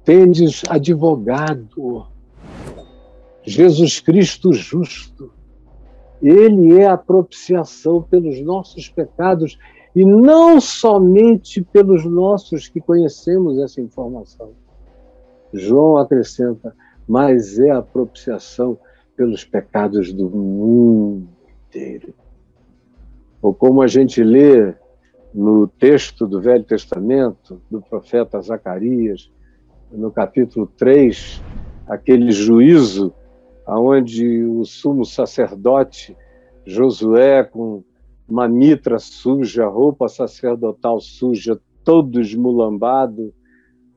tendes 0.03 0.63
advogado, 0.67 2.07
Jesus 3.43 4.01
Cristo 4.01 4.51
justo. 4.51 5.30
Ele 6.21 6.77
é 6.77 6.87
a 6.87 6.97
propiciação 6.97 8.01
pelos 8.01 8.41
nossos 8.41 8.89
pecados 8.89 9.57
e 9.95 10.05
não 10.05 10.61
somente 10.61 11.61
pelos 11.61 12.05
nossos 12.05 12.67
que 12.67 12.79
conhecemos 12.79 13.57
essa 13.59 13.81
informação. 13.81 14.51
João 15.53 15.97
acrescenta, 15.97 16.73
mas 17.07 17.59
é 17.59 17.71
a 17.71 17.81
propiciação 17.81 18.77
pelos 19.17 19.43
pecados 19.43 20.13
do 20.13 20.29
mundo 20.29 21.27
inteiro. 21.67 22.13
Ou 23.41 23.53
como 23.53 23.81
a 23.81 23.87
gente 23.87 24.23
lê 24.23 24.73
no 25.33 25.67
texto 25.67 26.27
do 26.27 26.39
Velho 26.39 26.63
Testamento, 26.63 27.61
do 27.69 27.81
profeta 27.81 28.39
Zacarias, 28.41 29.31
no 29.91 30.11
capítulo 30.11 30.67
3, 30.77 31.41
aquele 31.87 32.31
juízo 32.31 33.13
aonde 33.65 34.43
o 34.43 34.63
sumo 34.65 35.05
sacerdote 35.05 36.15
Josué, 36.65 37.43
com 37.43 37.83
uma 38.27 38.47
mitra 38.47 38.99
suja, 38.99 39.67
roupa 39.67 40.07
sacerdotal 40.07 40.99
suja, 40.99 41.59
todo 41.83 42.21
esmulambado, 42.21 43.33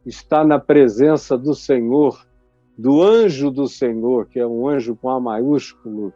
está 0.04 0.44
na 0.44 0.58
presença 0.58 1.36
do 1.36 1.54
Senhor, 1.54 2.26
do 2.76 3.02
anjo 3.02 3.50
do 3.50 3.68
Senhor, 3.68 4.26
que 4.26 4.40
é 4.40 4.46
um 4.46 4.68
anjo 4.68 4.96
com 4.96 5.08
A 5.10 5.20
maiúsculo, 5.20 6.12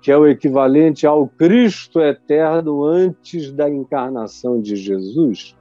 que 0.00 0.12
é 0.12 0.16
o 0.16 0.26
equivalente 0.26 1.06
ao 1.06 1.26
Cristo 1.26 2.00
eterno 2.00 2.84
antes 2.84 3.50
da 3.50 3.68
encarnação 3.68 4.60
de 4.60 4.76
Jesus. 4.76 5.56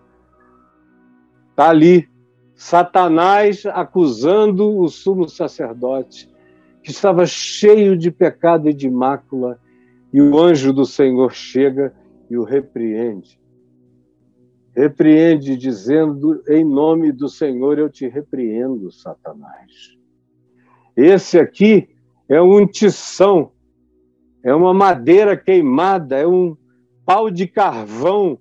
Está 1.50 1.70
ali, 1.70 2.08
Satanás 2.54 3.66
acusando 3.66 4.78
o 4.78 4.88
sumo 4.90 5.28
sacerdote, 5.28 6.30
que 6.88 6.92
estava 6.92 7.26
cheio 7.26 7.98
de 7.98 8.10
pecado 8.10 8.70
e 8.70 8.74
de 8.74 8.90
mácula, 8.90 9.60
e 10.14 10.22
o 10.22 10.40
anjo 10.40 10.72
do 10.72 10.86
Senhor 10.86 11.34
chega 11.34 11.94
e 12.30 12.38
o 12.38 12.46
repreende. 12.46 13.38
Repreende, 14.74 15.58
dizendo: 15.58 16.42
Em 16.48 16.64
nome 16.64 17.12
do 17.12 17.28
Senhor 17.28 17.78
eu 17.78 17.90
te 17.90 18.08
repreendo, 18.08 18.90
Satanás. 18.90 19.98
Esse 20.96 21.38
aqui 21.38 21.90
é 22.30 22.42
um 22.42 22.66
tição, 22.66 23.52
é 24.42 24.56
uma 24.56 24.74
madeira 24.74 25.36
queimada, 25.36 26.16
é 26.16 26.26
um 26.26 26.56
pau 27.06 27.30
de 27.30 27.48
carvão 27.48 28.40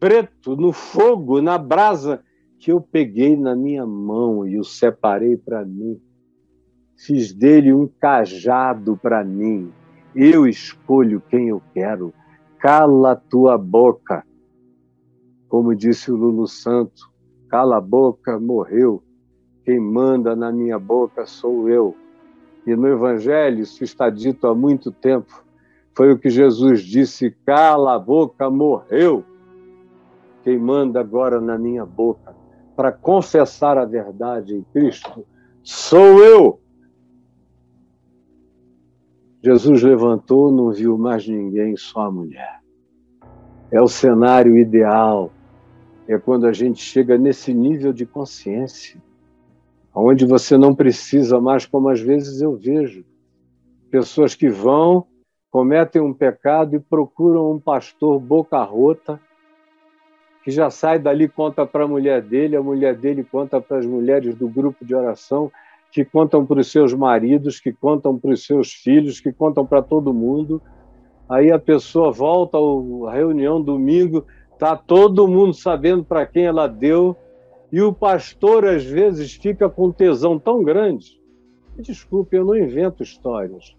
preto 0.00 0.56
no 0.56 0.72
fogo, 0.72 1.40
na 1.40 1.56
brasa, 1.56 2.20
que 2.58 2.72
eu 2.72 2.80
peguei 2.80 3.36
na 3.36 3.54
minha 3.54 3.86
mão 3.86 4.44
e 4.44 4.58
o 4.58 4.64
separei 4.64 5.36
para 5.36 5.64
mim. 5.64 6.00
Fiz 7.04 7.32
dele 7.32 7.72
um 7.72 7.88
cajado 8.00 8.96
para 8.96 9.22
mim. 9.24 9.72
Eu 10.14 10.46
escolho 10.46 11.22
quem 11.28 11.48
eu 11.48 11.62
quero. 11.72 12.12
Cala 12.58 13.14
tua 13.14 13.58
boca. 13.58 14.24
Como 15.48 15.74
disse 15.74 16.10
o 16.10 16.16
Lulu 16.16 16.46
Santo, 16.48 17.10
cala 17.48 17.76
a 17.76 17.80
boca, 17.80 18.38
morreu. 18.40 19.02
Quem 19.64 19.78
manda 19.78 20.34
na 20.34 20.50
minha 20.50 20.78
boca 20.78 21.26
sou 21.26 21.68
eu. 21.68 21.94
E 22.66 22.74
no 22.74 22.88
Evangelho, 22.88 23.60
isso 23.60 23.84
está 23.84 24.08
dito 24.08 24.46
há 24.46 24.54
muito 24.54 24.90
tempo, 24.90 25.44
foi 25.94 26.10
o 26.10 26.18
que 26.18 26.30
Jesus 26.30 26.82
disse: 26.82 27.30
cala 27.44 27.94
a 27.94 27.98
boca, 27.98 28.48
morreu 28.48 29.24
quem 30.44 30.58
manda 30.58 31.00
agora 31.00 31.40
na 31.40 31.58
minha 31.58 31.86
boca 31.86 32.36
para 32.76 32.92
confessar 32.92 33.78
a 33.78 33.86
verdade 33.86 34.54
em 34.54 34.62
Cristo 34.62 35.26
sou 35.62 36.22
eu. 36.22 36.60
Jesus 39.44 39.82
levantou, 39.82 40.50
não 40.50 40.70
viu 40.70 40.96
mais 40.96 41.28
ninguém, 41.28 41.76
só 41.76 42.06
a 42.06 42.10
mulher. 42.10 42.60
É 43.70 43.78
o 43.78 43.86
cenário 43.86 44.56
ideal. 44.56 45.30
É 46.08 46.16
quando 46.16 46.46
a 46.46 46.52
gente 46.52 46.80
chega 46.80 47.18
nesse 47.18 47.52
nível 47.52 47.92
de 47.92 48.06
consciência, 48.06 48.98
onde 49.94 50.24
você 50.24 50.56
não 50.56 50.74
precisa 50.74 51.42
mais, 51.42 51.66
como 51.66 51.90
às 51.90 52.00
vezes 52.00 52.40
eu 52.40 52.56
vejo, 52.56 53.04
pessoas 53.90 54.34
que 54.34 54.48
vão, 54.48 55.06
cometem 55.50 56.00
um 56.00 56.14
pecado 56.14 56.76
e 56.76 56.80
procuram 56.80 57.52
um 57.52 57.60
pastor 57.60 58.18
boca 58.18 58.62
rota 58.62 59.20
que 60.42 60.50
já 60.50 60.70
sai 60.70 60.98
dali 60.98 61.28
conta 61.28 61.66
para 61.66 61.84
a 61.84 61.88
mulher 61.88 62.22
dele, 62.22 62.56
a 62.56 62.62
mulher 62.62 62.94
dele 62.94 63.22
conta 63.22 63.60
para 63.60 63.76
as 63.76 63.84
mulheres 63.84 64.34
do 64.34 64.48
grupo 64.48 64.86
de 64.86 64.94
oração, 64.94 65.52
que 65.94 66.04
contam 66.04 66.44
para 66.44 66.58
os 66.58 66.72
seus 66.72 66.92
maridos, 66.92 67.60
que 67.60 67.72
contam 67.72 68.18
para 68.18 68.32
os 68.32 68.44
seus 68.44 68.72
filhos, 68.72 69.20
que 69.20 69.32
contam 69.32 69.64
para 69.64 69.80
todo 69.80 70.12
mundo. 70.12 70.60
Aí 71.28 71.52
a 71.52 71.58
pessoa 71.58 72.10
volta 72.10 72.58
à 72.58 73.12
reunião 73.12 73.62
domingo, 73.62 74.26
tá 74.58 74.76
todo 74.76 75.28
mundo 75.28 75.54
sabendo 75.54 76.02
para 76.02 76.26
quem 76.26 76.46
ela 76.46 76.66
deu, 76.66 77.16
e 77.70 77.80
o 77.80 77.92
pastor 77.92 78.64
às 78.64 78.84
vezes 78.84 79.34
fica 79.34 79.70
com 79.70 79.92
tesão 79.92 80.36
tão 80.36 80.64
grande. 80.64 81.22
Desculpe, 81.78 82.36
eu 82.36 82.44
não 82.44 82.56
invento 82.56 83.04
histórias. 83.04 83.76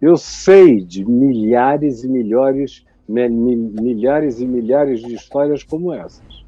Eu 0.00 0.16
sei 0.16 0.82
de 0.82 1.04
milhares 1.04 2.02
e 2.02 2.08
milhares 2.08 2.82
milhares 3.06 4.40
e 4.40 4.46
milhares 4.46 5.02
de 5.02 5.14
histórias 5.14 5.62
como 5.62 5.92
essas. 5.92 6.46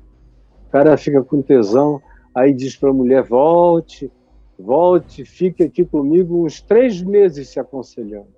O 0.66 0.70
cara 0.70 0.96
fica 0.96 1.22
com 1.22 1.42
tesão, 1.42 2.00
aí 2.34 2.55
diz 2.55 2.74
para 2.74 2.88
a 2.88 2.94
mulher: 2.94 3.22
volte, 3.22 4.11
volte, 4.59 5.24
fique 5.24 5.62
aqui 5.62 5.84
comigo 5.84 6.44
uns 6.44 6.61
três 6.61 7.02
meses 7.02 7.48
se 7.48 7.59
aconselhando. 7.59 8.28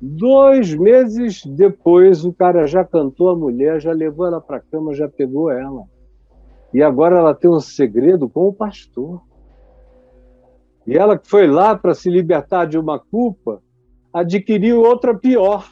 Dois 0.00 0.74
meses 0.74 1.46
depois, 1.46 2.24
o 2.24 2.32
cara 2.32 2.66
já 2.66 2.84
cantou 2.84 3.28
a 3.28 3.36
mulher, 3.36 3.80
já 3.80 3.92
levou 3.92 4.26
ela 4.26 4.40
para 4.40 4.56
a 4.56 4.60
cama, 4.60 4.94
já 4.94 5.08
pegou 5.08 5.50
ela. 5.50 5.84
E 6.74 6.82
agora 6.82 7.18
ela 7.18 7.34
tem 7.34 7.50
um 7.50 7.60
segredo 7.60 8.28
com 8.28 8.48
o 8.48 8.52
pastor. 8.52 9.22
E 10.86 10.96
ela 10.96 11.16
que 11.16 11.28
foi 11.28 11.46
lá 11.46 11.76
para 11.76 11.94
se 11.94 12.10
libertar 12.10 12.66
de 12.66 12.76
uma 12.76 12.98
culpa, 12.98 13.62
adquiriu 14.12 14.80
outra 14.80 15.14
pior 15.14 15.70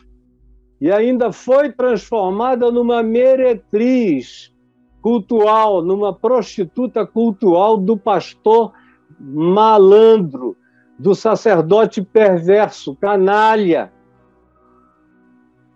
e 0.81 0.91
ainda 0.91 1.33
foi 1.33 1.73
transformada 1.73 2.71
numa 2.71 3.03
meretriz 3.03 4.55
cultual, 5.03 5.83
numa 5.83 6.15
prostituta 6.15 7.07
cultural 7.07 7.77
do 7.77 7.97
pastor 7.97 8.73
malandro, 9.21 10.57
do 10.99 11.15
sacerdote 11.15 12.03
perverso, 12.03 12.97
canalha. 12.97 13.93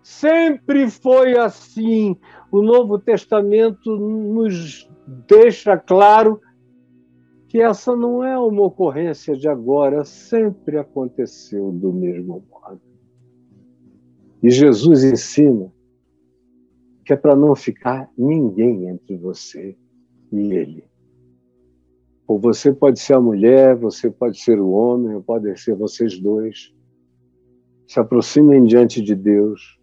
Sempre 0.03 0.91
foi 0.91 1.37
assim. 1.39 2.17
O 2.51 2.63
Novo 2.63 2.99
Testamento 2.99 3.97
nos 3.97 4.89
deixa 5.29 5.77
claro 5.77 6.41
que 7.49 7.61
essa 7.61 7.95
não 7.95 8.25
é 8.25 8.39
uma 8.39 8.65
ocorrência 8.65 9.37
de 9.37 9.49
agora, 9.49 10.05
sempre 10.05 10.77
aconteceu 10.77 11.71
do 11.71 11.93
mesmo 11.93 12.45
modo. 12.51 12.81
E 14.43 14.51
Jesus 14.51 15.05
ensina 15.05 15.73
que 17.05 17.13
é 17.13 17.17
para 17.17 17.37
não 17.37 17.55
ficar 17.55 18.11
ninguém 18.17 18.89
entre 18.89 19.17
você 19.17 19.77
e 20.33 20.53
ele. 20.53 20.85
Ou 22.27 22.39
você 22.39 22.73
pode 22.73 23.01
ser 23.01 23.15
a 23.15 23.21
mulher, 23.21 23.77
você 23.77 24.11
pode 24.11 24.41
ser 24.41 24.59
o 24.59 24.71
homem, 24.71 25.15
ou 25.15 25.23
pode 25.23 25.59
ser 25.61 25.75
vocês 25.75 26.19
dois. 26.19 26.75
Se 27.87 28.01
aproximem 28.01 28.65
diante 28.65 29.03
de 29.03 29.15
Deus. 29.15 29.79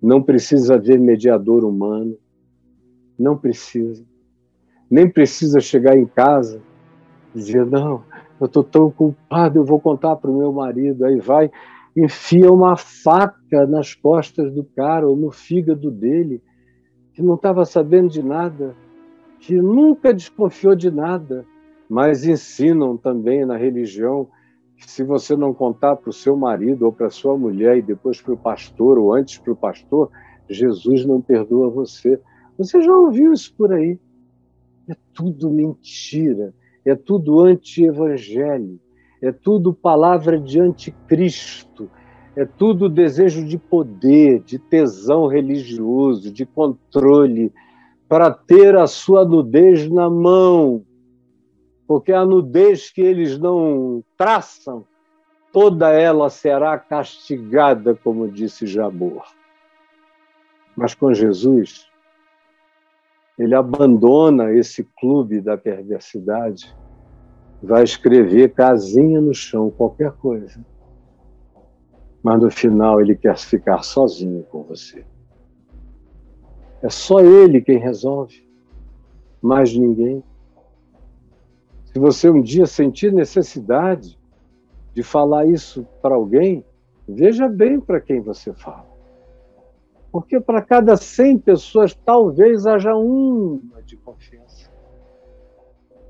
Não 0.00 0.22
precisa 0.22 0.74
haver 0.74 1.00
mediador 1.00 1.64
humano. 1.64 2.16
Não 3.18 3.36
precisa. 3.36 4.04
Nem 4.90 5.10
precisa 5.10 5.60
chegar 5.60 5.96
em 5.96 6.06
casa 6.06 6.62
e 7.34 7.38
dizer: 7.38 7.66
Não, 7.66 8.04
eu 8.40 8.46
estou 8.46 8.62
tão 8.62 8.90
culpado, 8.90 9.58
eu 9.58 9.64
vou 9.64 9.80
contar 9.80 10.16
para 10.16 10.30
o 10.30 10.38
meu 10.38 10.52
marido. 10.52 11.04
Aí 11.04 11.18
vai 11.18 11.50
enfia 11.96 12.52
uma 12.52 12.76
faca 12.76 13.66
nas 13.66 13.94
costas 13.94 14.52
do 14.52 14.62
cara 14.62 15.08
ou 15.08 15.16
no 15.16 15.32
fígado 15.32 15.90
dele, 15.90 16.40
que 17.12 17.22
não 17.22 17.34
estava 17.34 17.64
sabendo 17.64 18.08
de 18.08 18.22
nada, 18.22 18.76
que 19.40 19.54
nunca 19.54 20.12
desconfiou 20.12 20.74
de 20.74 20.90
nada, 20.90 21.44
mas 21.88 22.26
ensinam 22.26 22.96
também 22.96 23.44
na 23.44 23.56
religião 23.56 24.28
que 24.76 24.88
se 24.88 25.02
você 25.02 25.36
não 25.36 25.52
contar 25.52 25.96
para 25.96 26.10
o 26.10 26.12
seu 26.12 26.36
marido 26.36 26.84
ou 26.84 26.92
para 26.92 27.10
sua 27.10 27.36
mulher 27.36 27.78
e 27.78 27.82
depois 27.82 28.20
para 28.20 28.34
o 28.34 28.38
pastor 28.38 28.98
ou 28.98 29.12
antes 29.12 29.38
para 29.38 29.52
o 29.52 29.56
pastor, 29.56 30.10
Jesus 30.48 31.04
não 31.04 31.20
perdoa 31.20 31.68
você. 31.68 32.20
Você 32.56 32.80
já 32.80 32.94
ouviu 32.94 33.32
isso 33.32 33.54
por 33.56 33.72
aí? 33.72 33.98
É 34.88 34.96
tudo 35.12 35.50
mentira, 35.50 36.54
é 36.84 36.94
tudo 36.94 37.40
anti-evangelho 37.40 38.78
é 39.20 39.32
tudo 39.32 39.74
palavra 39.74 40.38
de 40.38 40.60
anticristo, 40.60 41.90
é 42.36 42.44
tudo 42.44 42.88
desejo 42.88 43.44
de 43.44 43.58
poder, 43.58 44.40
de 44.40 44.58
tesão 44.58 45.26
religioso, 45.26 46.32
de 46.32 46.46
controle, 46.46 47.52
para 48.08 48.30
ter 48.30 48.76
a 48.76 48.86
sua 48.86 49.24
nudez 49.24 49.88
na 49.90 50.08
mão. 50.08 50.84
Porque 51.86 52.12
a 52.12 52.24
nudez 52.24 52.90
que 52.90 53.00
eles 53.00 53.38
não 53.38 54.02
traçam, 54.16 54.84
toda 55.52 55.90
ela 55.90 56.28
será 56.28 56.78
castigada, 56.78 57.94
como 57.94 58.30
disse 58.30 58.66
Jabor. 58.66 59.24
Mas 60.76 60.94
com 60.94 61.12
Jesus, 61.12 61.86
ele 63.38 63.54
abandona 63.54 64.52
esse 64.52 64.84
clube 64.98 65.40
da 65.40 65.56
perversidade 65.56 66.74
vai 67.62 67.82
escrever 67.82 68.54
casinha 68.54 69.20
no 69.20 69.34
chão, 69.34 69.70
qualquer 69.70 70.12
coisa. 70.12 70.64
Mas 72.22 72.40
no 72.40 72.50
final 72.50 73.00
ele 73.00 73.16
quer 73.16 73.36
ficar 73.36 73.82
sozinho 73.82 74.44
com 74.44 74.62
você. 74.62 75.04
É 76.82 76.88
só 76.88 77.20
ele 77.20 77.60
quem 77.60 77.78
resolve, 77.78 78.48
mais 79.42 79.76
ninguém. 79.76 80.22
Se 81.86 81.98
você 81.98 82.30
um 82.30 82.40
dia 82.40 82.66
sentir 82.66 83.12
necessidade 83.12 84.18
de 84.94 85.02
falar 85.02 85.46
isso 85.46 85.86
para 86.00 86.14
alguém, 86.14 86.64
veja 87.08 87.48
bem 87.48 87.80
para 87.80 88.00
quem 88.00 88.20
você 88.20 88.52
fala. 88.52 88.86
Porque 90.12 90.40
para 90.40 90.62
cada 90.62 90.96
100 90.96 91.38
pessoas, 91.38 91.94
talvez 91.94 92.66
haja 92.66 92.94
uma 92.94 93.82
de 93.82 93.96
confiança 93.96 94.70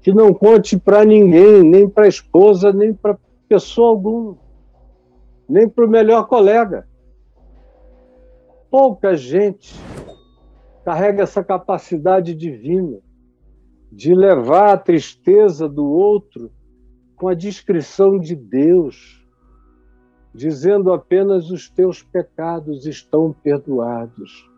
que 0.01 0.13
não 0.15 0.33
conte 0.33 0.79
para 0.79 1.05
ninguém, 1.05 1.63
nem 1.63 1.89
para 1.89 2.07
a 2.07 2.09
esposa, 2.09 2.73
nem 2.73 2.95
para 2.95 3.19
pessoa 3.49 3.91
alguma, 3.91 4.39
nem 5.49 5.69
para 5.69 5.85
o 5.85 5.89
melhor 5.89 6.27
colega. 6.27 6.89
Pouca 8.71 9.17
gente 9.17 9.75
carrega 10.89 11.23
essa 11.23 11.45
capacidade 11.45 12.35
divina 12.35 12.99
de 13.93 14.15
levar 14.15 14.73
a 14.73 14.79
tristeza 14.79 15.69
do 15.69 15.85
outro 15.85 16.51
com 17.15 17.29
a 17.29 17.35
descrição 17.35 18.19
de 18.19 18.35
Deus, 18.35 19.23
dizendo 20.33 20.91
apenas 20.91 21.51
os 21.51 21.69
teus 21.69 22.03
pecados 22.03 22.87
estão 22.87 23.35
perdoados. 23.35 24.51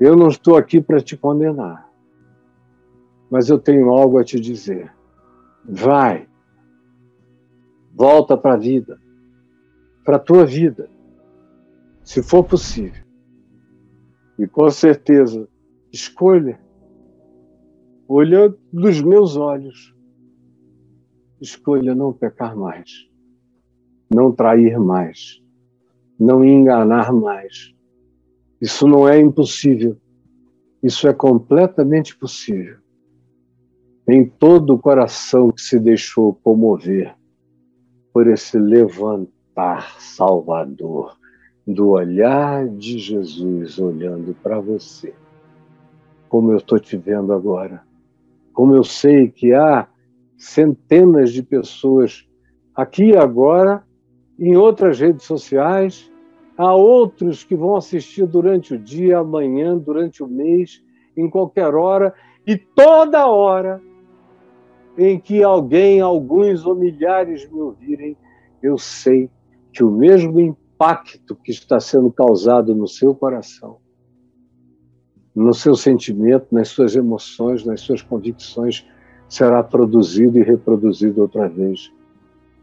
Eu 0.00 0.16
não 0.16 0.28
estou 0.28 0.56
aqui 0.56 0.80
para 0.80 1.02
te 1.02 1.18
condenar, 1.18 1.86
mas 3.30 3.50
eu 3.50 3.58
tenho 3.58 3.90
algo 3.90 4.16
a 4.16 4.24
te 4.24 4.40
dizer. 4.40 4.90
Vai, 5.66 6.26
volta 7.92 8.38
para 8.38 8.54
a 8.54 8.58
vida, 8.58 8.98
para 10.02 10.16
a 10.16 10.18
tua 10.20 10.46
vida, 10.46 10.88
se 12.02 12.22
for 12.22 12.42
possível. 12.42 13.01
E 14.42 14.46
com 14.48 14.68
certeza, 14.72 15.48
escolha, 15.92 16.60
olhando 18.08 18.58
nos 18.72 19.00
meus 19.00 19.36
olhos, 19.36 19.94
escolha 21.40 21.94
não 21.94 22.12
pecar 22.12 22.56
mais, 22.56 23.08
não 24.12 24.32
trair 24.32 24.80
mais, 24.80 25.40
não 26.18 26.44
enganar 26.44 27.12
mais. 27.12 27.72
Isso 28.60 28.88
não 28.88 29.08
é 29.08 29.20
impossível, 29.20 29.96
isso 30.82 31.06
é 31.06 31.14
completamente 31.14 32.18
possível. 32.18 32.78
Em 34.08 34.28
todo 34.28 34.74
o 34.74 34.78
coração 34.80 35.52
que 35.52 35.62
se 35.62 35.78
deixou 35.78 36.34
comover 36.34 37.14
por 38.12 38.26
esse 38.26 38.58
levantar 38.58 40.00
salvador 40.00 41.16
do 41.66 41.90
olhar 41.90 42.68
de 42.68 42.98
Jesus 42.98 43.78
olhando 43.78 44.34
para 44.42 44.58
você, 44.60 45.14
como 46.28 46.52
eu 46.52 46.56
estou 46.56 46.78
te 46.78 46.96
vendo 46.96 47.32
agora, 47.32 47.82
como 48.52 48.74
eu 48.74 48.82
sei 48.82 49.28
que 49.28 49.54
há 49.54 49.86
centenas 50.36 51.32
de 51.32 51.42
pessoas 51.42 52.26
aqui 52.74 53.16
agora, 53.16 53.84
em 54.38 54.56
outras 54.56 54.98
redes 54.98 55.24
sociais, 55.24 56.10
há 56.56 56.74
outros 56.74 57.44
que 57.44 57.54
vão 57.54 57.76
assistir 57.76 58.26
durante 58.26 58.74
o 58.74 58.78
dia, 58.78 59.18
amanhã, 59.18 59.76
durante 59.78 60.22
o 60.22 60.26
mês, 60.26 60.82
em 61.16 61.30
qualquer 61.30 61.74
hora, 61.74 62.12
e 62.46 62.56
toda 62.56 63.26
hora 63.26 63.80
em 64.98 65.18
que 65.18 65.42
alguém, 65.42 66.00
alguns 66.00 66.66
ou 66.66 66.74
milhares 66.74 67.48
me 67.50 67.60
ouvirem, 67.60 68.16
eu 68.62 68.76
sei 68.76 69.30
que 69.72 69.82
o 69.82 69.90
mesmo 69.90 70.40
impacto 70.40 70.61
que 71.36 71.52
está 71.52 71.78
sendo 71.78 72.10
causado 72.10 72.74
no 72.74 72.88
seu 72.88 73.14
coração, 73.14 73.78
no 75.34 75.54
seu 75.54 75.74
sentimento, 75.74 76.48
nas 76.50 76.68
suas 76.68 76.96
emoções, 76.96 77.64
nas 77.64 77.80
suas 77.80 78.02
convicções, 78.02 78.86
será 79.28 79.62
produzido 79.62 80.38
e 80.38 80.42
reproduzido 80.42 81.22
outra 81.22 81.48
vez. 81.48 81.92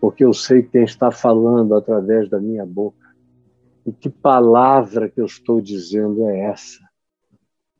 Porque 0.01 0.24
eu 0.24 0.34
sei 0.34 0.63
quem 0.63 0.84
está 0.84 1.11
falando 1.11 1.76
através 1.76 2.30
da 2.30 2.39
minha 2.39 2.65
boca. 2.65 3.07
E 3.86 3.91
que 3.91 4.09
palavra 4.09 5.09
que 5.09 5.20
eu 5.20 5.26
estou 5.26 5.61
dizendo 5.61 6.28
é 6.28 6.51
essa? 6.51 6.80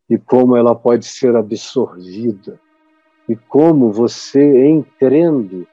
E 0.09 0.17
como 0.17 0.55
ela 0.55 0.73
pode 0.73 1.05
ser 1.05 1.35
absorvida 1.35 2.59
e 3.27 3.35
como 3.35 3.91
você, 3.91 4.65
em 4.65 4.81
crendo, 4.81 5.67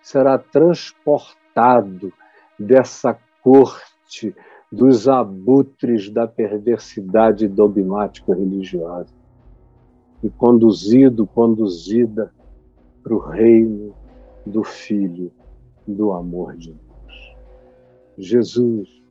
será 0.00 0.38
transportado 0.38 2.10
dessa 2.58 3.18
corte 3.42 3.93
dos 4.70 5.08
abutres 5.08 6.10
da 6.10 6.26
perversidade 6.26 7.46
dogmático-religiosa 7.46 9.12
e 10.22 10.30
conduzido, 10.30 11.26
conduzida 11.26 12.32
para 13.02 13.14
o 13.14 13.18
reino 13.18 13.94
do 14.46 14.64
Filho 14.64 15.30
do 15.86 16.12
amor 16.12 16.56
de 16.56 16.72
Deus. 16.72 17.36
Jesus, 18.16 19.02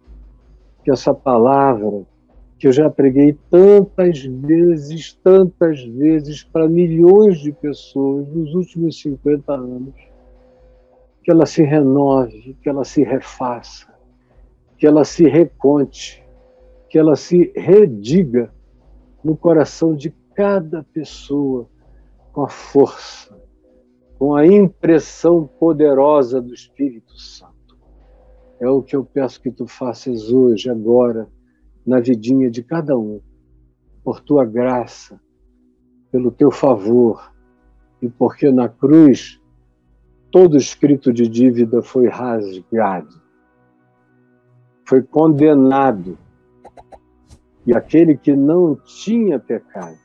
que 0.84 0.92
essa 0.92 1.14
palavra 1.14 2.06
que 2.64 2.68
eu 2.68 2.72
já 2.72 2.90
preguei 2.90 3.38
tantas 3.50 4.24
vezes, 4.24 5.14
tantas 5.22 5.84
vezes 5.84 6.46
para 6.46 6.66
milhões 6.70 7.40
de 7.40 7.52
pessoas 7.52 8.26
nos 8.30 8.54
últimos 8.56 9.02
50 9.02 9.54
anos. 9.54 9.94
Que 11.22 11.32
ela 11.32 11.46
se 11.46 11.62
renove, 11.62 12.56
que 12.62 12.70
ela 12.70 12.86
se 12.86 13.04
refaça, 13.04 13.93
que 14.84 14.88
ela 14.88 15.06
se 15.06 15.24
reconte, 15.30 16.22
que 16.90 17.00
ela 17.00 17.16
se 17.16 17.54
rediga 17.56 18.54
no 19.24 19.34
coração 19.34 19.96
de 19.96 20.14
cada 20.36 20.84
pessoa 20.84 21.70
com 22.34 22.42
a 22.42 22.50
força, 22.50 23.34
com 24.20 24.36
a 24.36 24.46
impressão 24.46 25.48
poderosa 25.48 26.42
do 26.42 26.54
Espírito 26.54 27.18
Santo. 27.18 27.80
É 28.60 28.68
o 28.68 28.84
que 28.84 28.94
eu 28.94 29.06
peço 29.06 29.42
que 29.42 29.50
tu 29.50 29.66
faças 29.66 30.30
hoje, 30.30 30.70
agora 30.70 31.30
na 31.86 32.02
vidinha 32.02 32.52
de 32.52 32.62
cada 32.62 32.98
um, 32.98 33.22
por 34.04 34.20
tua 34.20 34.44
graça, 34.44 35.18
pelo 36.12 36.30
teu 36.30 36.52
favor, 36.52 37.34
e 38.02 38.10
porque 38.10 38.52
na 38.52 38.68
cruz 38.68 39.40
todo 40.30 40.58
escrito 40.58 41.14
de 41.14 41.26
dívida 41.26 41.82
foi 41.82 42.10
rasgado, 42.10 43.23
foi 44.86 45.02
condenado, 45.02 46.18
e 47.66 47.74
aquele 47.74 48.18
que 48.18 48.36
não 48.36 48.76
tinha 48.76 49.40
pecado 49.40 49.98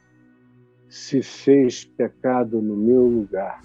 se 0.89 1.23
fez 1.23 1.85
pecado 1.85 2.63
no 2.63 2.77
meu 2.77 3.07
lugar, 3.07 3.61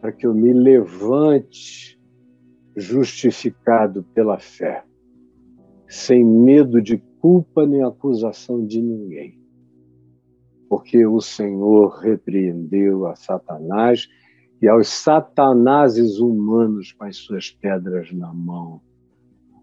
para 0.00 0.12
que 0.12 0.26
eu 0.26 0.34
me 0.34 0.52
levante 0.52 1.98
justificado 2.76 4.04
pela 4.14 4.38
fé, 4.38 4.84
sem 5.88 6.24
medo 6.24 6.80
de 6.80 6.98
culpa 7.20 7.66
nem 7.66 7.82
acusação 7.82 8.64
de 8.64 8.80
ninguém. 8.80 9.40
Porque 10.68 11.06
o 11.06 11.20
Senhor 11.20 11.88
repreendeu 12.00 13.06
a 13.06 13.16
Satanás 13.16 14.08
e 14.60 14.68
aos 14.68 14.88
satanases 14.88 16.18
humanos 16.18 16.92
com 16.92 17.04
as 17.04 17.16
suas 17.16 17.50
pedras 17.50 18.12
na 18.12 18.32
mão. 18.32 18.80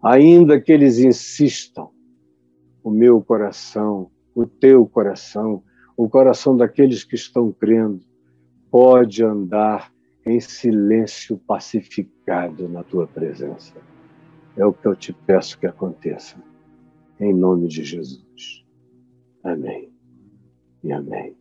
Ainda 0.04 0.60
que 0.60 0.70
eles 0.70 0.98
insistam, 0.98 1.90
o 2.82 2.90
meu 2.90 3.22
coração, 3.22 4.10
o 4.34 4.44
teu 4.46 4.86
coração, 4.86 5.62
o 5.96 6.08
coração 6.08 6.54
daqueles 6.54 7.02
que 7.02 7.14
estão 7.14 7.50
crendo, 7.50 8.04
pode 8.70 9.24
andar 9.24 9.90
em 10.26 10.40
silêncio 10.40 11.38
pacificado 11.38 12.68
na 12.68 12.82
tua 12.82 13.06
presença. 13.06 13.74
É 14.56 14.66
o 14.66 14.74
que 14.74 14.86
eu 14.86 14.94
te 14.94 15.12
peço 15.12 15.58
que 15.58 15.66
aconteça 15.66 16.36
em 17.18 17.32
nome 17.32 17.68
de 17.68 17.82
Jesus. 17.82 18.64
Amém 19.42 19.90
e 20.82 20.92
amém. 20.92 21.34